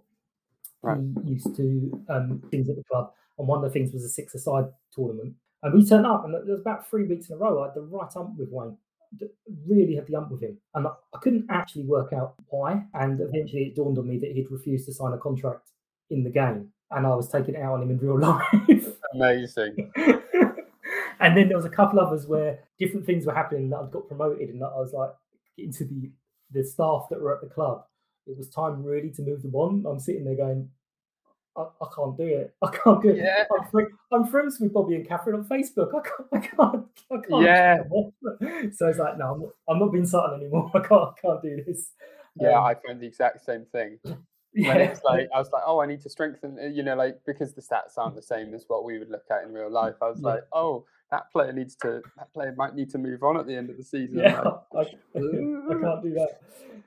Right. 0.81 0.99
He 1.23 1.31
used 1.31 1.55
to 1.55 2.03
um, 2.09 2.43
things 2.51 2.69
at 2.69 2.75
the 2.75 2.83
club, 2.83 3.11
and 3.37 3.47
one 3.47 3.63
of 3.63 3.63
the 3.63 3.69
things 3.69 3.93
was 3.93 4.03
a 4.03 4.09
six-a-side 4.09 4.65
tournament. 4.93 5.33
And 5.61 5.73
we 5.73 5.85
turned 5.87 6.05
up, 6.05 6.25
and 6.25 6.33
there 6.33 6.43
was 6.43 6.59
about 6.59 6.89
three 6.89 7.05
weeks 7.05 7.29
in 7.29 7.35
a 7.35 7.37
row. 7.37 7.61
I 7.61 7.67
had 7.67 7.75
the 7.75 7.81
right 7.81 8.09
ump 8.17 8.37
with 8.37 8.49
Wayne. 8.51 8.77
Really 9.65 9.95
had 9.95 10.07
the 10.07 10.15
ump 10.15 10.31
with 10.31 10.41
him, 10.41 10.57
and 10.75 10.87
I, 10.87 10.91
I 11.13 11.19
couldn't 11.19 11.45
actually 11.49 11.83
work 11.83 12.11
out 12.11 12.33
why. 12.47 12.83
And 12.93 13.21
eventually, 13.21 13.63
it 13.63 13.75
dawned 13.75 13.97
on 13.97 14.07
me 14.07 14.17
that 14.19 14.31
he'd 14.31 14.51
refused 14.51 14.85
to 14.87 14.93
sign 14.93 15.13
a 15.13 15.17
contract 15.17 15.69
in 16.09 16.23
the 16.23 16.29
game, 16.29 16.69
and 16.91 17.05
I 17.05 17.15
was 17.15 17.29
taking 17.29 17.55
it 17.55 17.61
out 17.61 17.75
on 17.75 17.83
him 17.83 17.91
in 17.91 17.99
real 17.99 18.19
life. 18.67 18.87
Amazing. 19.13 19.91
and 21.19 21.35
then 21.37 21.47
there 21.47 21.57
was 21.57 21.65
a 21.65 21.69
couple 21.69 21.99
others 21.99 22.27
where 22.27 22.59
different 22.79 23.05
things 23.05 23.25
were 23.25 23.33
happening 23.33 23.69
that 23.69 23.77
I'd 23.77 23.91
got 23.91 24.07
promoted 24.07 24.49
and 24.49 24.63
I 24.63 24.67
was 24.77 24.93
like 24.93 25.11
getting 25.57 25.73
to 25.73 25.85
the 25.85 26.11
the 26.51 26.63
staff 26.63 27.07
that 27.09 27.19
were 27.19 27.33
at 27.35 27.41
the 27.41 27.53
club. 27.53 27.83
It 28.27 28.37
was 28.37 28.49
time 28.49 28.83
really 28.83 29.09
to 29.11 29.21
move 29.21 29.41
them 29.41 29.55
on. 29.55 29.85
I'm 29.89 29.99
sitting 29.99 30.23
there 30.23 30.35
going, 30.35 30.69
I, 31.57 31.61
I 31.81 31.87
can't 31.95 32.15
do 32.15 32.23
it. 32.25 32.53
I 32.61 32.67
can't 32.69 33.01
do 33.01 33.09
it. 33.09 33.17
Yeah. 33.17 33.43
I'm, 33.59 33.67
fri- 33.69 33.87
I'm 34.11 34.27
friends 34.27 34.59
with 34.59 34.71
Bobby 34.73 34.95
and 34.95 35.07
Catherine 35.07 35.35
on 35.39 35.45
Facebook. 35.45 35.89
I 35.93 36.01
can't. 36.07 36.27
I 36.31 36.39
can't. 36.47 36.85
I 37.11 37.27
can't. 37.27 37.43
Yeah. 37.43 37.77
keep 37.77 37.83
them 37.89 37.91
off." 37.91 38.73
So 38.75 38.87
it's 38.87 38.99
like, 38.99 39.17
no, 39.17 39.33
I'm 39.33 39.41
not, 39.41 39.49
I'm 39.67 39.79
not 39.79 39.91
being 39.91 40.05
Sutton 40.05 40.39
anymore. 40.41 40.71
I 40.75 40.79
can't. 40.79 40.91
I 41.01 41.11
can't 41.21 41.41
do 41.41 41.63
this. 41.65 41.91
Yeah, 42.39 42.57
Um, 42.57 42.63
I 42.65 42.75
found 42.87 43.01
the 43.01 43.07
exact 43.07 43.43
same 43.45 43.65
thing. 43.71 43.99
yeah. 44.53 44.67
When 44.69 44.81
it's 44.81 45.03
like 45.03 45.27
I 45.33 45.39
was 45.39 45.49
like, 45.51 45.63
oh, 45.65 45.81
I 45.81 45.85
need 45.87 46.01
to 46.01 46.09
strengthen. 46.09 46.57
You 46.73 46.83
know, 46.83 46.95
like 46.95 47.19
because 47.25 47.53
the 47.53 47.61
stats 47.61 47.97
aren't 47.97 48.15
the 48.15 48.21
same 48.21 48.53
as 48.53 48.65
what 48.67 48.85
we 48.85 48.97
would 48.99 49.09
look 49.09 49.25
at 49.31 49.43
in 49.43 49.53
real 49.53 49.69
life. 49.71 49.95
I 50.01 50.09
was 50.09 50.19
Yeah. 50.21 50.27
like, 50.29 50.43
oh, 50.53 50.85
that 51.13 51.31
player 51.31 51.53
needs 51.53 51.75
to. 51.75 52.01
That 52.17 52.33
player 52.33 52.55
might 52.57 52.73
need 52.73 52.89
to 52.89 52.97
move 52.97 53.21
on 53.21 53.37
at 53.37 53.45
the 53.45 53.55
end 53.55 53.69
of 53.69 53.77
the 53.77 53.83
season. 53.83 54.17
Yeah, 54.17 54.41
Like, 54.73 54.87
I, 55.15 55.19
I 55.19 55.21
can't 55.21 56.03
do 56.03 56.13
that. 56.15 56.39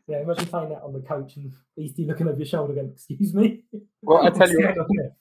Yeah, 0.09 0.23
imagine 0.23 0.47
playing 0.47 0.71
that 0.71 0.83
on 0.83 0.93
the 0.93 1.01
coach 1.01 1.37
and 1.37 1.53
Beastie 1.77 2.05
looking 2.05 2.27
over 2.29 2.37
your 2.37 2.47
shoulder 2.47 2.75
going, 2.75 2.91
"Excuse 2.91 3.35
me." 3.35 3.62
Well, 4.03 4.27
I 4.27 4.31
tell 4.31 4.51
you 4.51 4.59
What's 4.59 4.75
going 4.75 4.79
on 4.81 4.87
here?" 4.91 5.12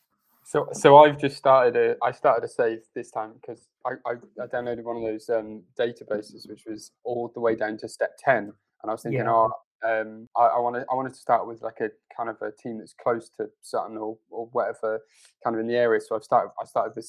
So, 0.43 0.67
so 0.73 0.97
I've 0.97 1.19
just 1.19 1.37
started 1.37 1.75
a. 1.75 1.95
I 2.03 2.11
started 2.11 2.43
a 2.45 2.47
save 2.47 2.79
this 2.95 3.11
time 3.11 3.33
because 3.39 3.67
I, 3.85 3.91
I, 4.07 4.13
I 4.43 4.47
downloaded 4.47 4.83
one 4.83 4.97
of 4.97 5.03
those 5.03 5.29
um, 5.29 5.63
databases, 5.79 6.49
which 6.49 6.63
was 6.67 6.91
all 7.03 7.31
the 7.33 7.39
way 7.39 7.55
down 7.55 7.77
to 7.77 7.87
step 7.87 8.17
ten, 8.17 8.43
and 8.81 8.89
I 8.89 8.91
was 8.91 9.03
thinking, 9.03 9.21
Yeah. 9.21 9.31
oh, 9.31 9.51
um, 9.85 10.27
I, 10.35 10.45
I 10.45 10.59
want 10.59 10.75
to, 10.75 10.85
I 10.91 10.95
wanted 10.95 11.13
to 11.13 11.19
start 11.19 11.47
with 11.47 11.61
like 11.61 11.79
a 11.81 11.89
kind 12.15 12.29
of 12.29 12.37
a 12.41 12.51
team 12.51 12.79
that's 12.79 12.93
close 12.93 13.29
to 13.37 13.47
Sutton 13.61 13.97
or, 13.97 14.17
or 14.29 14.47
whatever, 14.51 15.01
kind 15.43 15.55
of 15.55 15.59
in 15.59 15.67
the 15.67 15.75
area. 15.75 16.01
So 16.01 16.15
I've 16.15 16.23
started, 16.23 16.51
I 16.61 16.65
started 16.65 16.95
with 16.95 17.07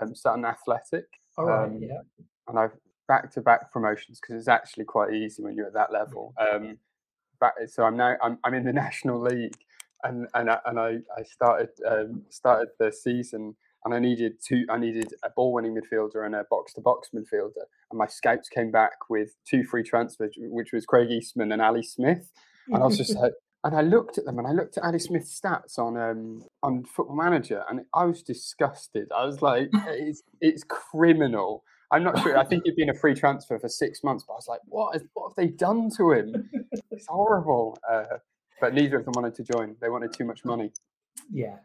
um, 0.00 0.14
Sutton 0.14 0.44
Athletic, 0.44 1.06
All 1.36 1.46
right, 1.46 1.64
Um, 1.64 1.78
yeah. 1.80 2.00
and 2.48 2.58
I've 2.58 2.72
back 3.06 3.30
to 3.32 3.40
back 3.40 3.70
promotions 3.72 4.20
because 4.20 4.36
it's 4.36 4.48
actually 4.48 4.84
quite 4.84 5.12
easy 5.12 5.42
when 5.42 5.54
you're 5.54 5.66
at 5.66 5.74
that 5.74 5.92
level. 5.92 6.32
Um, 6.38 6.78
back, 7.40 7.54
so 7.66 7.84
I'm 7.84 7.96
now 7.96 8.16
I'm, 8.22 8.38
I'm 8.44 8.54
in 8.54 8.64
the 8.64 8.72
National 8.84 9.20
League, 9.20 9.56
and 10.02 10.26
and 10.34 10.50
I, 10.50 10.58
and 10.66 10.78
I, 10.78 10.98
I 11.16 11.22
started 11.22 11.70
um, 11.86 12.22
started 12.30 12.68
the 12.78 12.92
season 12.92 13.56
and 13.84 13.94
I 13.94 13.98
needed 13.98 14.34
two. 14.42 14.64
I 14.70 14.78
needed 14.78 15.12
a 15.22 15.30
ball 15.30 15.52
winning 15.52 15.74
midfielder 15.76 16.24
and 16.24 16.34
a 16.34 16.44
box 16.50 16.72
to 16.74 16.80
box 16.80 17.10
midfielder. 17.14 17.64
And 17.90 17.98
my 17.98 18.06
scouts 18.06 18.48
came 18.48 18.70
back 18.70 18.92
with 19.10 19.36
two 19.44 19.62
free 19.64 19.82
transfers, 19.82 20.34
which 20.38 20.72
was 20.72 20.86
Craig 20.86 21.10
Eastmond 21.10 21.52
and 21.52 21.60
Ali 21.60 21.82
Smith. 21.82 22.30
And 22.68 22.82
I 22.82 22.86
was 22.86 22.96
just 22.96 23.14
like, 23.20 23.32
and 23.64 23.74
I 23.74 23.80
looked 23.80 24.18
at 24.18 24.24
them 24.24 24.38
and 24.38 24.46
I 24.46 24.52
looked 24.52 24.76
at 24.76 24.84
Ali 24.84 24.98
Smith's 24.98 25.40
stats 25.40 25.78
on 25.78 25.96
um, 25.96 26.44
on 26.62 26.84
Football 26.84 27.16
Manager, 27.16 27.64
and 27.68 27.80
I 27.94 28.04
was 28.04 28.22
disgusted. 28.22 29.08
I 29.16 29.24
was 29.24 29.42
like, 29.42 29.70
it's 29.88 30.22
it's 30.40 30.64
criminal. 30.68 31.64
I'm 31.90 32.02
not 32.02 32.18
sure. 32.22 32.36
I 32.36 32.44
think 32.44 32.64
he'd 32.64 32.76
been 32.76 32.90
a 32.90 32.94
free 32.94 33.14
transfer 33.14 33.58
for 33.58 33.68
six 33.68 34.02
months, 34.02 34.24
but 34.26 34.34
I 34.34 34.36
was 34.36 34.48
like, 34.48 34.60
what, 34.64 34.96
is, 34.96 35.02
what 35.12 35.28
have 35.28 35.36
they 35.36 35.46
done 35.52 35.90
to 35.96 36.12
him? 36.12 36.50
It's 36.90 37.06
horrible. 37.06 37.78
Uh, 37.88 38.04
but 38.60 38.74
neither 38.74 38.98
of 38.98 39.04
them 39.04 39.12
wanted 39.14 39.34
to 39.36 39.44
join. 39.44 39.76
They 39.80 39.88
wanted 39.88 40.12
too 40.12 40.24
much 40.24 40.44
money. 40.44 40.72
Yeah. 41.30 41.56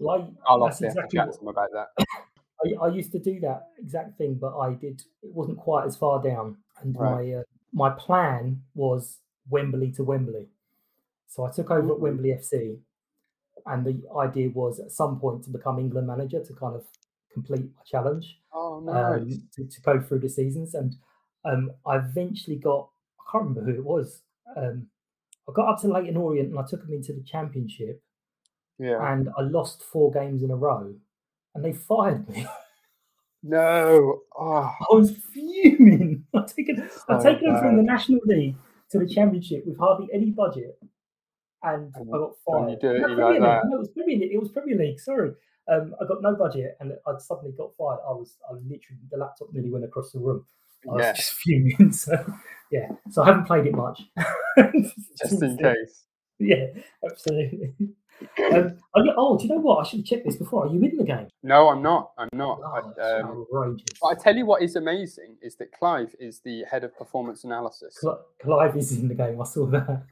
Well, 0.00 0.34
I, 0.46 0.50
I'll 0.50 0.64
that's 0.64 0.76
obviously 0.76 0.86
have 0.86 0.94
to 0.94 1.00
exactly 1.00 1.18
chat 1.18 1.32
to 1.32 1.38
them 1.38 1.48
about 1.48 1.68
that. 1.72 2.06
I, 2.82 2.86
I 2.86 2.88
used 2.88 3.12
to 3.12 3.18
do 3.18 3.40
that 3.40 3.68
exact 3.78 4.16
thing, 4.16 4.38
but 4.40 4.56
I 4.58 4.72
did. 4.74 5.02
It 5.22 5.34
wasn't 5.34 5.58
quite 5.58 5.84
as 5.84 5.96
far 5.96 6.22
down, 6.22 6.56
and 6.80 6.96
Right. 6.98 7.10
my 7.12 7.32
uh, 7.40 7.42
my 7.72 7.90
plan 7.90 8.62
was 8.74 9.18
Wembley 9.50 9.90
to 9.92 10.04
Wembley. 10.04 10.48
So 11.34 11.44
I 11.44 11.50
took 11.50 11.68
over 11.72 11.90
at 11.92 11.98
Mhm. 11.98 12.00
Wembley 12.00 12.32
FC, 12.32 12.78
and 13.66 13.84
the 13.84 14.00
idea 14.16 14.50
was 14.50 14.78
at 14.78 14.92
some 14.92 15.18
point 15.18 15.42
to 15.44 15.50
become 15.50 15.80
England 15.80 16.06
manager 16.06 16.40
to 16.44 16.54
kind 16.54 16.76
of 16.76 16.86
complete 17.32 17.64
my 17.76 17.82
challenge 17.84 18.40
Oh, 18.52 18.78
nice. 18.78 19.20
um, 19.22 19.48
to, 19.54 19.66
to 19.66 19.80
go 19.82 20.00
through 20.00 20.20
the 20.20 20.28
seasons. 20.28 20.76
And 20.76 20.94
um, 21.44 21.72
I 21.84 21.96
eventually 21.96 22.54
got, 22.56 22.88
I 23.18 23.22
can't 23.32 23.44
remember 23.48 23.64
who 23.72 23.78
it 23.80 23.84
was. 23.84 24.22
Um, 24.56 24.88
I 25.48 25.52
got 25.52 25.68
up 25.74 25.80
to 25.80 25.88
Leyton 25.88 26.16
Orient 26.16 26.50
and 26.50 26.58
I 26.58 26.62
took 26.64 26.82
them 26.82 26.92
into 26.92 27.12
the 27.12 27.22
championship 27.24 28.00
yeah. 28.78 29.12
and 29.12 29.28
I 29.36 29.42
lost 29.42 29.82
four 29.82 30.12
games 30.12 30.44
in 30.44 30.52
a 30.52 30.56
row 30.56 30.94
and 31.54 31.64
they 31.64 31.72
fired 31.72 32.28
me. 32.28 32.46
No. 33.46 34.20
Oh, 34.38 34.70
I 34.80 34.94
was 34.94 35.10
fuming. 35.10 36.24
I've 36.34 36.46
taken, 36.46 36.88
I've 37.10 37.22
taken 37.22 37.52
them 37.52 37.60
from 37.60 37.76
the. 37.76 37.82
National 37.82 38.20
League 38.24 38.56
to 38.90 38.98
the 38.98 39.06
championship 39.06 39.66
with 39.66 39.76
hardly 39.78 40.08
any 40.14 40.30
budget 40.30 40.78
and 41.64 41.92
I 41.96 42.18
got 42.18 42.32
fired. 42.46 42.70
you 42.70 42.76
do 42.80 42.90
it, 42.90 43.00
No, 43.00 43.08
you 43.08 43.16
like 43.16 43.40
that. 43.40 43.62
No, 43.66 43.76
it 43.76 43.78
was 43.80 43.88
Premier 43.90 44.18
League. 44.18 44.32
It 44.32 44.40
was 44.40 44.50
Premier 44.50 44.76
League. 44.76 45.00
Sorry. 45.00 45.32
Um, 45.66 45.94
I 46.00 46.04
got 46.06 46.20
no 46.20 46.34
budget 46.34 46.76
and 46.80 46.92
I 47.06 47.18
suddenly 47.18 47.52
got 47.56 47.70
fired. 47.78 48.00
I 48.06 48.12
was, 48.12 48.36
I 48.48 48.52
literally, 48.52 49.00
the 49.10 49.16
laptop 49.16 49.48
nearly 49.52 49.70
went 49.70 49.84
across 49.84 50.12
the 50.12 50.18
room. 50.18 50.44
I 50.88 50.92
was 50.92 51.16
just 51.16 51.32
fuming. 51.42 51.92
So 51.92 52.12
yeah, 52.70 52.88
so 53.10 53.22
I 53.22 53.26
haven't 53.26 53.46
played 53.46 53.66
it 53.66 53.74
much. 53.74 54.02
Just 55.18 55.42
in 55.42 55.56
case. 55.56 56.04
Yeah, 56.38 56.66
absolutely. 57.08 57.72
um, 58.52 58.78
oh, 58.96 59.38
do 59.38 59.44
you 59.44 59.50
know 59.50 59.60
what? 59.60 59.84
I 59.84 59.88
should 59.88 60.00
have 60.00 60.06
checked 60.06 60.26
this 60.26 60.36
before. 60.36 60.66
Are 60.66 60.68
you 60.68 60.82
in 60.82 60.96
the 60.96 61.04
game? 61.04 61.28
No, 61.42 61.68
I'm 61.68 61.82
not. 61.82 62.12
I'm 62.18 62.28
not. 62.32 62.60
Oh, 62.64 62.92
I, 63.00 63.20
um, 63.20 63.46
but 64.00 64.08
I 64.08 64.14
tell 64.14 64.36
you 64.36 64.44
what 64.46 64.62
is 64.62 64.76
amazing 64.76 65.36
is 65.40 65.56
that 65.56 65.72
Clive 65.72 66.14
is 66.18 66.40
the 66.40 66.64
head 66.70 66.84
of 66.84 66.96
performance 66.96 67.44
analysis, 67.44 67.96
Cl- 68.00 68.24
Clive 68.42 68.76
is 68.76 68.92
in 68.92 69.08
the 69.08 69.14
game. 69.14 69.40
I 69.40 69.44
saw 69.44 69.66
that. 69.66 70.02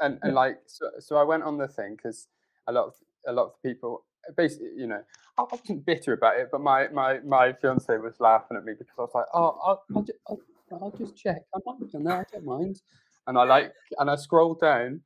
And, 0.00 0.18
and 0.22 0.34
like 0.34 0.58
so, 0.66 0.90
so 0.98 1.16
I 1.16 1.22
went 1.22 1.42
on 1.42 1.58
the 1.58 1.68
thing 1.68 1.96
because 1.96 2.28
a 2.66 2.72
lot 2.72 2.86
of 2.86 2.94
a 3.26 3.32
lot 3.32 3.46
of 3.46 3.62
people 3.62 4.04
basically 4.36 4.70
you 4.76 4.86
know 4.86 5.02
I 5.38 5.44
wasn't 5.50 5.84
bitter 5.84 6.12
about 6.12 6.38
it, 6.38 6.48
but 6.52 6.60
my 6.60 6.88
my 6.88 7.18
my 7.20 7.52
fiance 7.52 7.96
was 7.98 8.14
laughing 8.20 8.56
at 8.56 8.64
me 8.64 8.74
because 8.78 8.94
I 8.98 9.02
was 9.02 9.10
like, 9.14 9.26
oh, 9.34 9.58
I'll 9.64 9.84
I'll, 9.96 10.02
ju- 10.02 10.12
I'll, 10.28 10.40
I'll 10.72 10.94
just 10.96 11.16
check. 11.16 11.42
I 11.54 11.58
might 11.66 11.80
be 11.80 11.86
on 11.96 12.04
there. 12.04 12.18
I 12.18 12.24
don't 12.32 12.44
mind. 12.44 12.80
And 13.26 13.38
I 13.38 13.44
like 13.44 13.72
and 13.98 14.10
I 14.10 14.16
scrolled 14.16 14.60
down. 14.60 15.00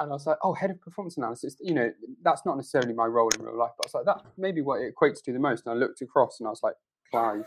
And 0.00 0.10
I 0.10 0.12
was 0.12 0.26
like, 0.26 0.38
oh, 0.42 0.52
head 0.52 0.70
of 0.70 0.80
performance 0.80 1.16
analysis. 1.18 1.56
You 1.60 1.72
know, 1.72 1.92
that's 2.22 2.44
not 2.44 2.56
necessarily 2.56 2.92
my 2.92 3.06
role 3.06 3.30
in 3.38 3.44
real 3.44 3.56
life, 3.56 3.70
but 3.78 3.86
I 3.86 3.88
was 3.88 3.94
like, 3.94 4.16
that 4.16 4.26
maybe 4.36 4.60
what 4.60 4.80
it 4.80 4.92
equates 4.92 5.22
to 5.22 5.32
the 5.32 5.38
most. 5.38 5.66
And 5.66 5.72
I 5.72 5.76
looked 5.78 6.02
across 6.02 6.40
and 6.40 6.48
I 6.48 6.50
was 6.50 6.64
like, 6.64 6.74
Clive. 7.12 7.44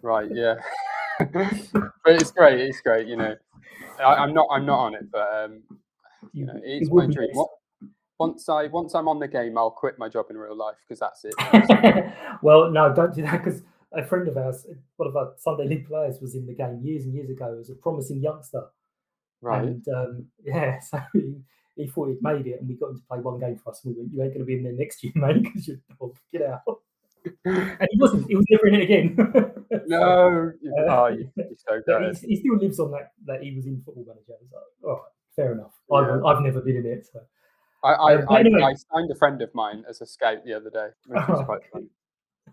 right, 0.00 0.28
yeah. 0.32 0.54
But 1.20 1.52
it's 2.06 2.30
great. 2.30 2.60
It's 2.60 2.80
great. 2.80 3.06
You 3.06 3.16
know, 3.16 3.34
I, 4.00 4.14
I'm 4.14 4.34
not. 4.34 4.48
I'm 4.50 4.66
not 4.66 4.78
on 4.78 4.94
it, 4.94 5.10
but 5.10 5.28
um, 5.34 5.62
you 6.32 6.46
know, 6.46 6.60
it's 6.62 6.90
my 6.90 7.06
dream. 7.06 7.30
What, 7.32 7.50
once 8.18 8.48
I 8.48 8.66
once 8.66 8.94
I'm 8.94 9.08
on 9.08 9.18
the 9.18 9.28
game, 9.28 9.58
I'll 9.58 9.70
quit 9.70 9.98
my 9.98 10.08
job 10.08 10.26
in 10.30 10.36
real 10.36 10.56
life 10.56 10.76
because 10.86 11.00
that's 11.00 11.24
it. 11.24 12.14
well, 12.42 12.70
no, 12.70 12.92
don't 12.94 13.14
do 13.14 13.22
that 13.22 13.44
because 13.44 13.62
a 13.92 14.04
friend 14.04 14.28
of 14.28 14.36
ours, 14.36 14.66
one 14.96 15.08
of 15.08 15.16
our 15.16 15.32
Sunday 15.38 15.66
League 15.66 15.86
players, 15.86 16.20
was 16.20 16.34
in 16.34 16.46
the 16.46 16.54
game 16.54 16.80
years 16.82 17.04
and 17.04 17.14
years 17.14 17.30
ago 17.30 17.56
as 17.60 17.70
a 17.70 17.74
promising 17.74 18.20
youngster. 18.20 18.64
right. 19.40 19.64
And 19.64 19.86
um, 19.88 20.26
yeah, 20.44 20.80
so 20.80 21.00
he, 21.12 21.36
he 21.76 21.86
thought 21.86 22.08
he'd 22.08 22.22
made 22.22 22.46
it, 22.46 22.60
and 22.60 22.68
we 22.68 22.74
got 22.74 22.90
him 22.90 22.98
to 22.98 23.06
play 23.08 23.18
one 23.18 23.40
game 23.40 23.56
for 23.56 23.70
us. 23.70 23.84
And 23.84 23.94
we 23.94 24.00
went, 24.00 24.12
"You 24.12 24.22
ain't 24.22 24.32
going 24.32 24.40
to 24.40 24.46
be 24.46 24.56
in 24.56 24.62
there 24.62 24.72
next 24.72 25.02
year, 25.02 25.12
mate, 25.16 25.42
because 25.42 25.68
you're 25.68 25.78
dog. 25.98 26.16
Get 26.32 26.42
out." 26.42 26.62
And 27.44 27.88
he 27.90 27.98
wasn't. 28.00 28.26
He 28.28 28.36
was 28.36 28.46
never 28.50 28.66
in 28.68 28.74
it 28.74 28.82
again. 28.82 29.16
No. 29.86 30.52
you- 30.60 30.74
uh, 30.88 30.92
oh, 30.94 31.06
you- 31.08 31.30
you're 31.36 31.82
so 31.84 32.20
he, 32.20 32.28
he 32.28 32.36
still 32.36 32.56
lives 32.58 32.78
on 32.80 32.90
that. 32.92 33.12
That 33.26 33.42
he 33.42 33.54
was 33.54 33.66
in 33.66 33.82
Football 33.84 34.04
Manager. 34.06 34.34
It's 34.42 34.52
like, 34.52 34.62
all 34.84 34.90
right, 34.92 35.02
fair 35.36 35.52
enough. 35.52 35.72
Yeah. 35.90 35.98
I've, 35.98 36.24
I've 36.24 36.42
never 36.42 36.60
been 36.60 36.76
in 36.76 36.86
it, 36.86 37.06
so 37.12 37.20
I 37.82 37.92
I, 37.92 38.14
um, 38.16 38.24
but 38.28 38.34
I, 38.34 38.40
anyway- 38.40 38.62
I 38.62 38.74
signed 38.74 39.10
a 39.10 39.14
friend 39.16 39.40
of 39.42 39.54
mine 39.54 39.84
as 39.88 40.00
a 40.00 40.06
scout 40.06 40.38
the 40.44 40.54
other 40.54 40.70
day, 40.70 40.88
which 41.06 41.28
was 41.28 41.44
quite 41.44 41.62
fun. 41.72 41.88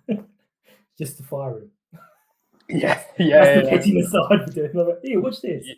just 0.97 1.17
to 1.17 1.23
fire 1.23 1.57
him. 1.59 1.71
Yeah, 2.69 2.95
That's 2.95 3.19
yeah, 3.19 3.55
the 3.55 3.63
yeah, 3.65 3.69
petting 3.69 3.97
aside 3.99 4.45
for 4.45 4.51
doing. 4.53 4.71
Like, 4.73 4.99
Here, 5.03 5.19
watch 5.19 5.41
this. 5.41 5.67
Yeah. 5.67 5.73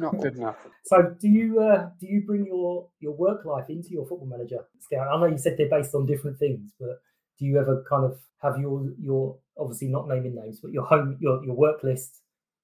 Not 0.00 0.20
good 0.20 0.36
enough. 0.36 0.56
So, 0.84 1.14
do 1.20 1.28
you 1.28 1.60
uh, 1.60 1.90
do 2.00 2.06
you 2.06 2.22
bring 2.24 2.46
your 2.46 2.88
your 3.00 3.12
work 3.12 3.44
life 3.44 3.68
into 3.68 3.90
your 3.90 4.06
football 4.06 4.28
manager 4.28 4.58
scout? 4.80 5.08
I 5.12 5.18
know 5.20 5.26
you 5.26 5.38
said 5.38 5.56
they're 5.58 5.68
based 5.68 5.94
on 5.94 6.06
different 6.06 6.38
things, 6.38 6.72
but 6.78 7.00
do 7.38 7.44
you 7.44 7.58
ever 7.58 7.84
kind 7.88 8.04
of 8.04 8.18
have 8.42 8.58
your 8.58 8.90
your 9.00 9.36
obviously 9.58 9.88
not 9.88 10.08
naming 10.08 10.34
names, 10.34 10.60
but 10.60 10.72
your 10.72 10.84
home 10.84 11.16
your 11.20 11.44
your 11.44 11.54
work 11.54 11.82
list, 11.82 12.22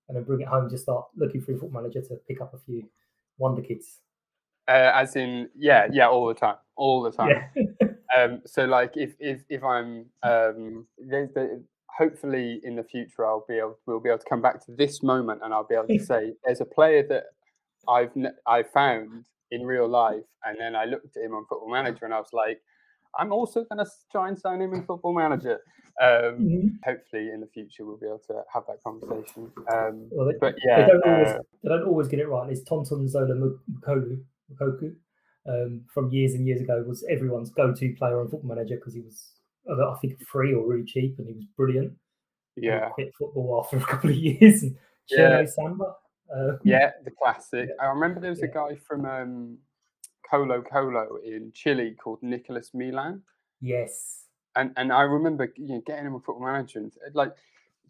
and 0.09 0.17
then 0.17 0.25
bring 0.25 0.41
it 0.41 0.49
home? 0.49 0.69
Just 0.69 0.85
start 0.85 1.07
looking 1.17 1.41
through 1.41 1.59
football 1.59 1.83
manager 1.83 2.01
to 2.03 2.17
pick 2.29 2.41
up 2.41 2.55
a 2.55 2.59
few 2.59 2.85
wonder 3.39 3.63
kids. 3.63 4.01
Uh, 4.67 4.93
as 4.95 5.15
in, 5.15 5.49
yeah, 5.55 5.87
yeah, 5.93 6.09
all 6.09 6.27
the 6.27 6.35
time, 6.35 6.57
all 6.77 7.03
the 7.03 7.11
time. 7.11 7.31
Yeah. 7.61 7.89
Um, 8.17 8.43
so 8.47 8.65
like 8.65 8.93
if 8.95 9.15
if 9.19 9.43
if 9.49 9.65
I'm 9.65 10.07
um, 10.23 10.87
there's 10.99 11.31
the, 11.35 11.65
hopefully 11.99 12.61
in 12.63 12.77
the 12.77 12.85
future 12.85 13.27
I'll 13.27 13.45
be 13.49 13.59
able 13.59 13.79
we'll 13.87 14.01
be 14.01 14.09
able 14.09 14.19
to 14.19 14.29
come 14.29 14.43
back 14.43 14.65
to 14.67 14.73
this 14.73 15.03
moment 15.03 15.41
and 15.43 15.53
I'll 15.53 15.67
be 15.67 15.75
able 15.75 15.89
to 15.89 15.99
say 16.05 16.35
there's 16.45 16.61
a 16.61 16.65
player 16.65 17.05
that 17.09 17.25
I've 17.89 18.13
I 18.47 18.63
found 18.63 19.27
in 19.51 19.63
real 19.67 19.89
life 19.89 20.25
and 20.45 20.57
then 20.61 20.77
I 20.77 20.85
looked 20.85 21.17
at 21.17 21.25
him 21.25 21.35
on 21.35 21.45
Football 21.49 21.71
Manager 21.71 22.05
and 22.05 22.15
I 22.15 22.19
was 22.19 22.33
like 22.33 22.61
I'm 23.19 23.33
also 23.33 23.65
going 23.65 23.85
to 23.85 23.91
try 24.11 24.29
and 24.29 24.39
sign 24.39 24.61
him 24.61 24.75
in 24.75 24.85
Football 24.85 25.15
Manager. 25.15 25.61
Um, 26.03 26.41
Mhm. 26.41 26.79
hopefully 26.85 27.31
in 27.31 27.41
the 27.41 27.47
future 27.47 27.85
we'll 27.87 27.97
be 27.97 28.07
able 28.07 28.19
to 28.27 28.43
have 28.53 28.65
that 28.67 28.83
conversation. 28.83 29.53
Um, 29.73 30.09
Well, 30.11 30.27
they, 30.27 30.35
but 30.41 30.57
they 30.57 30.61
yeah, 30.67 30.87
don't 30.89 31.03
always 31.05 31.29
uh, 31.29 31.39
they 31.63 31.69
don't 31.69 31.85
always 31.87 32.09
get 32.09 32.19
it 32.19 32.27
right. 32.29 32.51
It's 32.51 32.65
Tonton 32.65 33.07
Zola 33.09 33.35
Moukoko, 33.35 34.21
Moukoko 34.53 34.95
um, 35.47 35.85
from 35.93 36.11
years 36.11 36.35
and 36.35 36.47
years 36.47 36.61
ago 36.61 36.83
was 36.87 37.05
everyone's 37.09 37.51
go-to 37.51 37.95
player 37.95 38.21
on 38.21 38.29
Football 38.29 38.57
Manager 38.57 38.75
because 38.77 38.95
he 38.95 39.03
was 39.03 39.35
I 39.71 39.95
think 40.01 40.21
free 40.27 40.53
or 40.53 40.67
really 40.67 40.85
cheap 40.85 41.17
and 41.19 41.29
he 41.29 41.35
was 41.35 41.45
brilliant. 41.57 41.93
Yeah, 42.57 42.89
quit 42.91 43.13
football 43.19 43.63
after 43.65 43.77
a 43.77 43.81
couple 43.81 44.11
of 44.11 44.17
years. 44.29 44.63
And 44.65 44.77
Yeah. 45.11 45.45
Samba. 45.47 45.95
Uh, 46.35 46.57
yeah, 46.65 46.91
the 47.05 47.11
classic. 47.11 47.69
I 47.81 47.87
remember 47.87 48.21
there 48.21 48.31
was 48.31 48.43
a 48.43 48.49
guy 48.49 48.75
from 48.75 49.05
um, 49.07 49.59
Colo 50.31 50.63
Colo 50.63 51.19
in 51.25 51.53
Chile 51.53 51.95
called 52.03 52.23
Nicolas 52.23 52.71
Millan. 52.75 53.23
Yes. 53.61 54.27
and 54.57 54.73
and 54.77 54.93
I 54.93 55.03
remember 55.03 55.53
you 55.57 55.69
know, 55.69 55.83
getting 55.87 56.07
him 56.07 56.15
a 56.15 56.21
football 56.21 56.45
manager 56.45 56.79
and 56.81 56.93
uh, 57.07 57.11
like 57.15 57.33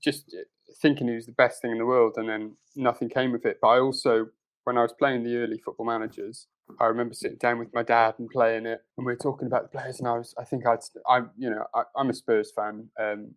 just 0.03 0.35
uh, 0.35 0.43
thinking 0.81 1.09
he 1.09 1.15
was 1.15 1.27
the 1.27 1.33
best 1.33 1.61
thing 1.63 1.71
in 1.73 1.79
the 1.79 1.87
world, 1.87 2.15
and 2.17 2.29
then 2.29 2.57
nothing 2.77 3.09
came 3.09 3.35
of 3.35 3.45
it. 3.45 3.59
But 3.61 3.69
I 3.69 3.79
also, 3.81 4.29
when 4.65 4.77
I 4.79 4.83
was 4.83 4.93
playing 4.93 5.25
the 5.25 5.37
early 5.37 5.59
football 5.59 5.87
managers, 5.87 6.47
I 6.81 6.87
remember 6.87 7.15
sitting 7.15 7.39
down 7.39 7.59
with 7.59 7.73
my 7.73 7.83
dad 7.83 8.15
and 8.19 8.29
playing 8.31 8.67
it, 8.67 8.83
and 8.97 9.07
we 9.07 9.13
were 9.13 9.17
talking 9.17 9.47
about 9.47 9.63
the 9.63 9.79
players, 9.79 9.99
and 9.99 10.09
I 10.09 10.19
was, 10.19 10.35
I 10.39 10.45
think 10.45 10.67
I'd, 10.67 10.81
I'm, 11.09 11.31
you 11.37 11.51
know, 11.51 11.65
I, 11.75 11.83
I'm 11.97 12.11
a 12.11 12.15
Spurs 12.15 12.51
fan, 12.55 12.89
um, 13.01 13.35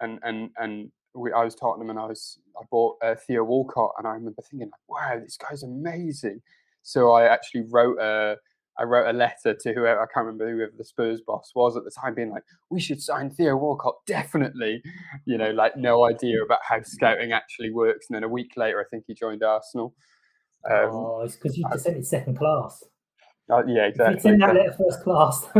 and 0.00 0.18
and 0.22 0.50
and 0.58 0.90
we, 1.14 1.32
I 1.32 1.44
was 1.44 1.54
Tottenham, 1.54 1.90
and 1.90 1.98
I 1.98 2.06
was, 2.06 2.38
I 2.60 2.64
bought 2.70 2.96
uh, 3.02 3.14
Theo 3.14 3.44
Walcott, 3.44 3.92
and 3.98 4.06
I 4.06 4.12
remember 4.12 4.42
thinking, 4.42 4.70
wow, 4.88 5.18
this 5.22 5.36
guy's 5.36 5.62
amazing. 5.62 6.42
So 6.82 7.12
I 7.12 7.24
actually 7.26 7.64
wrote 7.70 7.98
a. 8.00 8.36
I 8.78 8.84
wrote 8.84 9.08
a 9.08 9.12
letter 9.12 9.52
to 9.52 9.74
whoever 9.74 10.00
I 10.00 10.06
can't 10.14 10.24
remember 10.24 10.50
whoever 10.50 10.72
the 10.78 10.84
Spurs 10.84 11.20
boss 11.20 11.52
was 11.54 11.76
at 11.76 11.84
the 11.84 11.90
time, 11.90 12.14
being 12.14 12.30
like, 12.30 12.44
"We 12.70 12.80
should 12.80 13.02
sign 13.02 13.28
Theo 13.28 13.56
Walcott, 13.56 13.96
definitely." 14.06 14.82
You 15.26 15.36
know, 15.36 15.50
like 15.50 15.76
no 15.76 16.06
idea 16.06 16.42
about 16.42 16.60
how 16.66 16.80
scouting 16.82 17.32
actually 17.32 17.72
works. 17.72 18.06
And 18.08 18.14
then 18.16 18.24
a 18.24 18.28
week 18.28 18.52
later, 18.56 18.80
I 18.80 18.84
think 18.90 19.04
he 19.06 19.12
joined 19.14 19.42
Arsenal. 19.42 19.94
Um, 20.70 20.88
oh, 20.90 21.20
it's 21.24 21.36
because 21.36 21.58
you 21.58 21.64
just 21.70 21.84
sent 21.84 21.96
it 21.98 22.06
second 22.06 22.38
class. 22.38 22.82
uh, 23.50 23.64
yeah, 23.66 23.86
If 23.86 23.94
exactly. 23.94 24.20
sent 24.20 24.40
that 24.40 24.54
letter 24.54 24.72
first 24.78 25.02
class, 25.02 25.46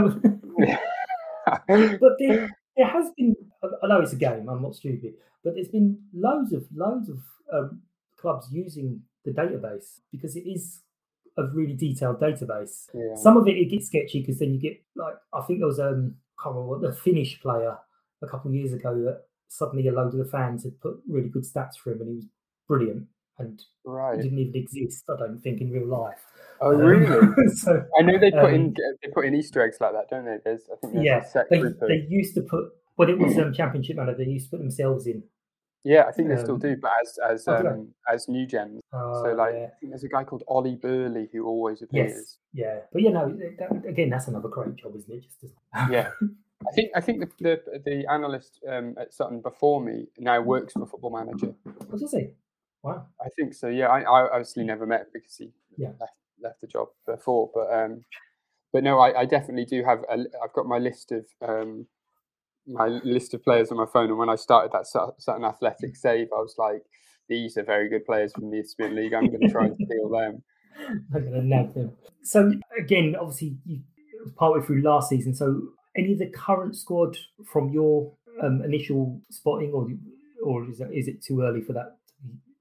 but 1.45 2.13
there, 2.19 2.49
it 2.77 2.87
has 2.87 3.11
been. 3.17 3.35
I 3.83 3.87
know 3.87 4.01
it's 4.01 4.13
a 4.13 4.17
game. 4.17 4.49
I'm 4.49 4.63
not 4.63 4.75
stupid, 4.75 5.15
but 5.45 5.55
there's 5.55 5.69
been 5.69 5.99
loads 6.15 6.53
of 6.53 6.65
loads 6.75 7.11
of 7.11 7.19
um, 7.53 7.83
clubs 8.19 8.49
using 8.51 9.03
the 9.25 9.33
database 9.33 10.01
because 10.11 10.37
it 10.37 10.49
is 10.49 10.81
a 11.39 11.45
really 11.55 11.75
detailed 11.75 12.21
database. 12.21 12.87
Yeah. 12.95 13.15
Some 13.17 13.37
of 13.37 13.47
it 13.49 13.57
it 13.57 13.67
gets 13.71 13.87
sketchy 13.87 14.21
because 14.21 14.39
then 14.39 14.53
you 14.53 14.61
get 14.61 14.83
like 14.97 15.15
I 15.33 15.41
think 15.43 15.59
there 15.61 15.69
was 15.69 15.81
um 15.81 16.15
I 16.39 16.43
can't 16.45 16.55
remember 16.57 16.71
what 16.79 16.83
the 16.83 16.93
Finnish 16.93 17.41
player 17.41 17.77
a 18.23 18.27
couple 18.27 18.51
of 18.51 18.55
years 18.55 18.73
ago 18.73 18.95
that 19.05 19.23
suddenly 19.49 19.89
a 19.89 19.93
load 19.93 20.13
of 20.13 20.19
the 20.19 20.25
fans 20.25 20.65
had 20.65 20.81
put 20.81 21.01
really 21.09 21.29
good 21.29 21.45
stats 21.45 21.77
for 21.77 21.93
him 21.93 22.01
and 22.01 22.09
he 22.11 22.17
was 22.17 22.27
brilliant 22.69 23.07
and 23.39 23.63
Right. 23.85 24.21
didn't 24.21 24.39
even 24.39 24.55
exist. 24.57 25.05
I 25.09 25.17
don't 25.19 25.41
think 25.41 25.61
in 25.61 25.71
real 25.71 25.87
life. 25.87 26.21
Oh, 26.61 26.73
Um, 26.75 26.81
really? 26.81 27.29
so 27.55 27.85
I 27.99 28.03
know 28.03 28.19
they 28.19 28.31
put 28.31 28.53
in 28.53 28.67
um, 28.67 28.75
they 29.03 29.11
put 29.13 29.25
in 29.25 29.35
Easter 29.35 29.63
eggs 29.63 29.79
like 29.81 29.93
that, 29.93 30.09
don't 30.11 30.25
they? 30.27 30.39
There's 30.45 30.63
I 30.71 30.77
think 30.81 30.93
there's 30.95 31.25
yeah, 31.35 31.43
they, 31.51 31.59
they 31.89 32.07
used 32.09 32.35
to 32.35 32.43
put 32.43 32.65
when 32.97 33.09
it 33.09 33.19
was 33.19 33.37
um, 33.39 33.53
championship 33.55 33.97
manager. 33.97 34.19
They 34.19 34.31
used 34.31 34.47
to 34.47 34.57
put 34.57 34.61
themselves 34.61 35.07
in. 35.07 35.23
Yeah, 35.85 36.05
I 36.07 36.13
think 36.13 36.29
they 36.29 36.37
still 36.37 36.55
um, 36.55 36.61
do, 36.61 36.77
but 36.77 36.91
as 37.03 37.19
as 37.31 37.49
oh, 37.49 37.57
um, 37.57 37.89
as 38.13 38.29
new 38.29 38.47
gens. 38.47 38.81
Uh, 38.93 39.23
so 39.23 39.33
like 39.35 39.55
yeah. 39.55 39.67
I 39.67 39.71
think 39.81 39.91
there's 39.93 40.05
a 40.05 40.09
guy 40.09 40.25
called 40.25 40.45
Ollie 40.49 40.77
Burley 40.77 41.29
who 41.33 41.47
always 41.47 41.83
appears. 41.83 42.13
yes, 42.13 42.39
yeah, 42.53 42.79
but 42.93 43.03
you 43.03 43.11
know, 43.11 43.37
that, 43.59 43.85
again, 43.89 44.11
that's 44.11 44.29
another 44.29 44.49
great 44.49 44.77
job, 44.77 44.95
isn't 44.97 45.13
it? 45.13 45.23
Just 45.23 45.41
to, 45.41 45.49
Yeah. 45.91 46.11
I 46.69 46.73
think 46.75 46.91
I 46.95 47.01
think 47.01 47.21
the 47.21 47.31
the, 47.41 47.83
the 47.87 48.07
analyst 48.13 48.61
um, 48.69 48.95
at 49.01 49.15
Sutton 49.15 49.41
before 49.41 49.81
me 49.83 50.09
now 50.19 50.41
works 50.43 50.75
for 50.75 50.87
Football 50.87 51.17
Manager. 51.17 51.55
what 51.87 51.99
does 51.99 52.13
he? 52.13 52.29
Wow. 52.83 53.07
I 53.19 53.29
think 53.37 53.55
so. 53.55 53.69
Yeah, 53.69 53.89
I, 53.89 54.01
I 54.03 54.29
obviously 54.31 54.65
never 54.65 54.87
met 54.87 55.07
because 55.13 55.37
he 55.37 55.53
Yeah. 55.79 55.93
left 55.99 56.13
left 56.43 56.61
the 56.61 56.67
job 56.67 56.89
before, 57.07 57.51
but 57.55 57.73
um, 57.73 58.05
but 58.75 58.85
no, 58.85 58.99
I, 58.99 59.21
I 59.21 59.25
definitely 59.25 59.65
do 59.65 59.83
have. 59.85 60.01
A, 60.11 60.19
I've 60.43 60.53
got 60.53 60.67
my 60.67 60.79
list 60.79 61.13
of 61.13 61.25
um, 61.41 61.87
my 62.67 62.87
list 62.87 63.35
of 63.35 63.43
players 63.43 63.71
on 63.71 63.79
my 63.79 63.87
phone, 63.87 64.09
and 64.09 64.19
when 64.19 64.29
I 64.29 64.37
started 64.37 64.73
that 64.73 64.87
Sutton 64.87 65.45
Athletic 65.45 65.97
save, 65.97 66.29
I 66.33 66.41
was 66.41 66.55
like, 66.59 66.83
these 67.29 67.57
are 67.57 67.63
very 67.63 67.89
good 67.89 68.05
players 68.05 68.33
from 68.33 68.51
the 68.51 68.59
Eastern 68.59 68.95
League. 68.95 69.15
I'm 69.15 69.27
going 69.29 69.41
to 69.41 69.49
try 69.49 69.67
and 69.67 69.77
steal 69.85 70.09
them. 70.09 70.43
I'm 71.15 71.31
going 71.31 71.33
to 71.33 71.43
nab 71.43 71.75
them. 71.75 71.93
So 72.23 72.53
again, 72.79 73.17
obviously, 73.19 73.57
you, 73.65 73.81
partway 74.37 74.65
through 74.65 74.83
last 74.83 75.09
season. 75.09 75.35
So 75.35 75.63
any 75.97 76.13
of 76.13 76.19
the 76.19 76.27
current 76.27 76.77
squad 76.77 77.17
from 77.47 77.71
your 77.71 78.13
um, 78.43 78.63
initial 78.65 79.21
spotting, 79.31 79.73
or 79.73 79.89
or 80.45 80.69
is 80.71 80.79
that, 80.79 80.93
is 80.93 81.09
it 81.09 81.23
too 81.23 81.43
early 81.43 81.61
for 81.63 81.73
that 81.75 81.97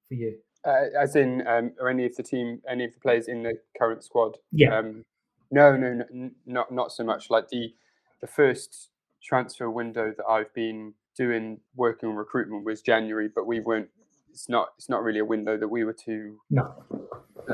for 0.08 0.14
you? 0.14 0.38
Uh, 0.66 0.86
as 1.00 1.16
in, 1.16 1.46
um, 1.48 1.72
are 1.82 1.90
any 1.90 2.06
of 2.06 2.16
the 2.16 2.24
team, 2.24 2.62
any 2.70 2.84
of 2.84 2.94
the 2.94 3.00
players 3.00 3.28
in 3.28 3.44
the 3.44 3.54
current 3.78 4.04
squad? 4.04 4.38
Yeah. 4.52 4.78
Um, 4.78 5.06
no, 5.52 5.76
no, 5.76 5.94
no, 5.94 6.06
n- 6.14 6.36
not 6.46 6.72
not 6.72 6.92
so 6.92 7.04
much. 7.04 7.30
Like 7.30 7.48
the 7.50 7.74
the 8.22 8.28
first 8.28 8.90
transfer 9.24 9.70
window 9.70 10.14
that 10.18 10.26
I've 10.26 10.54
been 10.54 10.94
doing 11.18 11.60
working 11.76 12.10
on 12.10 12.16
recruitment 12.16 12.66
was 12.66 12.82
January, 12.82 13.30
but 13.34 13.46
we 13.48 13.60
weren't. 13.60 13.90
It's 14.32 14.48
not. 14.50 14.70
It's 14.78 14.90
not 14.90 15.04
really 15.04 15.20
a 15.20 15.26
window 15.26 15.58
that 15.58 15.68
we 15.68 15.84
were 15.84 15.96
to. 16.06 16.38
No. 16.50 16.84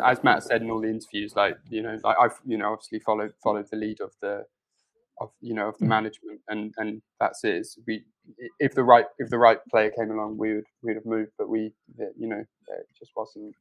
As 0.03 0.23
Matt 0.23 0.43
said 0.43 0.61
in 0.61 0.69
all 0.69 0.81
the 0.81 0.89
interviews, 0.89 1.35
like 1.35 1.57
you 1.69 1.81
know, 1.81 1.97
like 2.03 2.17
I've 2.19 2.39
you 2.45 2.57
know 2.57 2.71
obviously 2.73 2.99
followed 2.99 3.33
followed 3.41 3.67
the 3.71 3.77
lead 3.77 4.01
of 4.01 4.11
the 4.21 4.45
of 5.21 5.29
you 5.41 5.53
know 5.53 5.69
of 5.69 5.77
the 5.77 5.85
Mm. 5.85 5.89
management, 5.89 6.41
and 6.49 6.73
and 6.77 7.01
that's 7.19 7.43
it. 7.45 7.55
It's- 7.55 7.79
We 7.87 8.05
if 8.59 8.73
the 8.75 8.83
right 8.83 9.05
if 9.19 9.29
the 9.29 9.37
right 9.37 9.59
player 9.71 9.89
came 9.91 10.11
along, 10.11 10.37
we 10.37 10.55
would 10.55 10.65
we 10.83 10.87
would 10.89 10.97
have 10.97 11.05
moved, 11.05 11.31
but 11.37 11.47
we 11.49 11.73
you 12.17 12.27
know 12.27 12.43
it 12.67 12.87
just 12.99 13.11
wasn't. 13.15 13.55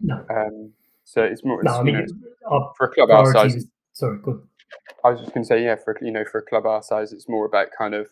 No. 0.00 0.24
Um, 0.28 0.72
so 1.04 1.22
it's 1.22 1.44
more. 1.44 1.62
No, 1.62 1.70
it's, 1.70 1.78
I 1.80 1.82
mean, 1.82 1.94
know, 1.94 2.06
our 2.50 2.72
for 2.76 2.86
a 2.86 2.90
club 2.94 3.10
our 3.10 3.32
size, 3.32 3.66
sorry, 3.94 4.18
good. 4.22 4.46
I 5.04 5.10
was 5.10 5.20
just 5.20 5.34
going 5.34 5.44
to 5.44 5.48
say, 5.48 5.64
yeah, 5.64 5.76
for 5.76 5.96
you 6.00 6.10
know, 6.10 6.24
for 6.30 6.38
a 6.38 6.42
club 6.42 6.66
our 6.66 6.82
size, 6.82 7.12
it's 7.12 7.28
more 7.28 7.46
about 7.46 7.68
kind 7.76 7.94
of 7.94 8.08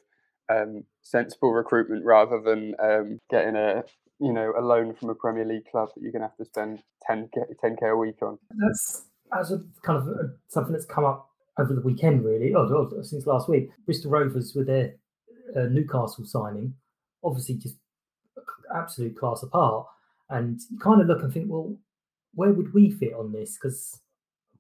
um, 0.49 0.85
sensible 1.03 1.53
recruitment 1.53 2.05
rather 2.05 2.41
than 2.41 2.75
um, 2.83 3.21
getting 3.31 3.57
a 3.57 3.85
you 4.21 4.33
know 4.33 4.53
a 4.59 4.61
loan 4.61 4.95
from 4.95 5.11
a 5.11 5.15
Premier 5.15 5.45
League 5.45 5.71
club 5.71 5.91
that 5.95 6.03
you're 6.03 6.13
going 6.13 6.23
to 6.23 6.29
have 6.29 6.37
to 6.37 6.45
spend 6.45 6.83
10 7.07 7.31
k 7.35 7.41
10 7.61 7.77
k 7.77 7.89
a 7.89 7.97
week 7.97 8.23
on. 8.23 8.39
That's 8.57 9.05
as 9.39 9.53
a 9.53 9.63
kind 9.83 9.99
of 9.99 10.09
a, 10.09 10.35
something 10.49 10.73
that's 10.73 10.87
come 10.87 11.05
up 11.05 11.29
over 11.59 11.75
the 11.75 11.81
weekend, 11.81 12.25
really, 12.25 12.55
or, 12.55 12.73
or 12.73 13.05
since 13.05 13.27
last 13.27 13.49
week. 13.49 13.71
Bristol 13.85 14.11
Rovers 14.11 14.55
with 14.55 14.67
their 14.67 14.95
uh, 15.57 15.67
Newcastle 15.71 16.25
signing, 16.25 16.75
obviously 17.23 17.57
just 17.57 17.77
absolute 18.75 19.17
class 19.17 19.43
apart. 19.43 19.87
And 20.29 20.61
you 20.71 20.79
kind 20.79 21.01
of 21.01 21.09
look 21.09 21.23
and 21.23 21.33
think, 21.33 21.47
well, 21.49 21.77
where 22.35 22.53
would 22.53 22.73
we 22.73 22.91
fit 22.91 23.15
on 23.15 23.33
this? 23.33 23.59
Because 23.61 24.01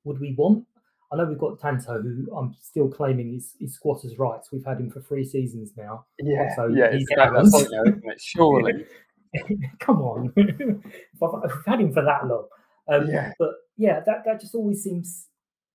would 0.04 0.20
we 0.20 0.34
want? 0.34 0.66
I 1.12 1.16
know 1.16 1.24
we've 1.26 1.38
got 1.38 1.58
Tanto, 1.58 2.00
who 2.00 2.26
I'm 2.36 2.54
still 2.60 2.88
claiming 2.88 3.34
is, 3.34 3.54
is 3.60 3.74
squatters' 3.74 4.18
rights. 4.18 4.50
We've 4.52 4.64
had 4.64 4.78
him 4.78 4.90
for 4.90 5.00
three 5.00 5.24
seasons 5.24 5.72
now. 5.76 6.06
Yeah, 6.20 6.54
So 6.54 6.66
yeah, 6.68 6.86
it's 6.92 7.08
that 7.16 7.32
point 7.32 7.68
now, 7.72 7.82
isn't 7.82 8.04
it? 8.04 8.20
Surely, 8.20 8.86
Come 9.80 10.02
on, 10.02 10.32
I've, 11.22 11.34
I've 11.44 11.64
had 11.66 11.80
him 11.80 11.92
for 11.92 12.02
that 12.04 12.26
long. 12.26 12.46
Um, 12.88 13.08
Yeah. 13.08 13.32
But 13.38 13.50
yeah, 13.76 14.00
that, 14.06 14.24
that 14.24 14.40
just 14.40 14.54
always 14.54 14.82
seems 14.82 15.26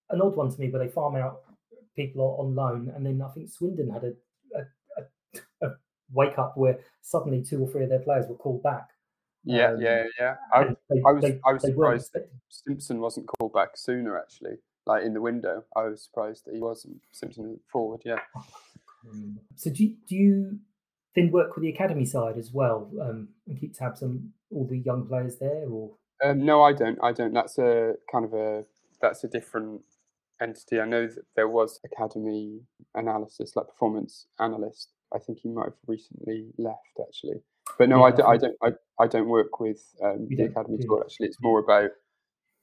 an 0.10 0.22
odd 0.22 0.36
one 0.36 0.52
to 0.52 0.60
me, 0.60 0.70
where 0.70 0.86
they 0.86 0.92
farm 0.92 1.16
out 1.16 1.40
people 1.96 2.38
on, 2.40 2.54
loan, 2.56 2.92
and 2.96 3.06
then 3.06 3.22
I 3.22 3.30
think 3.32 3.50
Swindon 3.50 3.90
had 3.90 4.04
a, 4.04 4.14
a, 4.58 5.02
a, 5.64 5.68
a 5.68 5.72
wake 6.14 6.38
up 6.38 6.54
where 6.58 6.80
suddenly 7.02 7.42
two 7.44 7.62
or 7.62 7.68
three 7.70 7.84
of 7.84 7.90
their 7.90 8.00
players 8.00 8.26
were 8.28 8.36
called 8.36 8.62
back. 8.64 8.88
yeah, 9.44 9.72
Um, 9.72 9.82
yeah, 9.82 10.04
yeah. 10.20 10.36
I, 10.54 10.64
they- 10.90 11.02
I 11.08 11.12
was 11.12 11.22
they- 11.24 11.40
I 11.46 11.54
was 11.54 11.62
surprised 11.64 12.16
Simpson 12.50 13.00
wasn't 13.02 13.28
called 13.28 13.54
back 13.54 13.76
sooner. 13.76 14.18
Actually, 14.18 14.58
like 14.86 15.04
in 15.04 15.14
the 15.14 15.22
window, 15.22 15.64
I 15.76 15.84
was 15.84 16.04
surprised 16.04 16.46
that 16.46 16.54
he 16.54 16.62
wasn't. 16.62 17.02
Simpson 17.12 17.60
forward, 17.72 18.02
yeah. 18.06 18.20
Um, 19.10 19.40
So 19.56 19.70
do 19.70 19.84
you, 19.84 19.96
do 20.08 20.16
you 20.16 20.60
then 21.16 21.32
work 21.32 21.56
with 21.56 21.64
the 21.64 21.70
academy 21.70 22.06
side 22.06 22.38
as 22.38 22.52
well 22.52 22.90
um, 23.02 23.30
and 23.48 23.60
keep 23.60 23.74
tabs 23.74 24.04
on 24.04 24.32
all 24.52 24.68
the 24.68 24.78
young 24.78 25.08
players 25.08 25.38
there, 25.38 25.66
or 25.70 25.92
Um, 26.24 26.46
no, 26.46 26.62
I 26.62 26.74
don't. 26.74 27.00
I 27.02 27.12
don't. 27.12 27.34
That's 27.34 27.58
a 27.58 27.96
kind 28.12 28.26
of 28.26 28.34
a 28.34 28.66
that's 29.02 29.24
a 29.24 29.28
different 29.28 29.82
entity. 30.42 30.80
I 30.80 30.86
know 30.86 31.08
that 31.08 31.26
there 31.36 31.48
was 31.48 31.80
academy 31.86 32.62
analysis, 32.94 33.56
like 33.56 33.68
performance 33.68 34.28
analyst. 34.40 34.90
I 35.14 35.20
think 35.20 35.40
he 35.40 35.50
might 35.50 35.66
have 35.66 35.74
recently 35.88 36.48
left 36.58 37.00
actually. 37.02 37.42
But 37.78 37.90
no, 37.90 38.00
Yeah, 38.00 38.04
I, 38.04 38.12
don't, 38.12 38.28
I 38.28 38.38
don't. 38.38 38.58
I, 38.64 39.04
I 39.04 39.08
don't 39.08 39.30
work 39.30 39.60
with 39.60 39.82
um, 40.04 40.28
the 40.30 40.36
don't, 40.36 40.52
academy 40.52 40.78
do 40.78 40.84
at 40.84 40.90
all. 40.90 41.02
Actually, 41.02 41.28
it's 41.28 41.42
more 41.42 41.60
about 41.60 41.92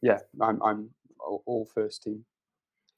yeah. 0.00 0.18
I'm 0.40 0.62
I'm 0.62 0.90
all, 1.26 1.42
all 1.46 1.68
first 1.74 2.02
team. 2.02 2.24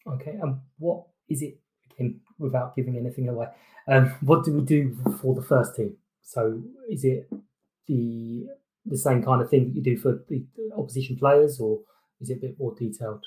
Okay, 0.07 0.37
and 0.43 0.61
what 0.79 1.05
is 1.29 1.43
it 1.43 1.59
again? 1.91 2.21
Without 2.39 2.75
giving 2.75 2.97
anything 2.97 3.29
away, 3.29 3.47
um, 3.89 4.15
what 4.21 4.45
do 4.45 4.53
we 4.53 4.63
do 4.63 4.97
for 5.21 5.35
the 5.35 5.43
first 5.43 5.77
team? 5.77 5.97
So 6.23 6.63
is 6.91 7.05
it 7.05 7.29
the 7.87 8.47
the 8.87 8.99
same 8.99 9.23
kind 9.23 9.41
of 9.41 9.49
thing 9.49 9.65
that 9.65 9.75
you 9.75 9.83
do 9.83 9.97
for 9.97 10.25
the 10.29 10.45
the 10.57 10.71
opposition 10.77 11.17
players, 11.17 11.61
or 11.61 11.81
is 12.21 12.31
it 12.31 12.39
a 12.39 12.41
bit 12.41 12.59
more 12.59 12.75
detailed? 12.75 13.25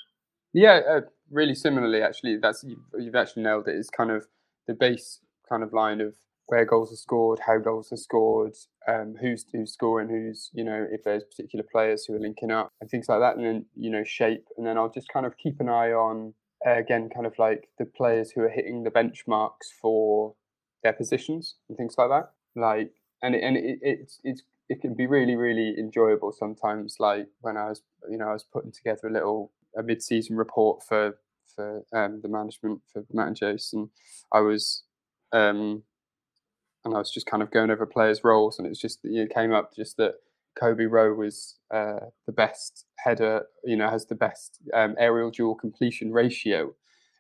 Yeah, 0.54 0.82
uh, 0.90 1.02
really 1.30 1.56
similarly, 1.56 2.02
actually, 2.02 2.38
that's 2.38 2.64
you've, 2.64 2.80
you've 2.98 3.16
actually 3.16 3.44
nailed 3.44 3.68
it. 3.68 3.76
It's 3.76 3.90
kind 3.90 4.12
of 4.12 4.28
the 4.68 4.74
base 4.74 5.20
kind 5.48 5.64
of 5.64 5.74
line 5.74 6.02
of 6.02 6.16
where 6.48 6.66
goals 6.66 6.92
are 6.92 6.98
scored, 6.98 7.40
how 7.46 7.58
goals 7.60 7.92
are 7.92 7.98
scored, 7.98 8.56
um, 8.88 9.16
who's 9.20 9.46
who's 9.52 9.74
scoring, 9.74 10.10
who's 10.10 10.50
you 10.54 10.64
know 10.64 10.86
if 10.90 11.04
there's 11.04 11.24
particular 11.24 11.66
players 11.72 12.06
who 12.06 12.16
are 12.16 12.20
linking 12.20 12.52
up 12.52 12.70
and 12.82 12.90
things 12.90 13.08
like 13.08 13.20
that, 13.20 13.36
and 13.36 13.46
then 13.46 13.66
you 13.76 13.90
know 13.92 14.04
shape, 14.04 14.46
and 14.58 14.66
then 14.66 14.78
I'll 14.78 14.92
just 14.92 15.10
kind 15.10 15.26
of 15.26 15.38
keep 15.38 15.60
an 15.60 15.70
eye 15.70 15.92
on 15.92 16.34
uh, 16.66 16.78
again, 16.78 17.10
kind 17.14 17.26
of 17.26 17.34
like 17.38 17.70
the 17.78 17.86
players 17.86 18.32
who 18.32 18.42
are 18.42 18.50
hitting 18.50 18.84
the 18.84 18.92
benchmarks 18.92 19.68
for 19.82 20.36
their 20.84 20.94
positions 20.94 21.56
and 21.70 21.78
things 21.78 21.96
like 21.98 22.10
that. 22.10 22.32
Like, 22.56 22.92
and 23.22 23.36
it, 23.36 23.44
and 23.44 23.58
it, 23.58 23.80
it's 23.82 24.20
it's 24.24 24.44
it 24.70 24.82
can 24.82 24.96
be 24.96 25.08
really 25.08 25.36
really 25.36 25.76
enjoyable 25.78 26.32
sometimes. 26.32 26.96
Like 27.00 27.28
when 27.42 27.58
I 27.58 27.70
was 27.70 27.82
you 28.10 28.18
know 28.18 28.30
I 28.30 28.34
was 28.34 28.44
putting 28.44 28.72
together 28.72 29.08
a 29.08 29.14
little 29.14 29.52
a 29.78 29.84
mid-season 29.84 30.36
report 30.36 30.82
for 30.88 31.18
for 31.56 31.84
um, 31.94 32.22
the 32.22 32.30
management 32.30 32.82
for 32.92 33.06
Matt 33.12 33.28
and 33.28 33.36
Jason. 33.36 33.90
I 34.32 34.40
was 34.40 34.84
um, 35.32 35.84
and 36.88 36.96
I 36.96 37.00
was 37.00 37.12
just 37.12 37.28
kind 37.28 37.44
of 37.44 37.52
going 37.52 37.70
over 37.70 37.86
players' 37.86 38.24
roles, 38.24 38.58
and 38.58 38.68
it's 38.68 38.80
just 38.80 39.00
you 39.04 39.28
came 39.28 39.54
up 39.54 39.76
just 39.76 39.98
that 39.98 40.16
Coby 40.60 40.90
Rowe 40.90 41.14
was 41.14 41.56
uh, 41.74 42.00
the 42.26 42.32
best 42.32 42.86
header, 42.98 43.44
you 43.64 43.76
know, 43.76 43.90
has 43.90 44.06
the 44.08 44.16
best 44.16 44.60
um, 44.74 44.96
aerial 44.98 45.30
duel 45.30 45.56
completion 45.56 46.12
ratio 46.12 46.74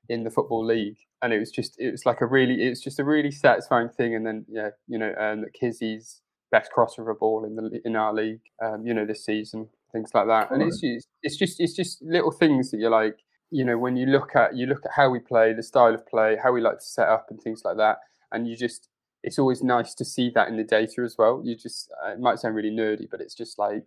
in 0.09 0.23
the 0.23 0.31
football 0.31 0.65
league, 0.65 0.97
and 1.21 1.33
it 1.33 1.39
was 1.39 1.51
just 1.51 1.79
it 1.79 1.91
was 1.91 2.05
like 2.05 2.21
a 2.21 2.25
really 2.25 2.63
it's 2.63 2.81
just 2.81 2.99
a 2.99 3.03
really 3.03 3.31
satisfying 3.31 3.89
thing. 3.89 4.15
And 4.15 4.25
then 4.25 4.45
yeah, 4.47 4.69
you 4.87 4.97
know, 4.97 5.13
um, 5.19 5.45
Kizzi's 5.61 6.21
best 6.49 6.71
crossover 6.75 7.17
ball 7.17 7.45
in 7.45 7.55
the 7.55 7.81
in 7.85 7.95
our 7.95 8.13
league, 8.13 8.41
um, 8.63 8.85
you 8.85 8.93
know, 8.93 9.05
this 9.05 9.25
season, 9.25 9.67
things 9.91 10.11
like 10.13 10.27
that. 10.27 10.49
And 10.51 10.63
it's 10.63 10.79
just, 10.79 11.07
it's 11.23 11.37
just 11.37 11.59
it's 11.59 11.73
just 11.73 12.01
little 12.01 12.31
things 12.31 12.71
that 12.71 12.79
you're 12.79 12.89
like, 12.89 13.17
you 13.51 13.65
know, 13.65 13.77
when 13.77 13.97
you 13.97 14.07
look 14.07 14.35
at 14.35 14.55
you 14.55 14.65
look 14.65 14.85
at 14.85 14.91
how 14.95 15.09
we 15.09 15.19
play, 15.19 15.53
the 15.53 15.63
style 15.63 15.93
of 15.93 16.07
play, 16.07 16.37
how 16.41 16.51
we 16.51 16.61
like 16.61 16.79
to 16.79 16.85
set 16.85 17.07
up, 17.07 17.27
and 17.29 17.39
things 17.41 17.63
like 17.65 17.77
that, 17.77 17.97
and 18.31 18.47
you 18.47 18.55
just 18.55 18.89
it's 19.23 19.39
always 19.39 19.63
nice 19.63 19.93
to 19.95 20.05
see 20.05 20.29
that 20.35 20.47
in 20.47 20.57
the 20.57 20.63
data 20.63 21.01
as 21.03 21.15
well. 21.17 21.41
You 21.43 21.55
just 21.55 21.91
uh, 22.05 22.11
it 22.11 22.19
might 22.19 22.39
sound 22.39 22.55
really 22.55 22.71
nerdy, 22.71 23.07
but 23.09 23.21
it's 23.21 23.35
just 23.35 23.57
like 23.59 23.83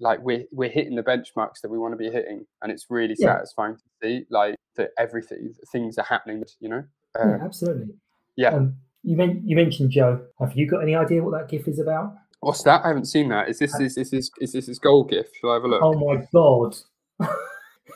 like 0.00 0.20
we're 0.22 0.44
we're 0.52 0.70
hitting 0.70 0.96
the 0.96 1.02
benchmarks 1.02 1.60
that 1.62 1.70
we 1.70 1.78
want 1.78 1.92
to 1.92 1.96
be 1.98 2.10
hitting, 2.10 2.46
and 2.62 2.70
it's 2.72 2.86
really 2.90 3.14
Yeah. 3.18 3.36
satisfying 3.36 3.76
to 3.76 3.82
see 4.02 4.26
like 4.30 4.56
that 4.76 4.90
everything 4.98 5.54
things 5.72 5.98
are 5.98 6.04
happening. 6.04 6.42
You 6.60 6.68
know, 6.68 6.84
yeah, 7.16 7.22
um, 7.34 7.40
absolutely. 7.42 7.94
yeah. 8.36 8.50
Um, 8.54 8.76
You, 9.06 9.16
men- 9.16 9.42
you 9.44 9.54
mentioned 9.56 9.90
Joe. 9.90 10.24
Have 10.40 10.56
you 10.56 10.66
got 10.66 10.80
any 10.80 10.94
idea 10.94 11.22
what 11.22 11.32
that 11.38 11.48
GIF 11.48 11.68
is 11.68 11.78
about? 11.78 12.14
What's 12.40 12.62
that? 12.64 12.84
I 12.84 12.88
haven't 12.88 13.04
seen 13.06 13.28
that. 13.30 13.48
Is 13.48 13.58
this 13.58 13.78
is, 13.80 13.96
is 13.96 14.10
this 14.10 14.30
is 14.40 14.52
this 14.52 14.66
his 14.66 14.78
goal 14.78 15.04
gift? 15.04 15.36
Shall 15.40 15.50
I 15.50 15.54
have 15.54 15.64
a 15.64 15.68
look? 15.68 15.82
Oh 15.82 15.92
my 15.94 16.16
god! 16.32 16.76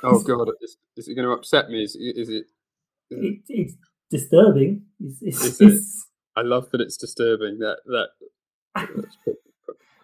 Oh 0.02 0.20
god, 0.26 0.48
is, 0.62 0.76
is 0.96 1.08
it 1.08 1.14
going 1.14 1.26
to 1.26 1.32
upset 1.32 1.68
me? 1.68 1.82
Is, 1.82 1.96
is 1.96 2.28
it? 2.28 2.44
It, 3.11 3.40
it's 3.48 3.74
disturbing. 4.11 4.82
It's, 5.00 5.20
it's, 5.22 5.61
it's- 5.61 6.06
I 6.38 6.42
love 6.42 6.70
that 6.70 6.81
it's 6.81 6.96
disturbing. 6.96 7.59
That 7.59 7.79
that. 7.87 8.09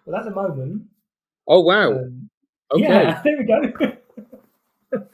well, 0.05 0.17
at 0.17 0.25
the 0.25 0.31
moment, 0.33 0.83
Oh 1.47 1.61
wow. 1.61 1.93
um, 1.93 2.29
Okay. 2.73 2.83
yeah, 2.83 3.23
there 3.25 3.37
we 3.39 3.45
go. 3.45 3.93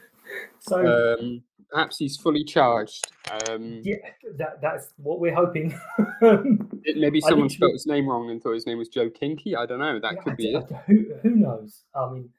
so 0.59 1.15
Um, 1.19 1.43
perhaps 1.69 1.97
he's 1.97 2.17
fully 2.17 2.43
charged. 2.43 3.05
Um, 3.49 3.81
yeah, 3.83 3.97
that 4.37 4.61
that's 4.61 4.93
what 4.97 5.19
we're 5.19 5.35
hoping. 5.35 5.77
it- 6.21 6.97
maybe 6.97 7.21
someone 7.21 7.49
spelled 7.49 7.73
his 7.73 7.85
name 7.85 8.07
wrong 8.07 8.29
and 8.31 8.41
thought 8.41 8.53
his 8.53 8.65
name 8.65 8.79
was 8.79 8.89
Joe 8.89 9.09
Kinky. 9.09 9.55
I 9.55 9.65
don't 9.67 9.79
know. 9.79 9.99
That 9.99 10.15
Yeah, 10.15 10.21
could 10.23 10.33
I 10.33 10.35
be 10.35 10.53
it. 10.55 10.63
Who 10.87 11.05
who 11.21 11.35
knows? 11.35 11.83
I 11.95 12.09
mean, 12.11 12.29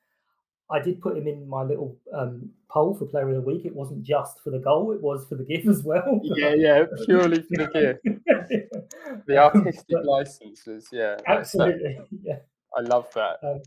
I 0.72 0.80
did 0.80 1.02
put 1.02 1.18
him 1.18 1.28
in 1.28 1.46
my 1.46 1.62
little 1.62 1.98
um, 2.14 2.48
poll 2.70 2.94
for 2.94 3.04
Player 3.04 3.28
of 3.28 3.34
the 3.34 3.40
Week. 3.42 3.66
It 3.66 3.74
wasn't 3.74 4.02
just 4.02 4.40
for 4.42 4.50
the 4.50 4.58
goal; 4.58 4.92
it 4.92 5.02
was 5.02 5.26
for 5.28 5.34
the 5.34 5.44
GIF 5.44 5.68
as 5.68 5.82
well. 5.82 6.20
Yeah, 6.24 6.54
yeah, 6.54 6.84
purely 7.04 7.42
for 7.42 7.56
the 7.56 7.98
gift. 8.02 9.26
The 9.26 9.36
artistic 9.36 9.84
But 9.90 10.06
licenses. 10.06 10.88
Yeah, 10.90 11.16
absolutely, 11.26 11.98
yeah, 12.22 12.38
I 12.76 12.80
love 12.80 13.12
that. 13.14 13.36
um, 13.44 13.60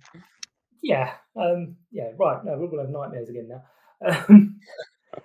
yeah, 0.82 1.14
um, 1.40 1.76
yeah. 1.92 2.10
Right, 2.18 2.44
no, 2.44 2.58
we're 2.58 2.68
gonna 2.68 2.84
have 2.84 2.92
nightmares 2.92 3.30
again 3.30 3.50
now. 3.50 3.64
Um, 4.08 4.60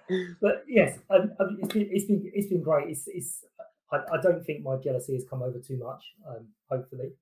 but 0.42 0.64
yes, 0.68 0.98
um, 1.08 1.32
um, 1.40 1.58
it's 1.60 1.72
been 1.72 1.88
it's 1.90 2.04
been 2.04 2.30
it's 2.34 2.48
been 2.48 2.62
great. 2.62 2.88
It's 2.88 3.04
it's. 3.06 3.44
I, 3.92 3.96
I 4.12 4.20
don't 4.22 4.44
think 4.44 4.62
my 4.62 4.76
jealousy 4.76 5.14
has 5.14 5.24
come 5.28 5.42
over 5.42 5.58
too 5.58 5.78
much. 5.78 6.04
Um, 6.28 6.46
hopefully. 6.70 7.12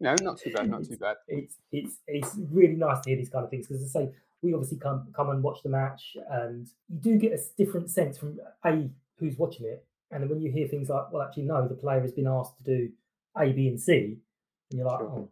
No, 0.00 0.14
not 0.22 0.38
too 0.38 0.52
bad. 0.52 0.68
Not 0.70 0.84
too 0.84 0.96
bad. 0.96 1.16
it's 1.28 1.54
it's 1.72 1.96
it's 2.06 2.36
really 2.50 2.74
nice 2.76 3.00
to 3.02 3.10
hear 3.10 3.16
these 3.18 3.30
kind 3.30 3.44
of 3.44 3.50
things 3.50 3.66
because 3.66 3.82
as 3.82 3.94
I 3.96 4.00
say 4.00 4.10
we 4.42 4.52
obviously 4.54 4.78
come 4.78 5.08
come 5.14 5.30
and 5.30 5.42
watch 5.42 5.62
the 5.62 5.68
match 5.68 6.16
and 6.30 6.66
you 6.88 6.98
do 7.00 7.18
get 7.18 7.32
a 7.32 7.40
different 7.56 7.90
sense 7.90 8.18
from 8.18 8.38
a 8.64 8.88
who's 9.18 9.36
watching 9.36 9.66
it 9.66 9.84
and 10.10 10.22
then 10.22 10.30
when 10.30 10.40
you 10.40 10.50
hear 10.52 10.68
things 10.68 10.88
like 10.88 11.12
well 11.12 11.22
actually 11.22 11.42
no 11.44 11.66
the 11.66 11.74
player 11.74 12.00
has 12.00 12.12
been 12.12 12.26
asked 12.28 12.56
to 12.58 12.62
do 12.64 12.88
A 13.36 13.52
B 13.52 13.68
and 13.68 13.80
C 13.80 14.18
and 14.70 14.78
you're 14.78 14.86
like 14.86 15.00
Sure. 15.00 15.08
oh 15.10 15.28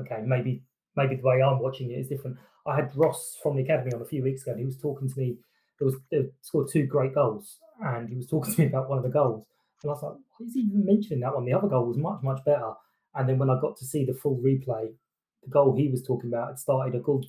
okay 0.00 0.22
maybe 0.24 0.62
maybe 0.96 1.16
the 1.16 1.22
way 1.22 1.42
I'm 1.42 1.58
watching 1.60 1.90
it 1.90 1.98
is 1.98 2.08
different. 2.08 2.36
I 2.66 2.76
had 2.76 2.94
Ross 2.96 3.36
from 3.42 3.56
the 3.56 3.62
academy 3.62 3.92
on 3.92 4.00
a 4.02 4.04
few 4.06 4.22
weeks 4.22 4.42
ago 4.42 4.52
and 4.52 4.60
he 4.60 4.66
was 4.66 4.76
talking 4.76 5.08
to 5.10 5.18
me. 5.18 5.36
There 5.78 5.86
was 5.86 5.96
they 6.10 6.28
scored 6.42 6.68
two 6.70 6.86
great 6.86 7.14
goals 7.14 7.58
and 7.84 8.08
he 8.08 8.16
was 8.16 8.26
talking 8.28 8.54
to 8.54 8.60
me 8.60 8.66
about 8.68 8.88
one 8.88 8.98
of 8.98 9.04
the 9.04 9.10
goals 9.10 9.44
and 9.82 9.90
I 9.90 9.94
was 9.94 10.02
like 10.02 10.12
why 10.38 10.46
is 10.46 10.54
he 10.54 10.60
even 10.60 10.84
mentioning 10.86 11.20
that 11.20 11.34
one? 11.34 11.44
The 11.44 11.54
other 11.54 11.68
goal 11.68 11.86
was 11.86 11.96
much 11.98 12.22
much 12.22 12.42
better. 12.44 12.72
And 13.14 13.28
then 13.28 13.38
when 13.38 13.50
I 13.50 13.60
got 13.60 13.76
to 13.78 13.84
see 13.84 14.04
the 14.04 14.14
full 14.14 14.38
replay, 14.38 14.94
the 15.42 15.50
goal 15.50 15.76
he 15.76 15.88
was 15.88 16.02
talking 16.02 16.30
about 16.30 16.48
had 16.48 16.58
started 16.58 16.94
a 16.94 17.00
good 17.00 17.26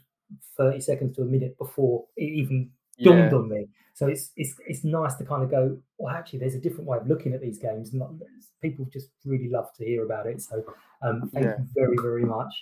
30 0.58 0.80
seconds 0.82 1.16
to 1.16 1.22
a 1.24 1.26
minute 1.26 1.58
before 1.58 2.08
it 2.16 2.24
even 2.26 2.72
dawned 3.02 3.34
Yeah, 3.34 3.34
on 3.34 3.50
me. 3.50 3.70
So 3.94 4.08
it's 4.08 4.32
it's 4.36 4.56
it's 4.68 4.84
nice 4.84 5.16
to 5.16 5.26
kind 5.26 5.44
of 5.44 5.52
go, 5.52 5.82
well, 5.98 6.16
actually, 6.16 6.40
there's 6.40 6.56
a 6.56 6.60
different 6.62 6.88
way 6.88 6.98
of 6.98 7.08
looking 7.08 7.34
at 7.34 7.42
these 7.42 7.60
games. 7.60 7.94
and 7.94 8.22
People 8.62 8.86
just 8.86 9.10
really 9.26 9.50
love 9.50 9.74
to 9.74 9.86
hear 9.86 10.06
about 10.06 10.26
it. 10.28 10.42
So 10.42 10.64
um, 11.02 11.30
thank 11.34 11.52
Yeah. 11.52 11.58
you 11.58 11.66
very 11.76 11.98
very 11.98 12.24
much. 12.26 12.54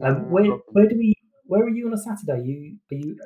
Um, 0.00 0.30
where 0.30 0.44
where 0.72 0.88
do 0.88 0.96
we 0.96 1.14
where 1.44 1.62
are 1.64 1.68
you 1.70 1.86
on 1.86 1.94
a 1.94 1.98
Saturday? 1.98 2.42
You 2.44 2.78
are 2.92 2.94
you 2.96 3.18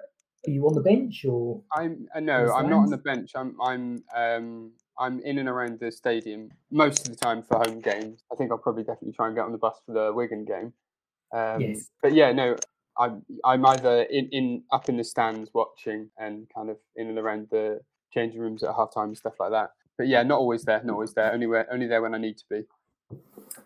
are 0.46 0.50
you 0.50 0.66
on 0.66 0.74
the 0.74 0.82
bench 0.82 1.24
or 1.24 1.62
I'm 1.72 2.08
uh, 2.14 2.20
no, 2.20 2.52
I'm 2.52 2.68
not 2.68 2.82
on 2.82 2.90
the 2.90 2.98
bench. 2.98 3.32
I'm 3.34 3.60
I'm 3.60 4.04
um 4.14 4.72
I'm 4.98 5.20
in 5.20 5.38
and 5.38 5.48
around 5.48 5.80
the 5.80 5.90
stadium 5.92 6.50
most 6.70 7.06
of 7.06 7.14
the 7.14 7.24
time 7.24 7.42
for 7.42 7.58
home 7.58 7.80
games. 7.80 8.22
I 8.32 8.36
think 8.36 8.50
I'll 8.50 8.58
probably 8.58 8.82
definitely 8.82 9.12
try 9.12 9.26
and 9.26 9.36
get 9.36 9.44
on 9.44 9.52
the 9.52 9.58
bus 9.58 9.78
for 9.84 9.92
the 9.92 10.12
Wigan 10.12 10.44
game. 10.44 10.72
Um, 11.34 11.60
Yes. 11.60 11.90
But 12.02 12.14
yeah, 12.14 12.32
no, 12.32 12.56
I'm 12.98 13.22
I'm 13.44 13.64
either 13.66 14.02
in, 14.02 14.28
in 14.30 14.62
up 14.72 14.88
in 14.88 14.96
the 14.96 15.04
stands 15.04 15.50
watching 15.52 16.10
and 16.18 16.46
kind 16.54 16.70
of 16.70 16.78
in 16.96 17.08
and 17.08 17.18
around 17.18 17.48
the 17.50 17.80
changing 18.12 18.40
rooms 18.40 18.62
at 18.62 18.74
half 18.74 18.94
time 18.94 19.08
and 19.08 19.16
stuff 19.16 19.34
like 19.38 19.50
that. 19.50 19.70
But 19.98 20.08
yeah, 20.08 20.22
not 20.22 20.38
always 20.38 20.64
there, 20.64 20.82
not 20.82 20.94
always 20.94 21.14
there. 21.14 21.32
Only 21.32 21.46
where 21.46 21.70
only 21.72 21.86
there 21.86 22.02
when 22.02 22.14
I 22.14 22.18
need 22.18 22.38
to 22.38 22.44
be. 22.48 22.62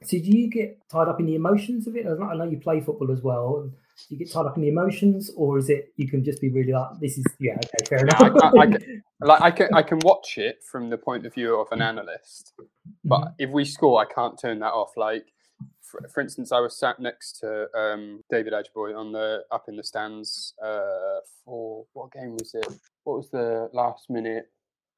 So 0.02 0.18
do 0.18 0.30
you 0.30 0.48
get 0.50 0.78
tied 0.90 1.08
up 1.08 1.20
in 1.20 1.26
the 1.26 1.34
emotions 1.34 1.86
of 1.86 1.96
it? 1.96 2.06
I 2.06 2.34
know 2.34 2.44
you 2.44 2.58
play 2.58 2.80
football 2.80 3.10
as 3.10 3.22
well. 3.22 3.60
and 3.62 3.72
you 4.08 4.16
get 4.16 4.30
tied 4.30 4.46
up 4.46 4.56
in 4.56 4.62
the 4.62 4.68
emotions, 4.68 5.30
or 5.36 5.58
is 5.58 5.68
it 5.70 5.92
you 5.96 6.08
can 6.08 6.24
just 6.24 6.40
be 6.40 6.48
really 6.48 6.72
like, 6.72 6.98
this 7.00 7.18
is 7.18 7.24
yeah, 7.38 7.54
okay, 7.56 7.84
fair 7.88 7.98
I- 7.98 8.26
enough. 8.26 8.42
I- 8.42 8.58
I 8.60 8.66
can- 8.72 9.02
Like 9.22 9.42
I 9.42 9.50
can 9.50 9.68
I 9.74 9.82
can 9.82 9.98
watch 10.00 10.38
it 10.38 10.62
from 10.64 10.88
the 10.90 10.96
point 10.98 11.26
of 11.26 11.34
view 11.34 11.56
of 11.60 11.68
an 11.72 11.82
analyst, 11.82 12.54
but 13.04 13.20
Mhm. 13.20 13.34
if 13.38 13.50
we 13.50 13.64
score, 13.64 14.00
I 14.00 14.06
can't 14.06 14.38
turn 14.38 14.58
that 14.60 14.72
off. 14.72 14.96
Like, 14.96 15.26
for, 15.82 16.00
for 16.08 16.20
instance, 16.22 16.52
I 16.52 16.60
was 16.60 16.74
sat 16.78 17.00
next 17.00 17.38
to 17.40 17.68
um, 17.76 18.24
David 18.30 18.52
Ajiboye 18.54 18.96
on 18.96 19.12
the 19.12 19.44
up 19.50 19.68
in 19.68 19.76
the 19.76 19.84
stands 19.84 20.54
uh, 20.62 21.18
for 21.44 21.84
what 21.92 22.12
game 22.12 22.32
was 22.38 22.54
it? 22.54 22.66
What 23.04 23.18
was 23.18 23.28
the 23.30 23.68
last 23.74 24.08
minute? 24.08 24.46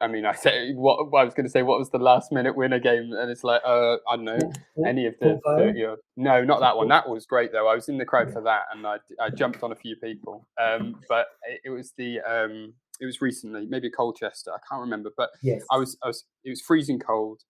I 0.03 0.09
mean, 0.09 0.27
I 0.27 0.35
say 0.35 0.73
what, 0.75 0.99
I 1.19 1.25
was 1.25 1.33
going 1.33 1.47
to 1.47 1.51
say. 1.51 1.63
What 1.63 1.79
was 1.79 1.91
the 1.91 1.99
last 1.99 2.33
minute 2.33 2.57
winner 2.57 2.81
game? 2.81 3.13
And 3.13 3.31
it's 3.31 3.45
like, 3.45 3.63
uh, 3.65 3.97
I 4.09 4.17
don't 4.17 4.25
know, 4.25 4.53
any 4.87 5.07
of 5.07 5.15
the 5.21 5.27
Port 5.27 5.41
Vale? 5.47 5.67
thirty. 5.67 5.83
Or, 5.85 5.97
no, 6.17 6.45
not 6.45 6.61
that 6.61 6.77
one. 6.77 6.89
That 6.89 7.09
was 7.09 7.25
great 7.25 7.53
though. 7.53 7.69
I 7.69 7.75
was 7.75 7.89
in 7.89 7.99
the 7.99 8.05
crowd 8.05 8.33
for 8.33 8.43
that, 8.43 8.63
and 8.75 8.87
I, 8.87 8.97
I 9.21 9.31
jumped 9.31 9.63
on 9.63 9.71
a 9.71 9.77
few 9.77 9.95
people. 9.97 10.49
Um, 10.61 10.97
but 11.09 11.27
it, 11.49 11.61
it 11.67 11.71
was 11.71 11.93
the 11.97 12.21
um, 12.21 12.75
it 13.01 13.07
was 13.07 13.21
recently, 13.21 13.67
maybe 13.67 13.91
Colchester. 13.91 14.51
I 14.53 14.59
can't 14.69 14.81
remember, 14.81 15.11
but 15.17 15.31
Yes. 15.43 15.63
I 15.71 15.77
was 15.77 15.97
I 16.03 16.09
was 16.09 16.25
it 16.45 16.51
was 16.51 16.61
freezing 16.61 16.99
cold. 16.99 17.43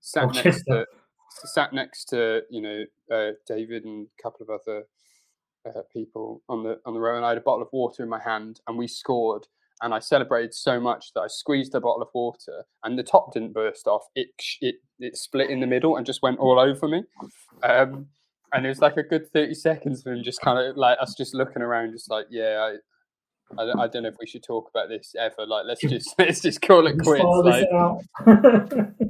Sat 0.00 0.26
next 0.34 0.42
Colchester. 0.42 0.86
to 1.40 1.46
sat 1.46 1.72
next 1.72 2.06
to 2.06 2.42
you 2.50 2.60
know 2.60 2.84
uh, 3.14 3.32
David 3.46 3.84
and 3.84 4.08
a 4.18 4.22
couple 4.22 4.42
of 4.42 4.50
other 4.50 4.84
uh, 5.68 5.82
people 5.92 6.42
on 6.48 6.64
the 6.64 6.80
on 6.84 6.94
the 6.94 7.00
row, 7.00 7.16
and 7.16 7.24
I 7.24 7.30
had 7.30 7.38
a 7.38 7.42
bottle 7.42 7.62
of 7.62 7.68
water 7.72 8.02
in 8.02 8.08
my 8.08 8.20
hand, 8.20 8.60
and 8.66 8.76
we 8.76 8.88
scored. 8.88 9.46
And 9.82 9.94
I 9.94 9.98
celebrated 9.98 10.52
so 10.54 10.78
much 10.78 11.12
that 11.14 11.20
I 11.22 11.26
squeezed 11.28 11.74
a 11.74 11.80
bottle 11.80 12.02
of 12.02 12.08
water, 12.14 12.64
and 12.84 12.98
the 12.98 13.02
top 13.02 13.32
didn't 13.32 13.54
burst 13.54 13.86
off. 13.86 14.02
It 14.14 14.28
it 14.60 14.74
it 14.98 15.16
split 15.16 15.48
in 15.50 15.60
the 15.60 15.66
middle 15.66 15.96
and 15.96 16.04
just 16.04 16.22
went 16.22 16.38
all 16.38 16.58
over 16.58 16.86
me. 16.86 17.02
Um, 17.62 18.06
and 18.52 18.66
it 18.66 18.68
was 18.68 18.80
like 18.80 18.96
a 18.98 19.02
good 19.02 19.32
thirty 19.32 19.54
seconds 19.54 20.04
of 20.06 20.12
him 20.12 20.22
just 20.22 20.40
kind 20.42 20.58
of 20.58 20.76
like 20.76 20.98
us 21.00 21.14
just 21.16 21.34
looking 21.34 21.62
around, 21.62 21.92
just 21.92 22.10
like 22.10 22.26
yeah. 22.30 22.58
I, 22.60 22.76
I, 23.60 23.64
don't- 23.66 23.80
I 23.80 23.88
don't 23.88 24.02
know 24.04 24.10
if 24.10 24.16
we 24.20 24.26
should 24.26 24.44
talk 24.44 24.70
about 24.72 24.88
this 24.88 25.14
ever. 25.18 25.46
Like, 25.46 25.64
let's 25.66 25.80
just 25.88 26.14
let's 26.18 26.40
just 26.40 26.60
call 26.62 26.86
it 26.86 26.98
quits. 26.98 27.24
Like, 27.24 27.66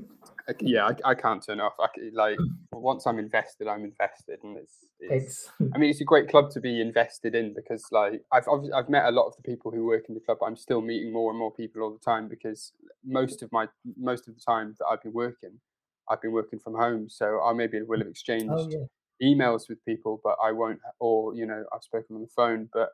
yeah, 0.60 0.86
I, 0.86 1.10
I 1.10 1.14
can't 1.14 1.44
turn 1.44 1.60
off. 1.60 1.74
I 1.80 1.86
like 2.12 2.38
once 2.72 3.06
I'm 3.06 3.18
invested, 3.18 3.68
I'm 3.68 3.84
invested, 3.84 4.38
and 4.42 4.56
it's, 4.56 4.86
it's. 4.98 5.12
It's- 5.12 5.70
I 5.74 5.78
mean, 5.78 5.90
it's 5.90 6.00
a 6.00 6.04
great 6.04 6.28
club 6.28 6.50
to 6.52 6.60
be 6.60 6.80
invested 6.80 7.34
in 7.34 7.54
because, 7.54 7.84
like, 7.90 8.22
I've 8.32 8.44
I've 8.74 8.88
met 8.88 9.06
a 9.06 9.10
lot 9.10 9.26
of 9.26 9.36
the 9.36 9.42
people 9.42 9.70
who 9.70 9.84
work 9.84 10.04
in 10.08 10.14
the 10.14 10.20
club. 10.20 10.38
But 10.40 10.46
I'm 10.46 10.56
still 10.56 10.80
meeting 10.80 11.12
more 11.12 11.30
and 11.30 11.38
more 11.38 11.52
people 11.52 11.82
all 11.82 11.92
the 11.92 11.98
time 11.98 12.28
because 12.28 12.72
most 13.04 13.42
of 13.42 13.50
my 13.52 13.66
most 13.96 14.28
of 14.28 14.34
the 14.34 14.40
time 14.40 14.74
that 14.78 14.86
I've 14.86 15.02
been 15.02 15.12
working, 15.12 15.60
I've 16.08 16.22
been 16.22 16.32
working 16.32 16.58
from 16.58 16.74
home. 16.74 17.08
So 17.08 17.40
I 17.44 17.52
maybe 17.52 17.80
will 17.82 17.98
have 17.98 18.06
oh, 18.06 18.10
exchanged 18.10 18.50
oh 18.50 18.68
yeah. 18.70 19.26
emails 19.26 19.68
with 19.68 19.84
people, 19.84 20.20
but 20.22 20.36
I 20.42 20.52
won't, 20.52 20.80
or 20.98 21.34
you 21.34 21.46
know, 21.46 21.64
I've 21.72 21.82
spoken 21.82 22.16
on 22.16 22.22
the 22.22 22.28
phone, 22.34 22.68
but 22.72 22.90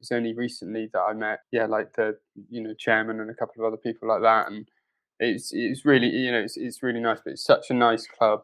it's 0.00 0.12
only 0.12 0.34
recently 0.34 0.88
that 0.92 1.00
I 1.00 1.12
met, 1.12 1.40
yeah, 1.52 1.66
like 1.66 1.92
the 1.94 2.16
you 2.48 2.62
know 2.62 2.74
chairman 2.74 3.20
and 3.20 3.30
a 3.30 3.34
couple 3.34 3.62
of 3.62 3.68
other 3.68 3.76
people 3.76 4.08
like 4.08 4.22
that, 4.22 4.50
and 4.50 4.68
it's 5.20 5.52
it's 5.52 5.84
really 5.84 6.08
you 6.08 6.32
know 6.32 6.40
it's 6.40 6.56
it's 6.56 6.82
really 6.82 7.00
nice, 7.00 7.18
but 7.24 7.32
it's 7.32 7.44
such 7.44 7.70
a 7.70 7.74
nice 7.74 8.06
club 8.06 8.42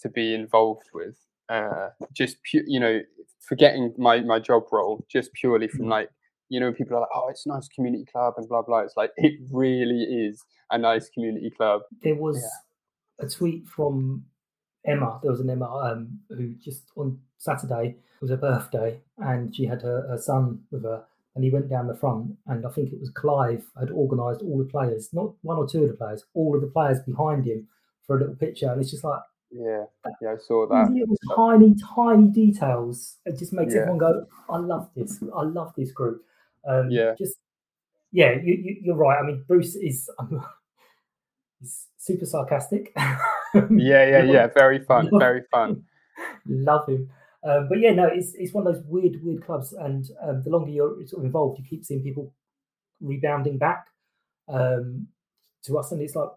to 0.00 0.08
be 0.08 0.34
involved 0.34 0.86
with. 0.92 1.16
Uh, 1.48 1.90
just 2.12 2.38
pu- 2.50 2.64
you 2.66 2.80
know, 2.80 3.00
forgetting 3.40 3.94
my 3.98 4.20
my 4.20 4.38
job 4.38 4.64
role, 4.72 5.04
just 5.08 5.32
purely 5.34 5.68
from 5.68 5.88
like 5.88 6.10
you 6.48 6.60
know, 6.60 6.72
people 6.72 6.96
are 6.96 7.00
like, 7.00 7.08
oh, 7.14 7.28
it's 7.30 7.46
a 7.46 7.48
nice 7.48 7.68
community 7.68 8.04
club 8.04 8.34
and 8.36 8.48
blah 8.48 8.62
blah. 8.62 8.80
It's 8.80 8.96
like 8.96 9.10
it 9.16 9.40
really 9.50 10.02
is 10.02 10.42
a 10.70 10.78
nice 10.78 11.08
community 11.10 11.50
club. 11.50 11.82
There 12.02 12.14
was 12.14 12.44
a 13.18 13.28
tweet 13.28 13.66
from 13.66 14.24
Emma. 14.86 15.18
There 15.22 15.30
was 15.30 15.40
an 15.40 15.50
Emma 15.50 15.66
um, 15.66 16.20
who 16.28 16.54
just 16.62 16.84
on 16.96 17.18
Saturday 17.38 17.96
was 18.20 18.30
her 18.30 18.36
birthday, 18.36 19.00
and 19.18 19.54
she 19.54 19.66
had 19.66 19.82
her, 19.82 20.06
her 20.08 20.18
son 20.18 20.60
with 20.70 20.84
her, 20.84 21.04
and 21.34 21.44
he 21.44 21.50
went 21.50 21.68
down 21.68 21.86
the 21.88 21.94
front, 21.96 22.36
and 22.46 22.64
I 22.66 22.70
think 22.70 22.92
it 22.92 23.00
was 23.00 23.10
Clive 23.10 23.64
had 23.78 23.90
organised 23.90 24.42
all 24.42 24.58
the 24.58 24.64
players, 24.64 25.12
not 25.12 25.32
one 25.42 25.56
or 25.56 25.66
two 25.68 25.82
of 25.82 25.90
the 25.90 25.96
players, 25.96 26.24
all 26.34 26.54
of 26.54 26.60
the 26.60 26.68
players 26.68 27.00
behind 27.00 27.46
him 27.46 27.66
for 28.06 28.16
a 28.16 28.20
little 28.20 28.36
picture, 28.36 28.70
and 28.70 28.80
it's 28.80 28.90
just 28.90 29.04
like 29.04 29.20
Yeah, 29.50 29.84
yeah, 30.22 30.32
I 30.32 30.36
saw 30.38 30.66
that. 30.66 30.90
little 30.92 31.16
tiny, 31.34 31.74
tiny 31.94 32.28
details. 32.28 33.18
It 33.26 33.38
just 33.38 33.52
makes 33.52 33.74
Yeah. 33.74 33.80
everyone 33.80 33.98
go, 33.98 34.26
"I 34.48 34.58
love 34.58 34.90
this. 34.94 35.22
I 35.34 35.42
love 35.42 35.72
this 35.76 35.90
group." 35.92 36.24
Um, 36.66 36.90
Yeah. 36.90 37.14
just 37.16 37.36
yeah, 38.12 38.32
you, 38.42 38.54
you, 38.54 38.76
you're 38.82 38.96
right. 38.96 39.18
I 39.18 39.22
mean, 39.26 39.44
Bruce 39.48 39.74
is 39.74 40.08
he's 41.60 41.86
super 41.98 42.26
sarcastic. 42.26 42.94
Yeah, 43.54 44.04
yeah, 44.04 44.22
yeah. 44.24 44.46
Very 44.48 44.80
fun, 44.80 45.10
very 45.18 45.42
fun. 45.50 45.84
Love 46.46 46.88
him. 46.88 47.08
Um, 47.44 47.68
but 47.68 47.78
yeah, 47.78 47.92
no, 47.92 48.06
it's 48.06 48.34
it's 48.34 48.54
one 48.54 48.66
of 48.66 48.74
those 48.74 48.84
weird, 48.86 49.22
weird 49.22 49.44
clubs, 49.44 49.72
and 49.72 50.04
um, 50.22 50.42
the 50.42 50.50
longer 50.50 50.70
you're 50.70 50.96
sort 51.06 51.20
of 51.20 51.26
involved, 51.26 51.58
you 51.58 51.64
keep 51.68 51.84
seeing 51.84 52.02
people 52.02 52.32
rebounding 53.00 53.58
back 53.58 53.86
um, 54.48 55.08
to 55.64 55.78
us, 55.78 55.92
and 55.92 56.00
it's 56.00 56.16
like 56.16 56.30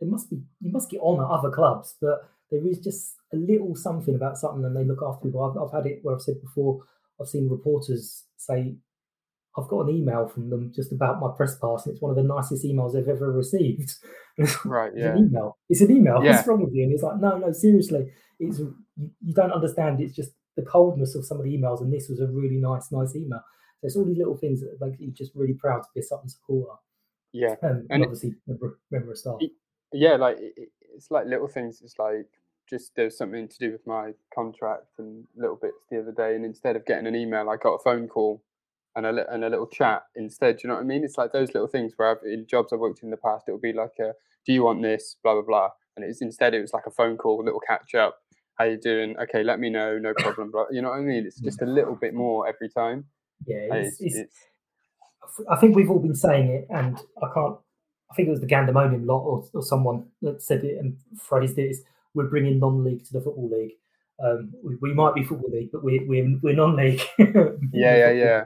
there 0.00 0.08
must 0.08 0.30
be 0.30 0.42
you 0.60 0.72
must 0.72 0.90
get 0.90 1.00
on 1.00 1.20
at 1.20 1.30
other 1.30 1.50
clubs, 1.50 1.96
but 2.00 2.28
there 2.50 2.66
is 2.66 2.78
just 2.78 3.14
a 3.32 3.36
little 3.36 3.74
something 3.74 4.14
about 4.14 4.38
something, 4.38 4.64
and 4.64 4.76
they 4.76 4.84
look 4.84 5.02
after 5.04 5.26
people. 5.26 5.42
I've, 5.42 5.60
I've 5.60 5.72
had 5.84 5.90
it 5.90 6.00
where 6.02 6.14
I've 6.14 6.22
said 6.22 6.40
before. 6.40 6.82
I've 7.20 7.28
seen 7.28 7.48
reporters 7.48 8.24
say, 8.36 8.76
"I've 9.56 9.68
got 9.68 9.80
an 9.86 9.90
email 9.94 10.26
from 10.28 10.50
them 10.50 10.72
just 10.74 10.92
about 10.92 11.20
my 11.20 11.30
press 11.36 11.56
pass, 11.58 11.86
and 11.86 11.92
it's 11.94 12.02
one 12.02 12.10
of 12.10 12.16
the 12.16 12.22
nicest 12.22 12.64
emails 12.64 12.96
I've 12.96 13.08
ever 13.08 13.30
received." 13.32 13.94
Right. 14.66 14.92
it's 14.92 15.00
Yeah. 15.00 15.12
an 15.16 15.18
email. 15.28 15.56
It's 15.70 15.80
an 15.80 15.90
email. 15.90 16.22
Yeah. 16.22 16.36
What's 16.36 16.46
wrong 16.46 16.62
with 16.62 16.74
you? 16.74 16.82
And 16.84 16.92
it's 16.92 17.02
like, 17.02 17.18
no, 17.18 17.38
no, 17.38 17.52
seriously, 17.52 18.12
it's 18.38 18.58
you, 18.58 18.74
you 19.24 19.32
don't 19.32 19.50
understand. 19.50 19.98
It's 20.00 20.14
just 20.14 20.32
the 20.56 20.62
coldness 20.62 21.14
of 21.14 21.24
some 21.24 21.38
of 21.38 21.44
the 21.44 21.56
emails, 21.56 21.80
and 21.80 21.90
this 21.90 22.08
was 22.10 22.20
a 22.20 22.26
really 22.26 22.58
nice, 22.58 22.92
nice 22.92 23.16
email. 23.16 23.40
So 23.80 23.86
it's 23.86 23.96
all 23.96 24.04
these 24.04 24.18
little 24.18 24.36
things 24.36 24.60
that 24.60 24.76
make 24.78 25.00
you 25.00 25.10
just 25.10 25.32
really 25.34 25.54
proud 25.54 25.78
to 25.84 25.88
be 25.94 26.00
a 26.00 26.02
Sutton 26.02 26.28
supporter. 26.28 26.72
Yeah. 27.32 27.52
Um, 27.62 27.70
and, 27.70 27.86
And 27.90 28.02
it- 28.02 28.06
obviously, 28.06 28.34
member, 28.46 28.78
member 28.90 29.12
of 29.12 29.16
staff. 29.18 29.36
Y- 29.40 29.48
Yeah. 29.94 30.16
Like 30.16 30.36
it, 30.38 30.52
it- 30.56 30.68
it's 30.94 31.10
like 31.10 31.24
little 31.26 31.48
things. 31.48 31.80
It's 31.82 31.98
like 31.98 32.26
just 32.68 32.94
there's 32.94 33.16
something 33.16 33.48
to 33.48 33.58
do 33.58 33.72
with 33.72 33.86
my 33.86 34.12
contract 34.34 34.86
and 34.98 35.24
little 35.34 35.56
bits 35.56 35.76
the 35.90 36.00
other 36.00 36.12
day, 36.12 36.34
and 36.36 36.44
instead 36.44 36.76
of 36.76 36.84
getting 36.84 37.06
an 37.06 37.14
email, 37.14 37.48
I 37.48 37.56
got 37.56 37.74
a 37.74 37.82
phone 37.82 38.06
call 38.08 38.42
and 38.96 39.06
a 39.06 39.32
and 39.32 39.44
a 39.44 39.48
little 39.50 39.66
chat 39.66 40.02
instead. 40.16 40.56
Do 40.56 40.62
you 40.64 40.68
know 40.68 40.76
what 40.76 40.82
I 40.82 40.86
mean? 40.86 41.04
It's 41.04 41.18
like 41.18 41.32
those 41.32 41.54
little 41.54 41.68
things 41.68 41.92
where 41.96 42.10
I've, 42.10 42.24
in 42.24 42.46
jobs 42.46 42.72
I've 42.72 42.80
worked 42.80 43.02
in 43.02 43.10
the 43.10 43.16
past, 43.16 43.44
it 43.48 43.52
would 43.52 43.60
be 43.60 43.72
like 43.72 43.92
a, 44.00 44.12
"Do 44.46 44.52
you 44.52 44.64
want 44.64 44.82
this?" 44.82 45.16
Blah 45.22 45.34
blah 45.34 45.42
blah, 45.42 45.68
and 45.96 46.04
it's 46.04 46.22
instead 46.22 46.54
it 46.54 46.62
was 46.62 46.72
like 46.72 46.86
a 46.86 46.90
phone 46.90 47.16
call, 47.16 47.40
a 47.40 47.44
little 47.44 47.60
catch 47.60 47.94
up. 47.94 48.16
How 48.58 48.64
you 48.64 48.78
doing? 48.78 49.14
Okay, 49.18 49.44
let 49.44 49.60
me 49.60 49.68
know. 49.68 49.98
No 49.98 50.14
problem. 50.14 50.50
Blah. 50.50 50.64
You 50.70 50.80
know 50.80 50.88
what 50.88 50.98
I 50.98 51.02
mean? 51.02 51.26
It's 51.26 51.40
just 51.40 51.60
a 51.60 51.66
little 51.66 51.94
bit 51.94 52.14
more 52.14 52.48
every 52.48 52.70
time. 52.70 53.04
Yeah, 53.46 53.68
it's, 53.70 54.00
It's, 54.00 54.16
it's, 54.16 54.36
I 55.50 55.56
think 55.56 55.76
we've 55.76 55.90
all 55.90 55.98
been 55.98 56.14
saying 56.14 56.48
it, 56.48 56.66
and 56.70 56.98
I 57.22 57.28
can't. 57.34 57.56
I 58.10 58.14
think 58.14 58.28
it 58.28 58.30
was 58.30 58.40
the 58.40 58.46
Gandemonium 58.46 59.04
lot 59.06 59.20
or, 59.24 59.44
or 59.52 59.62
someone 59.62 60.06
that 60.22 60.40
said 60.40 60.64
it 60.64 60.78
and 60.78 60.96
phrased 61.18 61.58
it. 61.58 61.70
Is 61.70 61.82
we're 62.14 62.30
bringing 62.30 62.58
non-league 62.58 63.04
to 63.04 63.12
the 63.12 63.20
football 63.20 63.50
league. 63.50 63.72
Um, 64.24 64.54
we, 64.64 64.76
we 64.80 64.94
might 64.94 65.14
be 65.14 65.22
football 65.22 65.50
league, 65.50 65.70
but 65.70 65.84
we're 65.84 66.06
we're, 66.06 66.38
we're 66.42 66.54
non-league. 66.54 67.02
yeah, 67.18 67.96
yeah, 67.96 68.10
yeah. 68.10 68.44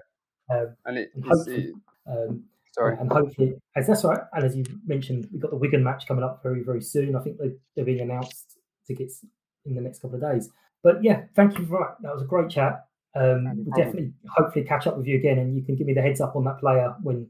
Um, 0.51 0.77
And 0.87 0.99
it, 0.99 1.13
and 1.15 1.75
um, 2.07 2.45
sorry. 2.73 2.97
and 2.99 3.11
hopefully, 3.11 3.55
as 3.77 3.87
that's 3.87 4.05
right. 4.05 4.21
And 4.33 4.45
as 4.45 4.57
you 4.57 4.65
mentioned, 4.87 5.29
we've 5.33 5.41
got 5.43 5.51
the 5.51 5.57
Wigan 5.57 5.85
match 5.85 6.07
coming 6.07 6.25
up 6.25 6.43
very 6.43 6.63
very 6.63 6.83
soon. 6.83 7.15
I 7.17 7.21
think 7.21 7.39
they, 7.39 7.53
they're 7.77 7.85
being 7.85 8.01
announced 8.01 8.59
tickets 8.87 9.25
in 9.65 9.75
the 9.75 9.81
next 9.81 10.01
couple 10.01 10.17
of 10.17 10.23
days. 10.23 10.51
But 10.83 11.03
yeah, 11.05 11.25
thank 11.37 11.59
you 11.59 11.67
for 11.67 11.79
that. 11.79 12.03
That 12.03 12.15
was 12.15 12.23
a 12.23 12.27
great 12.27 12.51
chat. 12.51 12.87
Um, 13.15 13.45
No 13.45 13.53
we'll 13.57 13.77
definitely 13.85 14.13
hopefully 14.29 14.65
catch 14.65 14.87
up 14.87 14.97
with 14.97 15.07
you 15.07 15.17
again, 15.19 15.39
and 15.39 15.55
you 15.57 15.63
can 15.63 15.77
give 15.77 15.87
me 15.87 15.95
the 15.95 16.03
heads 16.03 16.21
up 16.21 16.37
on 16.37 16.45
that 16.45 16.59
player 16.59 16.95
when 17.03 17.29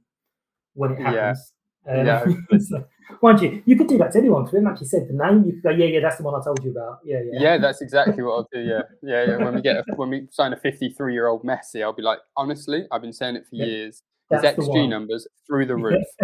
when 0.74 0.92
it 0.92 1.00
Yeah. 1.00 1.10
happens. 1.10 1.52
Um, 1.88 2.06
Yeah, 2.06 2.24
so, 2.58 2.84
mind 3.22 3.40
you, 3.40 3.62
you 3.66 3.76
could 3.76 3.88
do 3.88 3.98
that 3.98 4.12
to 4.12 4.18
anyone 4.18 4.42
because 4.42 4.52
we 4.52 4.58
haven't 4.58 4.72
actually 4.72 4.88
said 4.88 5.08
the 5.08 5.14
name. 5.14 5.44
You 5.44 5.52
could 5.54 5.62
go, 5.62 5.70
yeah, 5.70 5.86
yeah, 5.86 6.00
that's 6.00 6.16
the 6.16 6.22
one 6.22 6.34
I 6.40 6.44
told 6.44 6.62
you 6.64 6.70
about. 6.70 7.00
Yeah, 7.04 7.20
yeah. 7.32 7.40
Yeah, 7.40 7.58
that's 7.58 7.80
exactly 7.80 8.22
what 8.22 8.32
I'll 8.32 8.48
do. 8.52 8.60
Yeah, 8.60 8.82
yeah. 9.02 9.24
yeah. 9.24 9.36
When 9.36 9.54
we 9.54 9.62
get 9.62 9.76
a, 9.76 9.84
when 9.96 10.10
we 10.10 10.28
sign 10.30 10.52
a 10.52 10.56
53 10.56 11.12
year 11.12 11.28
old 11.28 11.44
Messi, 11.44 11.82
I'll 11.82 11.92
be 11.92 12.02
like, 12.02 12.18
honestly, 12.36 12.86
I've 12.90 13.02
been 13.02 13.12
saying 13.12 13.36
it 13.36 13.46
for 13.48 13.56
Yeah, 13.56 13.66
years. 13.66 14.02
His 14.30 14.42
XG 14.42 14.88
numbers 14.88 15.26
through 15.46 15.66
the 15.66 15.76
roof. 15.76 16.06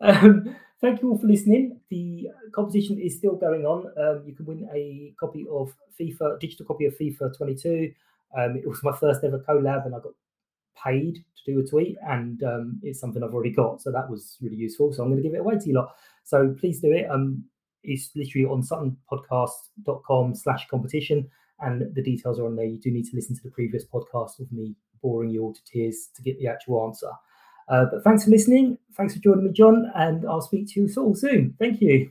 um, 0.00 0.56
thank 0.80 1.02
you 1.02 1.10
all 1.10 1.18
for 1.18 1.26
listening. 1.26 1.80
The 1.90 2.28
competition 2.54 2.98
is 2.98 3.16
still 3.18 3.36
going 3.36 3.66
on. 3.66 3.86
Um, 3.98 4.22
you 4.26 4.34
can 4.34 4.46
win 4.46 4.68
a 4.74 5.12
copy 5.20 5.46
of 5.50 5.74
FIFA, 6.00 6.40
digital 6.40 6.64
copy 6.64 6.86
of 6.86 6.96
FIFA 6.96 7.36
22. 7.36 7.92
Um, 8.36 8.56
it 8.56 8.66
was 8.66 8.82
my 8.82 8.96
first 8.96 9.22
ever 9.24 9.38
collab, 9.40 9.86
and 9.86 9.94
I 9.94 9.98
got 9.98 10.12
paid 10.82 11.14
to 11.14 11.52
do 11.52 11.60
a 11.60 11.66
tweet, 11.66 11.96
and 12.06 12.42
um, 12.42 12.80
it's 12.82 13.00
something 13.00 13.22
I've 13.22 13.34
already 13.34 13.52
got, 13.52 13.82
so 13.82 13.90
that 13.92 14.08
was 14.08 14.36
really 14.40 14.56
useful. 14.56 14.92
So 14.92 15.02
I'm 15.02 15.10
going 15.10 15.22
to 15.22 15.28
give 15.28 15.34
it 15.34 15.40
away 15.40 15.58
to 15.58 15.66
you 15.66 15.74
lot. 15.74 15.94
So 16.24 16.54
please 16.58 16.80
do 16.80 16.92
it. 16.92 17.10
Um, 17.10 17.44
it's 17.84 18.10
literally 18.14 18.46
on 18.46 18.62
suttonpodcast.com 18.62 20.34
slash 20.34 20.66
competition 20.68 21.28
and 21.60 21.94
the 21.94 22.02
details 22.02 22.38
are 22.38 22.46
on 22.46 22.56
there. 22.56 22.64
You 22.64 22.78
do 22.78 22.90
need 22.90 23.06
to 23.06 23.16
listen 23.16 23.36
to 23.36 23.42
the 23.42 23.50
previous 23.50 23.84
podcast 23.84 24.40
of 24.40 24.50
me 24.52 24.74
boring 25.02 25.30
you 25.30 25.42
all 25.42 25.54
to 25.54 25.60
tears 25.64 26.08
to 26.16 26.22
get 26.22 26.38
the 26.38 26.46
actual 26.46 26.86
answer. 26.86 27.10
Uh, 27.68 27.86
but 27.90 28.02
thanks 28.02 28.24
for 28.24 28.30
listening. 28.30 28.78
Thanks 28.96 29.14
for 29.14 29.20
joining 29.20 29.44
me, 29.44 29.52
John, 29.52 29.90
and 29.94 30.26
I'll 30.26 30.40
speak 30.40 30.68
to 30.72 30.80
you 30.80 30.88
all 30.96 31.14
soon. 31.14 31.54
Thank 31.58 31.80
you. 31.80 32.10